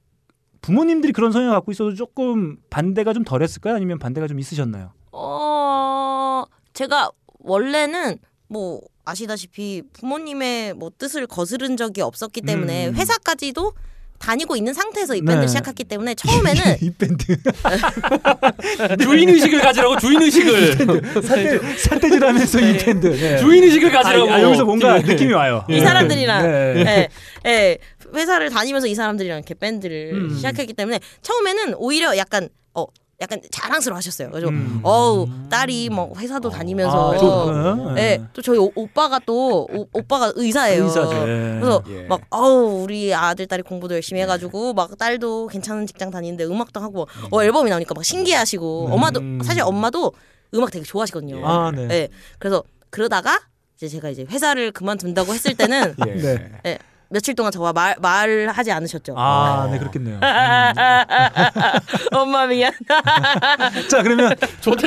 [0.61, 3.75] 부모님들이 그런 성향을 갖고 있어도 조금 반대가 좀 덜했을까요?
[3.75, 4.93] 아니면 반대가 좀 있으셨나요?
[5.11, 7.11] 어, 제가
[7.45, 8.19] 원래는
[8.49, 12.95] 뭐 아시다시피 부모님의 뭐 뜻을 거스른 적이 없었기 때문에 음.
[12.95, 13.73] 회사까지도
[14.19, 15.47] 다니고 있는 상태에서 이 밴드를 네.
[15.49, 17.37] 시작했기 때문에 처음에는 이 밴드
[19.03, 20.77] 주인 의식을 가지라고 주인 의식을
[21.23, 23.39] 삿대 삿대질하면서 이 밴드 네.
[23.39, 24.31] 주인 의식을 가지라고.
[24.31, 25.03] 아, 아, 여기서 뭔가 예.
[25.03, 25.67] 느낌이 와요.
[25.69, 27.09] 이 사람들이랑 네.
[27.45, 27.79] 예, 예,
[28.15, 30.35] 회사를 다니면서 이 사람들이랑 이렇게 밴드를 음.
[30.35, 32.87] 시작했기 때문에 처음에는 오히려 약간 어
[33.25, 34.31] 약간 자랑스러워 하셨어요.
[34.31, 34.81] 그래서 음.
[34.83, 40.33] 어우 딸이 뭐 회사도 다니면서 아, 저, 예, 또 저희 오, 오빠가 또 오, 오빠가
[40.37, 40.85] 의사예요.
[40.85, 41.15] 의사죠.
[41.29, 41.59] 예.
[41.61, 42.03] 그래서 예.
[42.03, 47.07] 막 어우 우리 아들 딸이 공부도 열심히 해가지고 막 딸도 괜찮은 직장 다니는데 음악도 하고
[47.31, 50.13] 어 앨범이 나오니까 막 신기하시고 엄마도 사실 엄마도
[50.55, 51.47] 음악 되게 좋아하시거든요.
[51.47, 51.89] 아, 네.
[51.91, 52.09] 예,
[52.39, 53.41] 그래서 그러다가
[53.77, 56.15] 이제 제가 이제 회사를 그만둔다고 했을 때는 예.
[56.63, 56.79] 네.
[57.15, 59.15] 예, 며칠 동안 저와 말 말하지 않으셨죠.
[59.17, 60.19] 아, 네 그렇겠네요.
[62.13, 62.73] 엄마 미안.
[63.89, 64.35] 자 그러면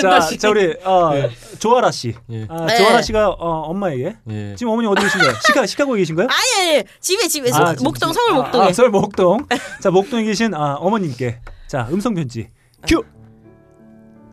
[0.02, 0.38] 자, 씨.
[0.38, 1.14] 자 우리 어,
[1.58, 2.46] 조아라 씨, 예.
[2.50, 2.78] 아, 네.
[2.78, 4.56] 조아라 씨가 어, 엄마에게 예.
[4.56, 5.34] 지금 어머니 어디 계신 거예요?
[5.46, 6.28] 시카 시카고에 계신 거예요?
[6.30, 8.70] 아니 아니 집에 집에 아, 목동 서울 아, 목동에.
[8.70, 9.48] 아, 서울 목동.
[9.80, 12.50] 자 목동에 계신 아, 어머님께 자 음성 편지
[12.88, 13.04] 큐.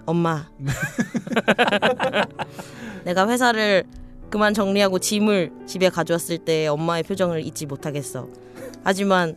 [0.06, 0.44] 엄마.
[3.04, 3.84] 내가 회사를
[4.34, 8.26] 그만 정리하고 짐을 집에 가져왔을 때 엄마의 표정을 잊지 못하겠어.
[8.82, 9.36] 하지만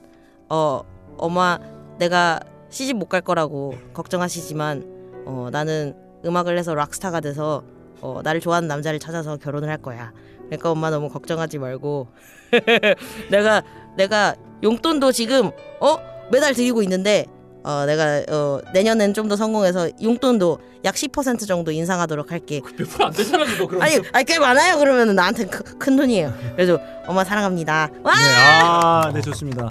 [0.50, 0.82] 어
[1.20, 1.60] 엄마
[2.00, 2.40] 내가
[2.70, 5.96] 시집 못 갈 거라고 걱정하시지만 어 나는
[6.26, 7.64] 음악을 해서 락스타가 돼서
[8.02, 10.14] 어 나를 좋아하는 남자를 찾아서 결혼을 할 거야.
[10.48, 12.08] 그러니까 엄마 너무 걱정하지 말고
[13.30, 13.62] 내가
[13.98, 16.00] 내가 용돈도 지금 어
[16.32, 17.28] 매달 드리고 있는데
[17.64, 22.62] 어 내가 어 내년엔 좀 더 성공해서 용돈도 약 10% 정도 인상하도록 할게.
[22.78, 23.82] 몇푼안 되잖아 그거 그럼.
[23.82, 24.78] 아니, 아니 꽤 많아요.
[24.78, 26.34] 그러면은 나한테 큰, 큰 돈이에요.
[26.56, 27.90] 그래서 엄마 사랑합니다.
[28.04, 28.14] 와!
[28.16, 28.22] 네,
[28.64, 29.68] 아, 네 좋습니다.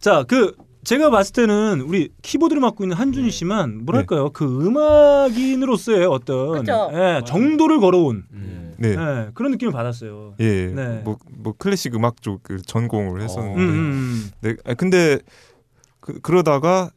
[0.00, 0.54] 자, 그
[0.84, 6.90] 제가 봤을 때는 우리 키보드를 맡고 있는 한준희 씨만 뭐랄까요 그 음악인으로서의 어떤 그쵸?
[6.94, 8.24] 예, 정도를 걸어온
[8.78, 8.96] 네.
[8.98, 10.34] 예, 그런 느낌을 받았어요.
[10.40, 11.02] 예, 네.
[11.04, 15.20] 뭐, 뭐 클래식 음악 쪽그 전공을 했었는데, 음, 음, 네, 아, 근데
[16.02, 16.90] 그, 그러다가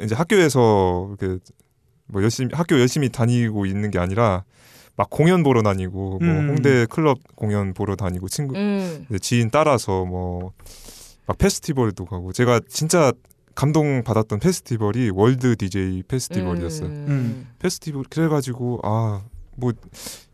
[0.00, 1.42] 이제 학교에서 이렇게
[2.06, 4.44] 뭐 열심히 학교 열심히 다니고 있는 게 아니라
[4.94, 6.50] 막 공연 보러 다니고 뭐 음.
[6.50, 9.04] 홍대 클럽 공연 보러 다니고 친구 음.
[9.20, 10.52] 지인 따라서 뭐
[11.26, 13.12] 막 페스티벌도 가고 제가 진짜
[13.54, 16.88] 감동 받았던 페스티벌이 월드 DJ 페스티벌이었어요.
[16.88, 17.48] 음.
[17.58, 19.72] 페스티벌 그래가지고 아뭐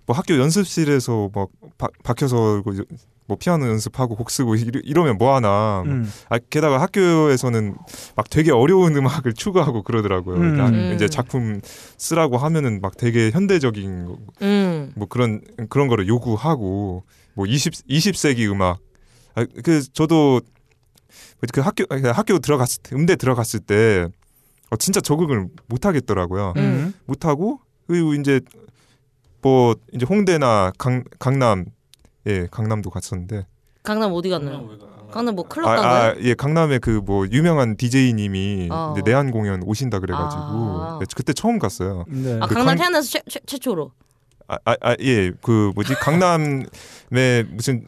[0.05, 1.49] 뭐 학교 연습실에서 막
[1.79, 2.85] 바, 박혀서 그
[3.27, 6.11] 뭐 피아노 연습하고 곡 쓰고 이러, 이러 면 뭐 하나 음.
[6.29, 7.77] 아, 게다가 학교에서는
[8.17, 10.37] 막 되게 어려운 음악을 추구하고 그러더라고요.
[10.37, 10.61] 음.
[10.61, 10.93] 아, 음.
[10.95, 11.61] 이제 작품
[11.99, 14.93] 쓰라고 하면은 막 되게 현대적인 거, 음.
[14.97, 17.05] 뭐 그런 그런 거를 요구하고
[17.35, 18.79] 뭐 20, 20세기 음악.
[19.35, 20.41] 아, 그 저도
[21.53, 24.09] 그 학교 그 학교 들어갔을 때 음대 들어갔을 때
[24.71, 26.55] 어, 진짜 적응을 못 하겠더라고요.
[26.57, 26.95] 음.
[27.07, 28.41] 못 하고 그리고 이제
[29.43, 31.67] 뭐 이제 홍대나 강 강남
[32.27, 33.47] 예 강남도 갔었는데
[33.83, 34.69] 강남 어디 갔나요?
[35.11, 36.13] 강남 뭐 클럽 아, 간 거예요?
[36.13, 38.95] 아, 예, 강남에 그 뭐 유명한 DJ님이 어.
[39.05, 40.99] 내한 공연 오신다 그래가지고 아.
[41.01, 42.05] 네, 그때 처음 갔어요.
[42.09, 42.39] 네.
[42.41, 43.91] 아 그 강남 강- 태어나서 최, 최, 최초로.
[44.49, 47.87] 아, 아, 아, 예, 그 뭐지 강남에 무슨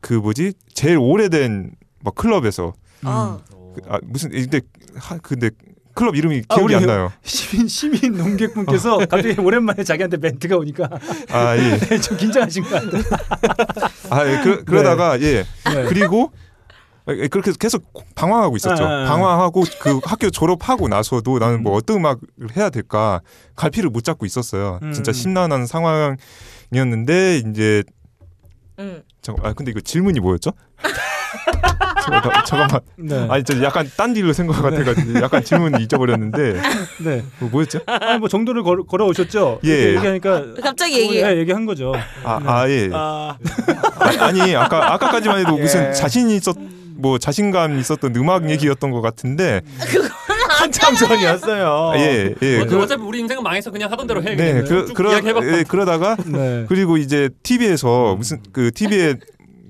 [0.00, 2.72] 그 뭐지 제일 오래된 뭐 클럽에서
[3.02, 3.38] 아.
[3.50, 4.60] 그, 아, 무슨 근데
[4.96, 5.50] 하, 근데
[5.94, 7.12] 클럽 이름이 아, 기억이 안 나요.
[7.22, 10.88] 시민 시민 농객분께서 갑자기 오랜만에 자기한테 멘트가 오니까
[11.30, 13.02] 아 예, 좀 긴장하신 것 같아요.
[14.10, 15.84] 아 예, 그, 그러다가 예 네.
[15.88, 16.32] 그리고
[17.08, 18.84] 예, 그렇게 계속 방황하고 있었죠.
[18.84, 19.08] 아, 아, 아.
[19.08, 23.20] 방황하고 그 학교 졸업하고 나서도 나는 뭐 어떤 음악을 해야 될까
[23.56, 24.80] 갈피를 못 잡고 있었어요.
[24.82, 24.92] 음.
[24.92, 27.84] 진짜 심란한 상황이었는데 이제
[28.78, 29.02] 음.
[29.22, 30.50] 잠깐 아 근데 이거 질문이 뭐였죠?
[32.04, 32.80] 잠깐만, 잠깐만.
[32.96, 33.26] 네.
[33.30, 36.60] 아니 저 약간 딴 딜로 생각 같아가지고 약간 질문 잊어버렸는데
[37.04, 37.22] 네.
[37.38, 37.80] 뭐 뭐였죠?
[37.86, 39.60] 아니 뭐 정도를 걸, 걸어 오셨죠?
[39.64, 39.94] 예.
[39.94, 41.16] 얘기하니까 갑자기 얘기.
[41.16, 41.92] 예, 얘기한 거죠.
[42.24, 42.90] 아, 아 예.
[42.92, 43.36] 아,
[44.20, 45.62] 아, 니 아까 아까까지만 해도 예.
[45.62, 46.56] 무슨 자신 있었
[46.96, 49.62] 뭐 자신감 있었던 음악 얘기였던 것 같은데
[50.48, 51.92] 한참 전이었어요.
[51.96, 52.60] 예 예.
[52.60, 54.34] 어, 그, 어차피 우리 인생은 망해서 그냥 하던 대로 해.
[54.36, 55.12] 네, 그, 쭉 그러.
[55.14, 56.64] 예, 그러다가 네.
[56.68, 59.16] 그리고 이제 TV에서 무슨 그 TV에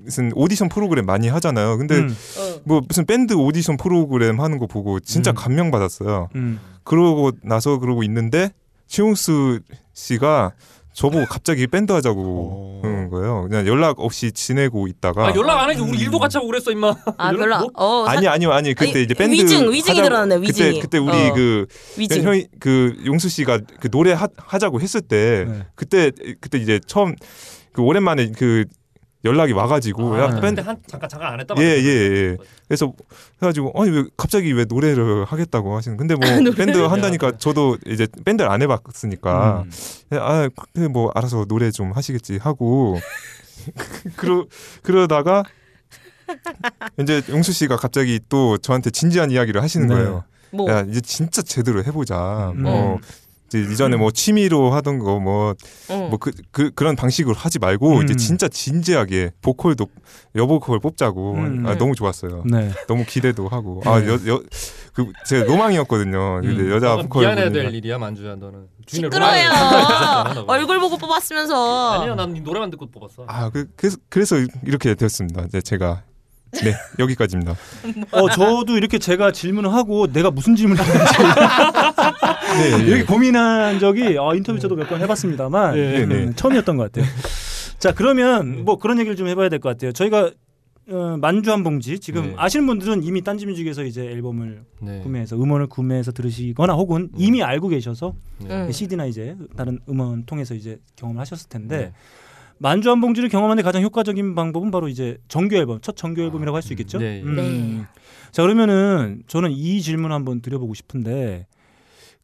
[0.05, 1.77] 무슨 오디션 프로그램 많이 하잖아요.
[1.77, 2.59] 근데 음, 어.
[2.63, 5.35] 뭐 무슨 밴드 오디션 프로그램 하는 거 보고 진짜 음.
[5.35, 6.29] 감명 받았어요.
[6.35, 6.59] 음.
[6.83, 8.51] 그러고 나서 그러고 있는데
[8.87, 9.59] 최용수
[9.93, 10.53] 씨가
[10.93, 13.47] 저보고 갑자기 밴드 하자고 그러는 거예요.
[13.49, 16.95] 그냥 연락 없이 지내고 있다가 아, 연락 안 해지 우리 일도 같이 하고 그랬어 임마.
[17.17, 17.57] 아 연락 별로.
[17.59, 18.01] 뭐?
[18.01, 18.05] 어.
[18.05, 20.79] 사- 아니 아니요 아니 그때 아니, 이제 밴드 위증, 위증이 하자고- 드러났네, 위증이.
[20.79, 21.33] 그때 그때 우리 어.
[21.33, 21.65] 그
[21.97, 22.23] 위증.
[22.23, 25.63] 형이 그 용수 씨가 그 노래 하, 하자고 했을 때 네.
[25.75, 27.15] 그때 그때 이제 처음
[27.73, 28.63] 그 오랜만에 그
[29.25, 31.55] 연락이 와가지고 아, 야 밴드 한 잠깐 잠깐 안 했다.
[31.57, 32.37] 예, 예, 예.
[32.67, 32.93] 그래서
[33.41, 38.49] 해가지고 아니 왜 갑자기 왜 노래를 하겠다고 하시는 근데 뭐 밴드 한다니까 저도 이제 밴드를
[38.49, 40.17] 안 해봤으니까 음.
[40.17, 42.99] 아 그래 뭐 알아서 노래 좀 하시겠지 하고
[44.15, 44.45] 그러
[44.83, 45.43] 그러다가
[46.99, 49.95] 이제 용수 씨가 갑자기 또 저한테 진지한 이야기를 하시는 네.
[49.95, 50.23] 거예요.
[50.51, 50.71] 뭐.
[50.71, 52.51] 야 이제 진짜 제대로 해보자.
[52.55, 52.63] 음.
[52.63, 52.99] 뭐
[53.47, 55.53] 이제 이전에 뭐 취미로 하던 거뭐
[55.91, 56.09] 응.
[56.09, 58.03] 뭐그 그 그런 방식으로 하지 말고 음.
[58.03, 59.87] 이제 진짜 진지하게 보컬도
[60.35, 61.65] 여보컬 뽑자고 음.
[61.67, 62.43] 아, 너무 좋았어요.
[62.49, 62.71] 네.
[62.87, 63.89] 너무 기대도 하고 네.
[63.89, 64.47] 아여여그
[65.27, 66.41] 제가 로망이었거든요.
[66.41, 66.71] 근데 음.
[66.71, 67.51] 여자 보컬 미안해야.
[67.51, 68.67] 될 일이야 만주야 너는.
[68.87, 69.49] 주인의 시끄러워요.
[69.49, 72.01] 로망을 얼굴 보고 뽑았으면서.
[72.01, 73.25] 아니야 난네 노래만 듣고 뽑았어.
[73.27, 74.35] 아 그, 그래서 그래서
[74.65, 75.43] 이렇게 되었습니다.
[75.47, 76.03] 이제 제가
[76.51, 77.55] 네 여기까지입니다.
[78.11, 81.13] 어 저도 이렇게 제가 질문을 하고 내가 무슨 질문을 하는지
[82.79, 82.87] 네, 예.
[82.87, 86.31] 이렇게 고민한 적이 어, 인터뷰 저도 몇 번 해봤습니다만 예, 음, 네.
[86.35, 87.11] 처음이었던 것 같아요.
[87.79, 89.91] 자 그러면 뭐 그런 얘기를 좀 해봐야 될 것 같아요.
[89.91, 90.31] 저희가
[90.87, 92.33] 어, 만주 한 봉지 지금 네.
[92.37, 94.99] 아시는 분들은 이미 딴지뮤직에서 이제 앨범을 네.
[95.01, 98.13] 구매해서 음원을 구매해서 들으시거나 혹은 이미 알고 계셔서
[98.47, 98.65] 네.
[98.67, 98.71] 응.
[98.71, 101.91] CD나 이제 다른 음원 통해서 이제 경험을 하셨을 텐데 네.
[102.57, 106.55] 만주 한 봉지를 경험하는 데 가장 효과적인 방법은 바로 이제 정규 앨범 첫 정규 앨범이라고
[106.55, 106.99] 할 수 있겠죠.
[106.99, 107.21] 네, 예.
[107.23, 107.35] 음.
[107.35, 107.85] 네.
[108.31, 111.47] 자 그러면은 저는 이 질문 을 한번 드려보고 싶은데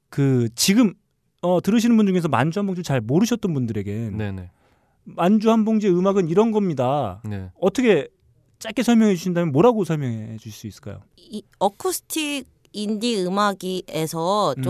[0.09, 0.93] 그 지금
[1.41, 4.49] 어, 들으시는 분 중에서 만주 한 봉지 잘 모르셨던 분들에게 네, 네.
[5.03, 7.21] 만주 한 봉지의 음악은 이런 겁니다.
[7.25, 7.49] 네.
[7.59, 8.07] 어떻게
[8.59, 11.01] 짧게 설명해 주신다면 뭐라고 설명해 주실 수 있을까요?
[11.17, 14.61] 이 어쿠스틱 인디 음악이에서 음.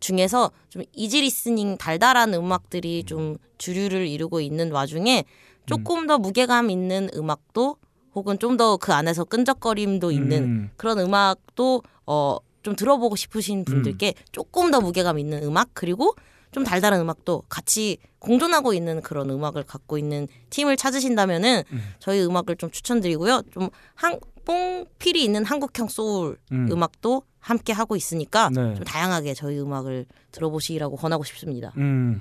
[0.00, 5.24] 좀 중에서 좀 easy listening 달달한 음악들이 좀 주류를 이루고 있는 와중에
[5.66, 7.76] 조금 더 무게감 있는 음악도
[8.14, 10.70] 혹은 좀 더 그 안에서 끈적거림도 있는 음.
[10.76, 16.14] 그런 음악도 어 좀 들어보고 싶으신 분들께 조금 더 무게감 있는 음악 그리고
[16.50, 21.80] 좀 달달한 음악도 같이 공존하고 있는 그런 음악을 갖고 있는 팀을 찾으신다면은 음.
[21.98, 23.42] 저희 음악을 좀 추천드리고요.
[23.52, 26.68] 좀 한 뽕필이 있는 한국형 소울 음.
[26.72, 26.82] 음.
[26.82, 28.74] 악도 함께 하고 있으니까 네.
[28.74, 31.72] 좀 다양하게 저희 음악을 들어보시라고 권하고 싶습니다.
[31.76, 32.20] 음.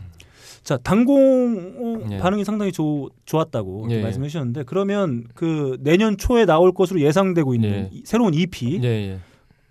[0.63, 2.17] 자 단공 어, 예.
[2.17, 4.01] 반응이 상당히 좋, 좋았다고 예.
[4.01, 7.89] 말씀해 주셨는데 그러면 그 내년 초에 나올 것으로 예상되고 있는 예.
[7.93, 9.19] 이- 새로운 EP 예, 예.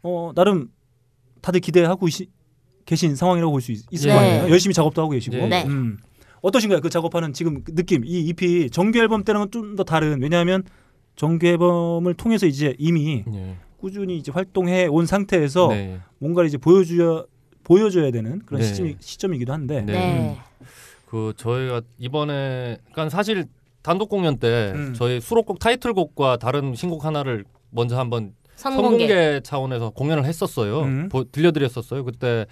[0.03, 0.69] 어, 나름
[1.43, 2.31] 다들 기대하고 시-
[2.87, 4.14] 계신 상황이라고 볼 수 있을 네.
[4.14, 4.49] 거 아니에요.
[4.51, 5.37] 열심히 작업도 하고 계시고.
[5.37, 5.49] 네.
[5.49, 5.64] 네.
[5.66, 5.99] 음.
[6.43, 6.80] 어떠신가요?
[6.80, 8.05] 그 작업하는 지금 그 느낌.
[8.05, 10.22] 이 EP 정규 앨범 때랑은 좀 더 다른.
[10.22, 10.62] 왜냐하면
[11.16, 13.57] 정규 앨범을 통해서 이제 이미 예.
[13.78, 15.99] 꾸준히 이제 활동해 온 상태에서 네.
[16.18, 17.24] 뭔가를 이제 보여줘야
[17.64, 18.66] 보여줘야 되는 그런 네.
[18.66, 19.82] 시점, 시점이기도 한데.
[19.82, 19.93] 네.
[19.93, 20.39] 네.
[21.07, 23.47] 그 저희가 이번에 그러니까 사실
[23.82, 24.95] 단독 공연 때 음.
[24.95, 29.07] 저희 수록곡 타이틀곡과 다른 신곡 하나를 먼저 한번 선공개.
[29.09, 30.80] 선공개 차원에서 공연을 했었어요.
[30.82, 31.09] 음.
[31.11, 32.05] 보- 들려드렸었어요.
[32.05, 32.47] 그때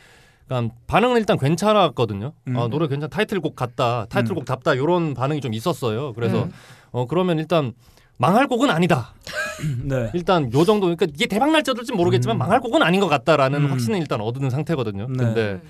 [0.47, 2.33] 그러니까 반응은 일단 괜찮았거든요.
[2.49, 2.57] 음.
[2.57, 4.07] 아, 노래 괜찮 타이틀곡 같다.
[4.09, 4.75] 타이틀곡 답다.
[4.75, 6.13] 이런 반응이 좀 있었어요.
[6.13, 6.53] 그래서 음.
[6.93, 7.73] 어 그러면 일단
[8.19, 9.15] 망할 곡은 아니다.
[9.85, 10.11] 네.
[10.15, 12.39] 일단 요 정도 그러니까 이게 대박 날지 어떨지 모르겠지만 음.
[12.39, 13.71] 망할 곡은 아닌 것 같다라는 음.
[13.71, 15.07] 확신은 일단 얻은 상태거든요.
[15.09, 15.17] 네.
[15.17, 15.61] 근데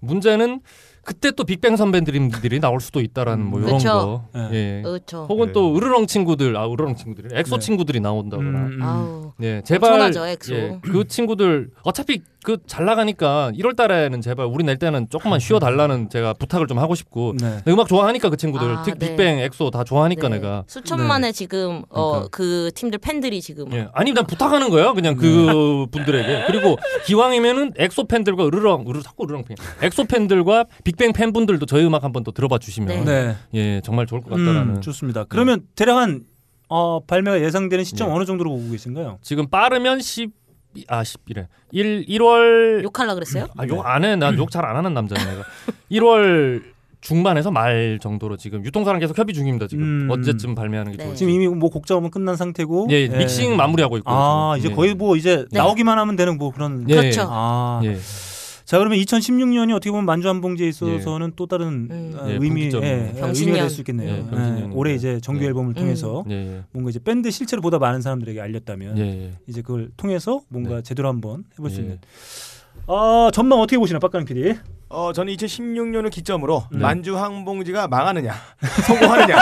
[0.00, 0.60] 문제는
[1.06, 3.88] 그때 또 빅뱅 선배님들이 나올 수도 있다라는 뭐 이런 그쵸.
[4.32, 4.40] 거.
[4.40, 4.48] 네.
[4.52, 4.82] 예.
[4.82, 5.26] 그렇죠.
[5.28, 5.52] 혹은 네.
[5.52, 7.64] 또 으르렁 친구들, 아 으르렁 친구들이 엑소 네.
[7.64, 8.58] 친구들이 나온다거나.
[8.58, 8.82] 음, 음.
[8.82, 9.32] 아우.
[9.40, 10.54] 예, 제발 엄청나죠, 엑소.
[10.54, 15.58] 예, 그 친구들 어차피 그 잘 나가니까 1월 달에는 제발 우리 낼 때는 조금만 쉬어
[15.58, 17.58] 달라는 제가 부탁을 좀 하고 싶고 네.
[17.64, 19.08] 내 음악 좋아하니까 그 친구들 아, 특 네.
[19.08, 20.36] 빅뱅, 엑소 다 좋아하니까 네.
[20.36, 22.28] 내가 수천만의 지금 어 그러니까.
[22.30, 23.88] 그 팀들 팬들이 지금 예.
[23.92, 24.94] 아니 난 부탁하는 거예요.
[24.94, 26.44] 그냥 그 분들에게.
[26.46, 26.76] 그리고
[27.06, 29.56] 기왕이면은 엑소 팬들과 으르렁 으르 자꾸 으르렁 팬.
[29.82, 33.04] 엑소 팬들과 빅뱅 팬분들도 저희 음악 한번 또 들어봐 주시면 네.
[33.04, 33.36] 네.
[33.54, 34.76] 예, 정말 좋을 것 같다라는.
[34.76, 35.24] 음, 좋습니다.
[35.24, 36.22] 그러면 대략 한
[36.68, 38.14] 어, 발매가 예상되는 시점 네.
[38.14, 39.18] 어느 정도로 보고 계신가요?
[39.22, 40.30] 지금 빠르면 10,
[40.88, 41.46] 아 10이래.
[41.72, 43.46] 1 1월 욕할라 그랬어요?
[43.56, 44.16] 아, 욕 안 해.
[44.16, 45.42] 난 욕 잘 안 하는 남자야 내가.
[45.90, 46.62] 1월
[47.00, 49.68] 중반에서 말 정도로 지금 유통사랑 계속 협의 중입니다.
[49.68, 50.10] 지금 음.
[50.10, 51.04] 언제쯤 발매하는 게 네.
[51.04, 51.18] 좋을지.
[51.20, 54.10] 지금 이미 뭐 곡 작업은 끝난 상태고 예, 믹싱 마무리하고 있고.
[54.10, 55.58] 아 이제 거의 뭐 이제 네.
[55.58, 56.94] 나오기만 하면 되는 뭐 그런 예.
[56.96, 57.26] 그렇죠.
[57.30, 57.80] 아.
[57.84, 57.96] 예.
[58.66, 62.14] 자 그러면 2016년이 어떻게 보면 만주 한봉지에 있어서는 또 다른 음.
[62.18, 62.82] 어, 예, 의미 분기점.
[62.82, 63.34] 예, 병신년.
[63.34, 64.10] 의미가 될 수 있겠네요.
[64.32, 64.68] 예, 예.
[64.72, 65.46] 올해 이제 정규 예.
[65.46, 65.74] 앨범을 음.
[65.74, 66.62] 통해서 예, 예.
[66.72, 69.32] 뭔가 이제 밴드 실체를 보다 많은 사람들에게 알렸다면 예, 예.
[69.46, 70.82] 이제 그걸 통해서 뭔가 네.
[70.82, 71.82] 제대로 한번 해볼 수 예.
[71.84, 71.98] 있는.
[72.88, 74.54] 아 전망 어떻게 보시나 빡가는 PD?
[74.88, 76.78] 어 저는 2016년을 기점으로 네.
[76.78, 78.32] 만주 항봉지가 망하느냐
[78.86, 79.36] 성공하느냐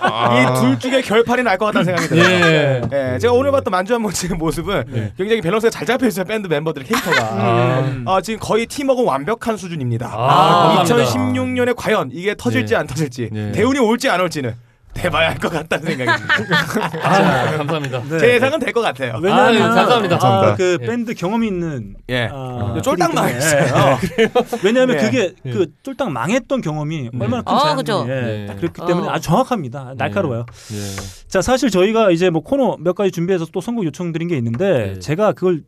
[0.00, 0.54] 아.
[0.58, 2.28] 이둘 중에 결판이 날 것 같다는 생각이 들어요.
[2.28, 2.82] 예.
[3.14, 5.12] 예, 제가 오늘 봤던 만주 항봉지의 모습은 예.
[5.16, 7.16] 굉장히 밸런스가 잘 잡혀 있어요 밴드 멤버들 캐릭터가.
[7.22, 7.80] 아.
[7.80, 8.04] 음.
[8.06, 10.06] 아, 지금 거의 팀워크는 완벽한 수준입니다.
[10.12, 11.10] 아, 감사합니다.
[11.10, 12.80] 2016년에 과연 이게 터질지 네.
[12.80, 13.52] 안 터질지 네.
[13.52, 14.54] 대운이 올지 안 올지는
[14.94, 16.56] 대봐야 할 것 같다는 생각이 듭니다.
[17.02, 18.02] 아, 감사합니다.
[18.08, 18.18] 네.
[18.18, 19.18] 제 예상은 될 것 같아요.
[19.22, 20.18] 왜냐하면 아, 감사합니다.
[20.20, 20.54] 아.
[20.56, 20.86] 그 예.
[20.86, 22.28] 밴드 경험이 있는 예.
[22.32, 23.32] 아, 쫄딱 PD 때문에.
[23.32, 23.98] 망했어요.
[24.64, 25.02] 왜냐하면 네.
[25.04, 25.50] 그게 예.
[25.50, 27.18] 그 쫄딱 망했던 경험이 네.
[27.18, 28.04] 얼마나 큰 아, 그죠.
[28.08, 28.46] 예, 네.
[28.46, 29.10] 딱 그렇기 때문에 어.
[29.12, 29.94] 아주 정확합니다.
[29.96, 30.44] 날카로워요.
[30.72, 31.28] 예.
[31.28, 34.94] 자 사실 저희가 이제 뭐 코너 몇 가지 준비해서 또 선곡 요청 드린 게 있는데
[34.94, 34.98] 네.
[34.98, 35.62] 제가 그걸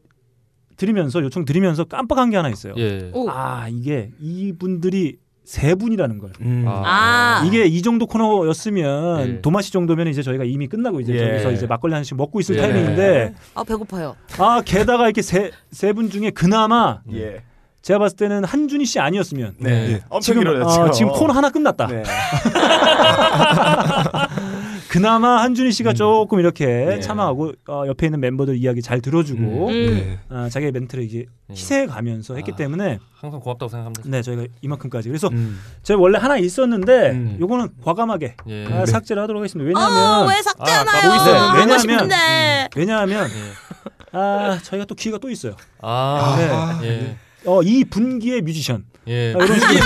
[0.76, 2.74] 드리면서 요청 드리면서 깜빡한 게 하나 있어요.
[2.76, 3.10] 예.
[3.14, 3.28] 오.
[3.30, 5.16] 아 이게 이분들이
[5.52, 6.30] 세 분이라는 걸.
[6.40, 6.64] 음.
[6.66, 7.42] 아.
[7.46, 9.40] 이게 이 정도 코너였으면 예.
[9.42, 11.26] 도마시 정도면 이제 저희가 이미 끝나고 이제 예.
[11.26, 12.62] 저기서 이제 막걸리 하나씩 먹고 있을 예.
[12.62, 14.16] 타이밍인데 아 배고파요.
[14.38, 17.42] 아 게다가 이렇게 세 세 분 중에 그나마 예.
[17.82, 19.70] 제가 봤을 때는 한준희 씨 아니었으면 네.
[19.92, 20.00] 예.
[20.08, 20.62] 엄청 지금.
[20.62, 21.86] 어, 지금 코너 하나 끝났다.
[21.88, 22.02] 네.
[24.92, 27.00] 그나마 한준희 씨가 조금 이렇게 네.
[27.00, 29.72] 참아하고 어, 옆에 있는 멤버들 이야기 잘 들어주고 음.
[29.72, 30.18] 네.
[30.28, 31.52] 어, 자기의 멘트를 이제 예.
[31.54, 32.56] 희생해가면서 했기 아.
[32.56, 34.02] 때문에 항상 고맙다고 생각합니다.
[34.04, 35.58] 네 저희가 이만큼까지 그래서 음.
[35.82, 37.36] 제가 원래 하나 있었는데 음.
[37.40, 38.66] 요거는 과감하게 예.
[38.66, 38.86] 아, 네.
[38.86, 39.80] 삭제를 하도록 하겠습니다.
[39.80, 41.10] 어, 왜냐하면 왜 삭제하나요?
[41.10, 41.36] 아, 있어요.
[41.36, 42.68] 하고 왜냐하면- 싶은데.
[42.76, 44.18] 왜냐하면 예.
[44.18, 45.56] 아 저희가 또 기회가 또 있어요.
[45.80, 46.86] 아, 네.
[46.88, 47.16] 예.
[47.46, 49.34] 어, 이 분기의 뮤지션 예.
[49.34, 49.78] 아, 이런 식으로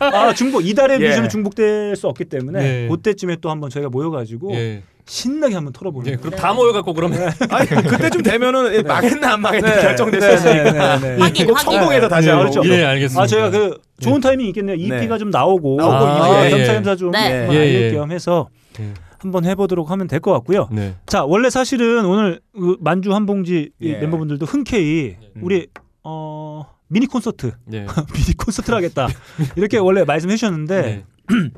[0.16, 1.04] 아 중복 이달의 예.
[1.04, 2.88] 뮤지션은 중복될 수 없기 때문에 네.
[2.88, 4.82] 그때쯤에 또 한번 저희가 모여가지고 예.
[5.06, 6.16] 신나게 한번 털어보는 예.
[6.16, 9.82] 그럼 다 모여 갖고 그러면 아니 그때쯤 되면은 예, 망했나 안 망했나 네.
[9.82, 10.98] 결정됐었으니까.
[10.98, 11.44] 네, 네, 네.
[11.44, 11.58] 꼭.
[11.58, 12.36] 성공해서 다시 네.
[12.36, 12.62] 그렇죠.
[12.64, 13.22] 예, 알겠습니다.
[13.22, 14.76] 아 저희가 그 좋은 타이밍이 있겠네요.
[14.76, 15.18] EP가 네.
[15.18, 15.94] 좀 나오고 나오고
[16.34, 16.56] 아, 이제.
[16.58, 17.48] 겸사겸사 좀 네.
[17.50, 17.90] 예, 알릴 예.
[17.92, 18.48] 겸 해서
[18.80, 18.84] 예.
[19.18, 20.68] 한번 해보도록 하면 될 것 같고요.
[20.70, 20.94] 네.
[21.06, 23.98] 자 원래 사실은 오늘 그 만주 한 봉지 이 예.
[23.98, 25.42] 멤버분들도 흔쾌히 음.
[25.42, 25.66] 우리
[26.02, 27.86] 어 미니 콘서트 예.
[28.14, 29.08] 미니 콘서트를 하겠다
[29.56, 31.04] 이렇게 원래 말씀해 주셨는데 네.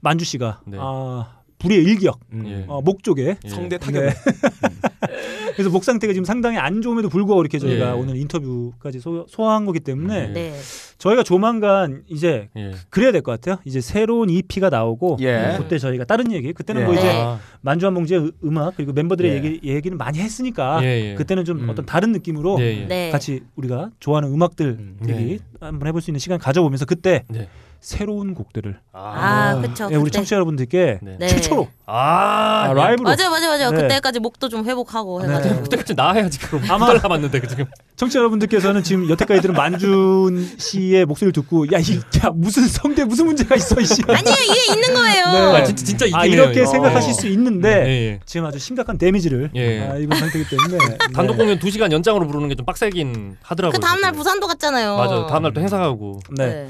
[0.00, 0.78] 만주 씨가 네.
[0.80, 2.46] 아 불의의 일격 음.
[2.46, 2.64] 예.
[2.68, 3.48] 어, 목 쪽에 예.
[3.48, 4.04] 성대 타격.
[4.04, 4.10] 네.
[5.54, 7.92] 그래서 목 상태가 지금 상당히 안 좋음에도 불구하고 이렇게 저희가 예.
[7.92, 10.32] 오늘 인터뷰까지 소, 소화한 거기 때문에 예.
[10.32, 10.60] 네.
[10.98, 12.72] 저희가 조만간 이제 예.
[12.90, 13.58] 그래야 될 것 같아요.
[13.64, 15.54] 이제 새로운 EP가 나오고 예.
[15.58, 16.84] 그때 저희가 다른 얘기 그때는 예.
[16.86, 19.36] 뭐 이제 아, 만주한 봉지의 음- 음악 그리고 멤버들의 예.
[19.36, 21.14] 얘기, 얘기는 많이 했으니까 예, 예.
[21.14, 21.68] 그때는 좀 음.
[21.68, 22.86] 어떤 다른 느낌으로 예, 예.
[22.86, 23.10] 네.
[23.10, 24.98] 같이 우리가 좋아하는 음악들 음.
[25.08, 27.48] 얘기 한번 해볼 수 있는 시간 가져보면서 그때 네.
[27.80, 29.88] 새로운 곡들을 아, 그쵸.
[29.90, 30.16] 예, 우리 그때.
[30.18, 31.16] 청취자 여러분들께 네.
[31.20, 31.26] 네.
[31.28, 32.74] 최초로 아, 아, 예.
[32.74, 33.70] 라이브로 맞아요, 맞아요, 맞아요.
[33.70, 33.82] 네.
[33.82, 35.28] 그때까지 목도 좀 회복하고 네.
[35.28, 35.62] 해가지고.
[35.62, 37.64] 그때까지 나와야지 그럼 아마- 남았는데 그 지금
[37.94, 43.26] 청취자 여러분들께서는 지금 여태까지 들은 만준 씨의 목소리를 듣고 야, 이, 야 무슨 성대 무슨
[43.26, 44.02] 문제가 있어 이씨.
[44.08, 45.24] 아니에요, 이게 있는 거예요.
[45.52, 45.60] 네.
[45.60, 46.70] 아, 진짜 진짜 있긴 아 해요, 이렇게 이거.
[46.70, 47.14] 생각하실 어.
[47.14, 48.20] 수 있는데 예, 예.
[48.26, 49.80] 지금 아주 심각한 데미지를 예.
[49.88, 50.98] 아, 입은 상태이기 때문에 네.
[51.14, 53.78] 단독 공연 2 시간 연장으로 부르는 게 좀 빡세긴 하더라고요.
[53.78, 54.12] 그 다음날.
[54.12, 54.96] 부산도 갔잖아요.
[54.96, 55.26] 맞아요.
[55.26, 56.20] 다음 날 또 행사 가고.
[56.36, 56.66] 네.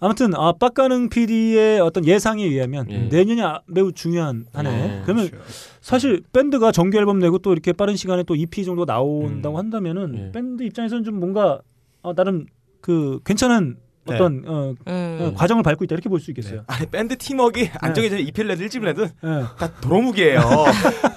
[0.00, 2.98] 아무튼 아, 빡가능 PD의 어떤 예상에 의하면 예.
[3.08, 4.70] 내년이 아- 매우 중요한 한 해.
[4.98, 5.02] 예.
[5.04, 5.30] 그러면
[5.80, 9.58] 사실 밴드가 정규 앨범 내고 또 이렇게 빠른 시간에 또 EP 정도 나온다고 음.
[9.58, 10.32] 한다면은 예.
[10.32, 11.60] 밴드 입장에서는 좀 뭔가
[12.02, 12.46] 어, 나름
[12.80, 13.83] 그 괜찮은 네.
[14.06, 15.18] 어떤 어, 음.
[15.20, 16.62] 어, 과정을 밟고 있다 이렇게 볼 수 있겠어요.
[16.66, 19.44] 아니 밴드 팀워크가 안정해져 2필 내든 1집 내든 예.
[19.58, 20.40] 다 도로무기예요.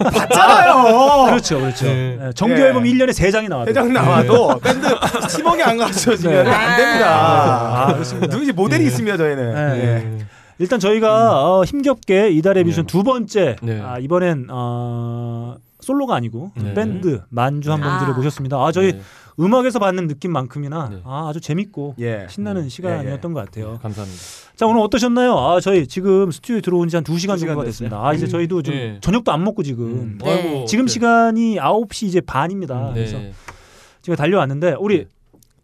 [0.03, 1.25] 봤잖아요.
[1.25, 1.85] 그렇죠, 그렇죠.
[1.85, 2.19] 네.
[2.21, 2.67] 예, 정규 예.
[2.67, 4.87] 앨범 1년에 3 장이 나와도 회장 나와도 밴드
[5.35, 6.49] 팀워크 안 갖춰지면 네.
[6.51, 7.87] 안 됩니다.
[7.87, 8.27] 아, 그렇습니다.
[8.33, 8.87] 누구지 모델이 예.
[8.87, 9.53] 있습니다 저희는.
[9.53, 9.83] 네.
[9.83, 10.25] 예.
[10.59, 12.65] 일단 저희가 어, 힘겹게 이달의 네.
[12.65, 13.79] 뮤지션 두 번째 네.
[13.81, 16.73] 아, 이번엔 어, 솔로가 아니고 네.
[16.73, 18.15] 밴드 만주 한 번들을 아.
[18.15, 18.57] 모셨습니다.
[18.57, 19.01] 아 저희 네.
[19.39, 21.01] 음악에서 받는 느낌만큼이나 네.
[21.03, 22.25] 아, 아주 재밌고 예.
[22.29, 22.69] 신나는 네.
[22.69, 23.77] 시간이었던 것 같아요.
[23.83, 24.21] 감사합니다.
[24.55, 25.37] 자 오늘 어떠셨나요?
[25.37, 27.63] 아 저희 지금 스튜디오 들어온 지 한 두 시간 정도가.
[27.65, 28.03] 됐습니다.
[28.03, 28.97] 아 이제 음, 저희도 좀 예.
[29.01, 30.17] 저녁도 안 먹고 지금 음.
[30.23, 30.31] 네.
[30.31, 30.91] 아이고, 지금 네.
[30.91, 32.91] 시간이 9시 이제 반입니다.
[32.93, 33.33] 그래서 네.
[34.01, 35.05] 제가 달려왔는데 우리 네.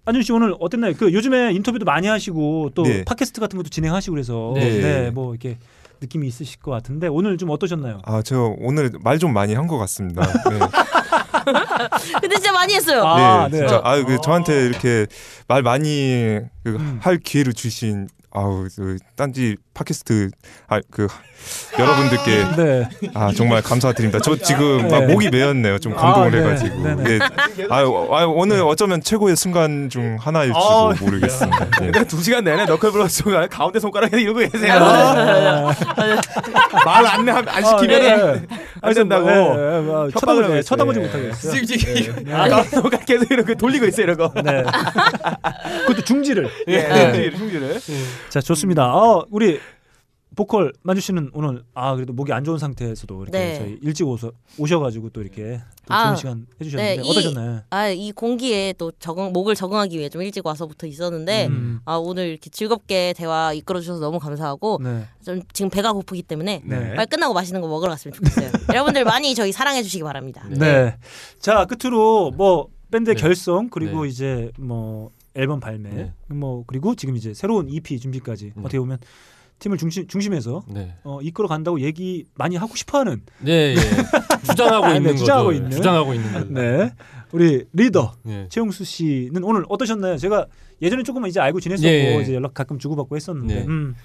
[0.06, 0.94] 안준 씨 오늘 어땠나요?
[0.98, 3.04] 그 요즘에 인터뷰도 많이 하시고 또 네.
[3.06, 4.82] 팟캐스트 같은 것도 진행하시고 그래서 네.
[4.82, 5.58] 네, 뭐 이렇게
[6.02, 8.02] 느낌이 있으실 것 같은데 오늘 좀 어떠셨나요?
[8.04, 10.22] 아, 저 오늘 말 좀 많이 한 것 같습니다.
[10.50, 10.60] 네.
[12.22, 13.04] 근데 진짜 많이 했어요.
[13.06, 13.68] 아, 네, 네.
[13.68, 15.08] 진짜 아유 그 저한테 이렇게
[15.48, 17.00] 말 많이 그 음.
[17.02, 20.32] 할 기회를 주신 아우 그 딴지 팟캐스트
[20.68, 21.08] 아 그
[21.78, 22.90] 여러분들께 네.
[23.14, 24.20] 아 정말 감사드립니다.
[24.20, 25.00] 저 지금 네.
[25.00, 25.80] 막 목이 메었네요.
[25.80, 26.38] 좀 감동을 아, 네.
[26.40, 26.84] 해가지고.
[26.84, 27.20] 네, 네.
[27.20, 27.68] 네.
[27.70, 31.68] 아유, 아유 오늘 어쩌면 최고의 순간 중 하나일지도 아, 모르겠습니다.
[31.82, 31.92] 네.
[32.06, 34.74] 두 시간 내내 너클브러스 순간 가운데 손가락에 이러고 계세요.
[34.74, 35.74] 아,
[36.86, 38.48] 말안안 시키면은
[38.82, 39.26] 안 된다고.
[39.26, 40.62] 뭐, 협박을 있어요.
[40.62, 41.04] 쳐다보지 예.
[41.04, 41.66] 못하겠어요.
[41.66, 42.26] 지금
[42.70, 44.42] 손가락 계속 이렇게 돌리고 있어요, 이러고.
[44.42, 44.64] 네.
[45.88, 46.50] 그것도 중지를.
[46.68, 47.32] 예, 네.
[47.32, 47.80] 충지를.
[48.30, 48.94] 자, 좋습니다.
[48.96, 49.60] 어, 우리
[50.36, 53.56] 보컬 만주 씨는 오늘 아 그래도 목이 안 좋은 상태에서도 이렇게 네.
[53.60, 57.62] 저희 일찍 오서 오셔가지고 또 이렇게 또 아, 좋은 시간 해주셨는데 네, 이- 어떠셨나요?
[57.70, 62.30] 아, 이 공기에 또 적응 목을 적응하기 위해 좀 일찍 와서부터 있었는데 음, 아, 오늘
[62.30, 65.06] 이렇게 즐겁게 대화 이끌어 주셔서 너무 감사하고 네.
[65.24, 66.96] 좀 지금 배가 고프기 때문에 네.
[66.96, 68.50] 빨리 끝나고 맛있는 거 먹으러 갔으면 좋겠어요.
[68.74, 70.44] 여러분들 많이 저희 사랑해 주시기 바랍니다.
[70.50, 70.98] 네.
[71.40, 73.22] 자 끝으로 뭐 밴드 의 네.
[73.22, 74.10] 결성 그리고 네.
[74.10, 76.14] 이제 뭐 앨범 발매 네.
[76.28, 78.54] 뭐 그리고 지금 이제 새로운 EP 준비까지 네.
[78.60, 79.00] 어떻게 보면
[79.60, 80.96] 팀을 중심 중심해서 네.
[81.04, 84.46] 어, 이끌어 간다고 얘기 많이 하고 싶어하는 네, 예.
[84.46, 85.58] 주장하고 아, 네, 있는 주장하고 거죠.
[85.58, 85.72] 있는.
[85.72, 86.54] 주장하고 있는 거죠.
[86.54, 86.92] 네
[87.32, 88.48] 우리 리더 예.
[88.50, 90.18] 최용수 씨는 오늘 어떠셨나요?
[90.18, 90.48] 제가
[90.82, 92.22] 예전에 조금 이제 알고 지냈었고 예, 예.
[92.22, 93.66] 이제 연락 가끔 주고받고 했었는데 네.
[93.66, 93.96] 음.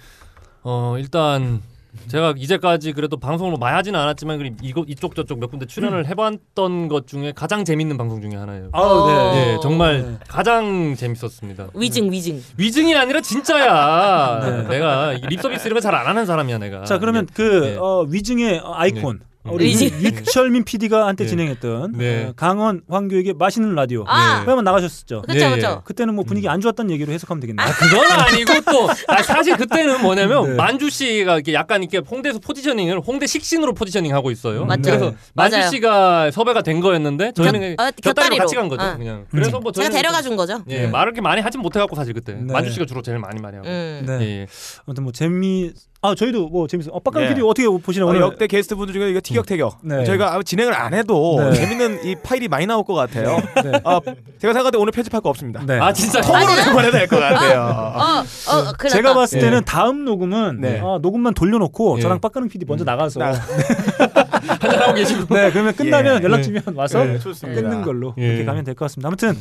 [0.62, 1.60] 어 일단
[2.08, 7.06] 제가 이제까지 그래도 방송을 많이 하지는 않았지만 이거 이쪽 저쪽 몇 군데 출연을 해봤던 것
[7.06, 8.68] 중에 가장 재밌는 방송 중에 하나예요.
[8.72, 9.32] 아우 어.
[9.32, 9.54] 네.
[9.54, 10.18] 예, 정말 네.
[10.28, 11.68] 가장 재밌었습니다.
[11.74, 12.42] 위증 위증.
[12.56, 14.40] 위증이 아니라 진짜야.
[14.40, 14.62] 네.
[14.68, 16.84] 내가 립서비스 이런 거 잘 안 하는 사람이야 내가.
[16.84, 17.34] 자 그러면 예.
[17.34, 17.76] 그 네.
[17.78, 19.24] 어, 위증의 아이콘 네.
[19.44, 19.88] 우리 위증.
[20.02, 21.30] 유- 유철민 PD가 한때 네.
[21.30, 22.26] 진행했던 네.
[22.26, 25.22] 어, 강원 황교에게 맛있는 라디오 아, 그러면 나가셨었죠.
[25.22, 25.82] 그쵸 예, 그쵸.
[25.84, 27.66] 그때는 뭐 분위기 안 좋았다는 얘기로 해석하면 되겠네요.
[27.66, 30.54] 아, 그건 아니고 또 아, 사실 그때는 뭐냐면 네.
[30.56, 34.66] 만주 씨가 이렇게 약간 이렇게 홍대에서 포지셔닝을 홍대 식신으로 포지셔닝 하고 있어요.
[34.66, 34.82] 맞죠.
[34.82, 35.70] 그래서 만주 맞아요.
[35.70, 38.36] 씨가 섭외가 된 거였는데 저희는 그냥 곁- 어, 곁다리로.
[38.36, 38.84] 같이 간 거죠.
[38.84, 38.96] 어.
[38.98, 40.62] 그냥 그래서 뭐 제가 데려가 준 거죠.
[40.68, 40.86] 예, 네.
[40.88, 42.52] 말을 이렇게 많이 하진 못해갖고 사실 그때 네.
[42.52, 43.68] 만주 씨가 주로 제일 많이 많이 하고.
[43.68, 44.04] 음.
[44.06, 44.18] 네.
[44.20, 44.46] 예, 예.
[44.86, 46.92] 아무튼 뭐 재미 아 저희도 뭐 재밌어.
[46.92, 47.28] 어 빡강 네.
[47.30, 49.78] PD 어떻게 보시나 어, 역대 게스트 분들 중에 이거 티격태격.
[49.82, 50.04] 네.
[50.04, 51.52] 저희가 진행을 안 해도 네.
[51.54, 53.36] 재밌는 이 파일이 많이 나올 것 같아요.
[53.64, 53.72] 네.
[53.82, 53.98] 아,
[54.38, 55.60] 제가 생각할 때 오늘 편집할 거 없습니다.
[55.66, 55.76] 네.
[55.80, 57.62] 아 진짜 통으로 내보내야 될 것 같아요.
[57.62, 59.12] 어, 어, 큰일 제가.
[59.14, 60.78] 봤을 때는 다음 녹음은 네.
[60.80, 62.02] 아, 녹음만 돌려놓고 예.
[62.02, 63.32] 저랑 빡가능 PD 먼저 나가서 나-
[64.60, 65.34] 한잔하고 계시고.
[65.34, 66.24] 네 그러면 끝나면 예.
[66.24, 67.60] 연락 주면 와서 네, 좋습니다.
[67.60, 68.24] 끊는 걸로 예.
[68.28, 69.08] 이렇게 가면 될 것 같습니다.
[69.08, 69.36] 아무튼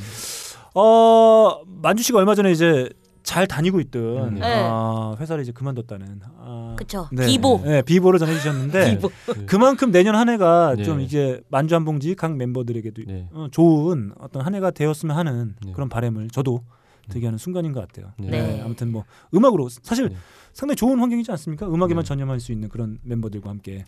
[0.74, 2.90] 어 만주 씨가 얼마 전에 이제
[3.28, 4.42] 잘 다니고 있던 네.
[4.42, 7.10] 아, 회사를 이제 그만뒀다는 아, 그쵸.
[7.12, 7.26] 네.
[7.26, 7.62] 비보.
[7.66, 9.10] 네, 비보를 전해주셨는데 비보.
[9.46, 10.84] 그만큼 내년 한 해가 네.
[10.86, 13.28] 좀 이제 만주 한 봉지 각 멤버들에게도 네.
[13.34, 15.74] 어, 좋은 어떤 한 해가 되었으면 하는 네.
[15.74, 16.64] 그런 바람을 저도
[17.10, 18.14] 되게 하는 순간인 것 같아요.
[18.18, 18.30] 네.
[18.30, 18.62] 네.
[18.64, 19.04] 아무튼 뭐
[19.36, 20.16] 음악으로 사실 네.
[20.54, 21.68] 상당히 좋은 환경이지 않습니까?
[21.68, 22.08] 음악에만 네.
[22.08, 23.84] 전념할 수 있는 그런 멤버들과 함께.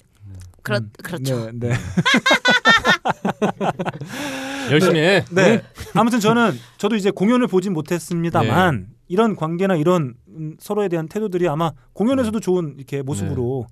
[0.63, 1.49] 그렇 음, 그렇죠.
[1.53, 1.69] 네.
[1.69, 1.75] 네.
[4.69, 5.23] 열심히 해.
[5.31, 5.63] 네.
[5.93, 11.71] 아무튼 저는 저도 이제 공연을 보진 못했습니다만 이런 관계나 이런 음, 서로에 대한 태도들이 아마
[11.93, 13.65] 공연에서도 좋은 이렇게 모습으로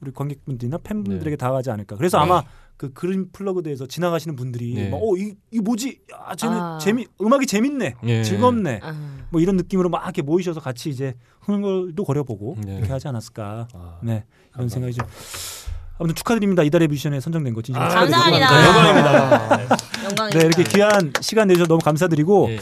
[0.00, 1.96] 우리 관객분들이나 팬분들에게 다가가지 않을까.
[1.96, 2.24] 그래서 네.
[2.24, 2.42] 아마
[2.76, 4.90] 그 그린 플러그드에서 지나가시는 분들이 네.
[4.90, 6.00] 막, 어, 이, 이 뭐지?
[6.12, 6.78] 아, 쟤는 아.
[6.78, 7.94] 재미 음악이 재밌네.
[8.04, 8.22] 예.
[8.22, 8.80] 즐겁네.
[8.82, 8.94] 아,
[9.30, 12.76] 뭐 이런 느낌으로 막 이렇게 모이셔서 같이 이제 흥얼도 거려보고 네.
[12.76, 13.68] 이렇게 하지 않았을까.
[13.72, 14.24] 아, 네.
[14.54, 15.06] 이런 생각이 좀
[15.98, 16.62] 아무튼 축하드립니다.
[16.62, 18.12] 이달의 뮤지션에 선정된 거 진심 아, 축하드리고.
[18.12, 18.66] 감사합니다.
[18.66, 20.04] 영광입니다.
[20.04, 20.38] 영광입니다.
[20.38, 22.58] 네, 이렇게 귀한 시간 내주셔서 너무 감사드리고 예.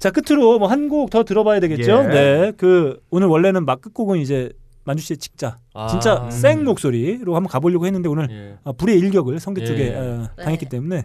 [0.00, 1.92] 자 끝으로 뭐 한 곡 더 들어봐야 되겠죠.
[2.04, 2.08] 예.
[2.08, 4.50] 네, 그 오늘 원래는 막 끝곡은 이제
[4.84, 5.86] 만주 씨의 직자, 아.
[5.88, 6.30] 진짜 음.
[6.30, 8.58] 생 목소리로 한번 가보려고 했는데 오늘 예.
[8.64, 9.66] 아, 불의 일격을 성대 예.
[9.66, 10.42] 쪽에 어, 네.
[10.44, 11.04] 당했기 때문에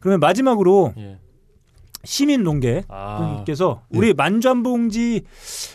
[0.00, 1.18] 그러면 마지막으로 예.
[2.04, 3.36] 시민 농계 아.
[3.36, 3.98] 분께서 예.
[3.98, 5.22] 우리 만주 한 봉지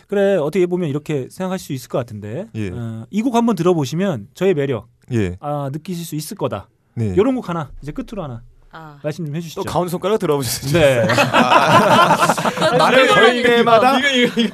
[0.06, 2.68] 그래 어떻게 보면 이렇게 생각할 수 있을 것 같은데 예.
[2.70, 5.36] 어, 이곡 한번 들어보시면 저의 매력 예.
[5.40, 6.68] 아, 느끼실 수 있을 거다.
[6.94, 7.14] 네.
[7.16, 8.42] 이런 곡 하나 이제 끝으로 하나
[8.80, 8.96] 아.
[9.02, 9.62] 말씀 좀 해주시죠.
[9.62, 10.78] 또 가운데 손가락 들어보셨죠?
[10.78, 11.04] 네.
[12.78, 13.98] 말을 걸 때마다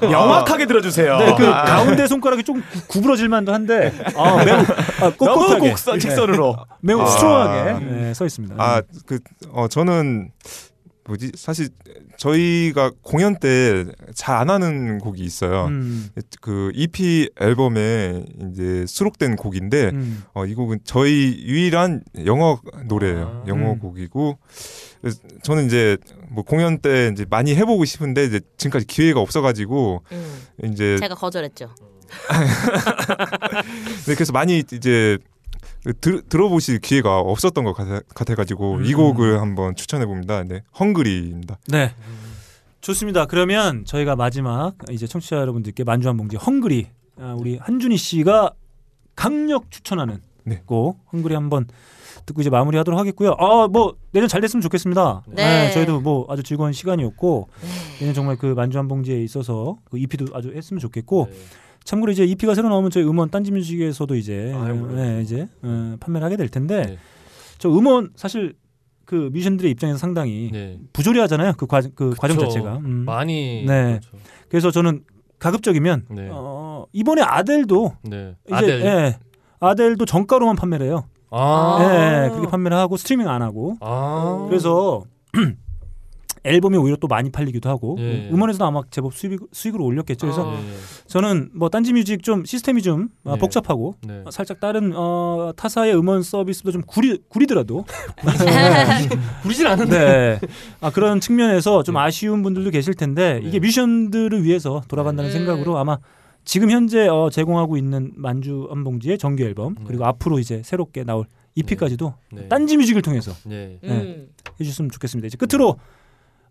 [0.01, 1.19] 명확하게 들어주세요.
[1.19, 4.57] 네, 그 아, 가운데 손가락이 좀 구- 구부러질 만도 한데 아, 매우
[5.03, 6.57] 아, 꼿꼿하게 곡선 네, 직선으로.
[6.81, 7.07] 매우 아.
[7.07, 8.55] 스트롱하게 네, 서 있습니다.
[8.59, 9.19] 아, 그,
[9.53, 10.31] 어, 저는,
[11.07, 11.69] 뭐지, 사실,
[12.17, 13.85] 저희가 공연 때
[14.15, 15.67] 잘 안 하는 곡이 있어요.
[15.67, 16.09] 음,
[16.41, 20.23] 그 EP 앨범에 이제 수록된 곡인데, 음.
[20.33, 23.43] 어, 이 곡은 저희 유일한 영어 노래예요.
[23.45, 23.49] 아.
[23.49, 23.79] 영어 음.
[23.81, 24.39] 곡이고,
[25.01, 25.99] 그래서 저는 이제
[26.31, 31.75] 뭐 공연 때 이제 많이 해보고 싶은데, 이제 지금까지 기회가 없어가지고, 음, 이제, 제가 거절했죠.
[34.07, 35.19] 네, 그래서 많이 이제,
[36.01, 38.97] 들, 들어보실 기회가 없었던 것 같아, 같아 가지고, 이 음.
[38.97, 40.43] 곡을 한번 추천해 봅니다.
[40.43, 41.59] 네, 헝그리입니다.
[41.69, 41.95] 네.
[42.81, 43.25] 좋습니다.
[43.27, 46.87] 그러면 저희가 마지막 이제 청취자 여러분들께 만주 한 봉지 헝그리
[47.19, 48.53] 아, 우리 한준희 씨가
[49.17, 50.63] 강력 추천하는 네.
[51.13, 51.67] 헝그리 한번
[52.27, 53.37] 듣고 이제 마무리하도록 하겠고요.
[53.39, 55.23] 아, 뭐 내년 잘 됐으면 좋겠습니다.
[55.29, 55.71] 네.
[55.73, 57.49] 저희도 뭐 아주 즐거운 시간이었고
[58.01, 61.37] 내년 정말 그 만주 한 봉지에 있어서 그 EP도 아주 했으면 좋겠고 네.
[61.85, 64.97] 참고로 이제 EP가 새로 나오면 저희 음원 딴지 뮤직에서도 이제 아유, 물론이죠.
[65.03, 66.99] 네, 이제 어, 판매를 하게 될 텐데 네.
[67.59, 68.55] 저 음원 사실
[69.05, 70.79] 그 뮤지션들의 입장에서 상당히 네.
[70.95, 71.53] 부조리하잖아요.
[71.59, 72.39] 그 과정 그 과정.
[72.39, 72.79] 자체가.
[72.79, 73.05] 음.
[73.05, 73.99] 많이 네.
[74.01, 74.11] 그렇죠.
[74.49, 75.05] 그래서 저는
[75.39, 76.29] 가급적이면 네.
[76.33, 78.35] 어, 이번에 아델도 네.
[78.47, 78.81] 이제 아델.
[78.81, 79.19] 예,
[79.61, 81.05] 아델도 정가로만 판매를 해요.
[81.31, 81.79] 아.
[81.83, 83.77] 예, 그렇게 판매를 하고 스트리밍 안 하고.
[83.81, 84.47] 아.
[84.49, 85.03] 그래서
[86.45, 88.29] 앨범이 오히려 또 많이 팔리기도 하고 예.
[88.31, 90.27] 음원에서도 아마 제법 수익, 수익을 올렸겠죠.
[90.27, 90.55] 그래서 아.
[90.55, 90.75] 예, 예.
[91.07, 93.39] 저는 뭐 딴지뮤직 좀 시스템이 좀 어, 네.
[93.39, 94.23] 복잡하고 네.
[94.25, 97.85] 어, 살짝 다른 어, 타사의 음원 서비스도 좀 구리 구리더라도
[99.43, 100.39] 부리진 않은데.
[100.41, 100.49] 네.
[100.81, 102.01] 아, 그런 측면에서 좀 네.
[102.01, 103.49] 아쉬운 분들도 계실 텐데 네.
[103.49, 105.37] 이게 뮤지션들을 위해서 돌아간다는 네.
[105.37, 105.99] 생각으로 아마
[106.45, 109.85] 지금 현재 어, 제공하고 있는 만주 한봉지의 정규 앨범 네.
[109.87, 112.49] 그리고 앞으로 이제 새롭게 나올 EP까지도 네.
[112.49, 113.79] 딴지뮤직을 통해서 네.
[113.85, 114.29] 음.
[114.61, 115.27] 해주셨으면 좋겠습니다.
[115.27, 115.79] 이제 끝으로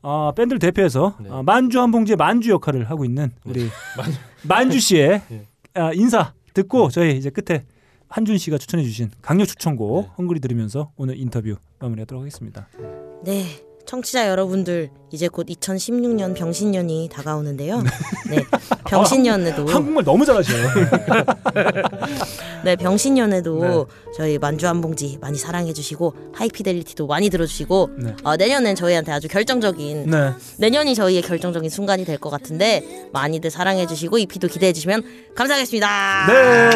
[0.04, 1.30] 어, 밴드를 대표해서 네.
[1.30, 3.68] 어, 만주 한 봉지의 만주 역할을 하고 있는 우리
[3.98, 4.20] 만주.
[4.48, 5.48] 만주 씨의 네.
[5.74, 7.66] 아, 인사 듣고 저희 이제 끝에
[8.10, 10.12] 한준 씨가 추천해 주신 강력 추천곡 네.
[10.18, 12.68] 헝그리 들으면서 오늘 인터뷰 마무리하도록 하겠습니다.
[13.24, 13.46] 네.
[13.86, 17.84] 청취자 여러분들 이제 곧 2016년 병신년이 다가오는데요.
[18.30, 18.44] 네.
[18.88, 20.68] 병신년에도 한국말 너무 잘하셔요.
[22.66, 28.16] 네, 병신년에도 저희 만주 한 봉지 많이 사랑해 주시고 하이피델리티도 많이 들어 주시고 네.
[28.24, 30.32] 어, 내년엔 저희한테 아주 결정적인 네.
[30.58, 35.04] 내년이 저희의 결정적인 순간이 될 것 같은데 많이들 사랑해 주시고 이피도 기대해 주시면
[35.36, 36.28] 감사하겠습니다.
[36.28, 36.70] 네.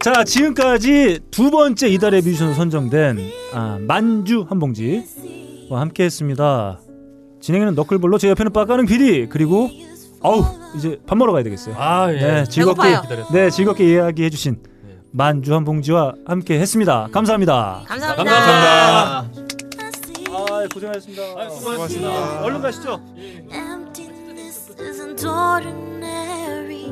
[0.00, 3.18] 자, 지금까지 두 번째 이달의 뮤지션 선정된
[3.52, 5.02] 아, 만주 한 봉지와
[5.80, 6.80] 함께했습니다.
[7.40, 9.68] 진행에는 너클볼로 제 옆에는 빠까는 PD 그리고
[10.20, 10.44] 어우
[10.76, 11.74] 이제 밥 먹으러 가야 되겠어요.
[11.78, 12.16] 아, 예.
[12.16, 13.02] 네, 즐겁게 배고파요.
[13.02, 13.32] 기다렸어요.
[13.32, 14.98] 네 즐겁게 이야기해주신 네.
[15.12, 17.08] 만주 한 봉지와 함께했습니다.
[17.12, 17.82] 감사합니다.
[17.86, 18.34] 감사합니다.
[18.34, 19.44] 감사합니다.
[20.36, 21.22] 아 고생하셨습니다.
[21.36, 22.42] 아, 수고하셨습니다.
[22.42, 23.00] 얼른 가시죠.
[23.52, 26.90] Emptiness isn't ordinary.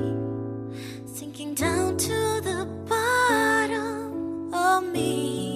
[1.06, 5.51] Sinking down to the bottom of me.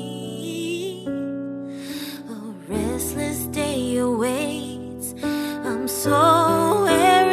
[2.96, 5.14] restless day awaits.
[5.22, 7.25] I'm so weary.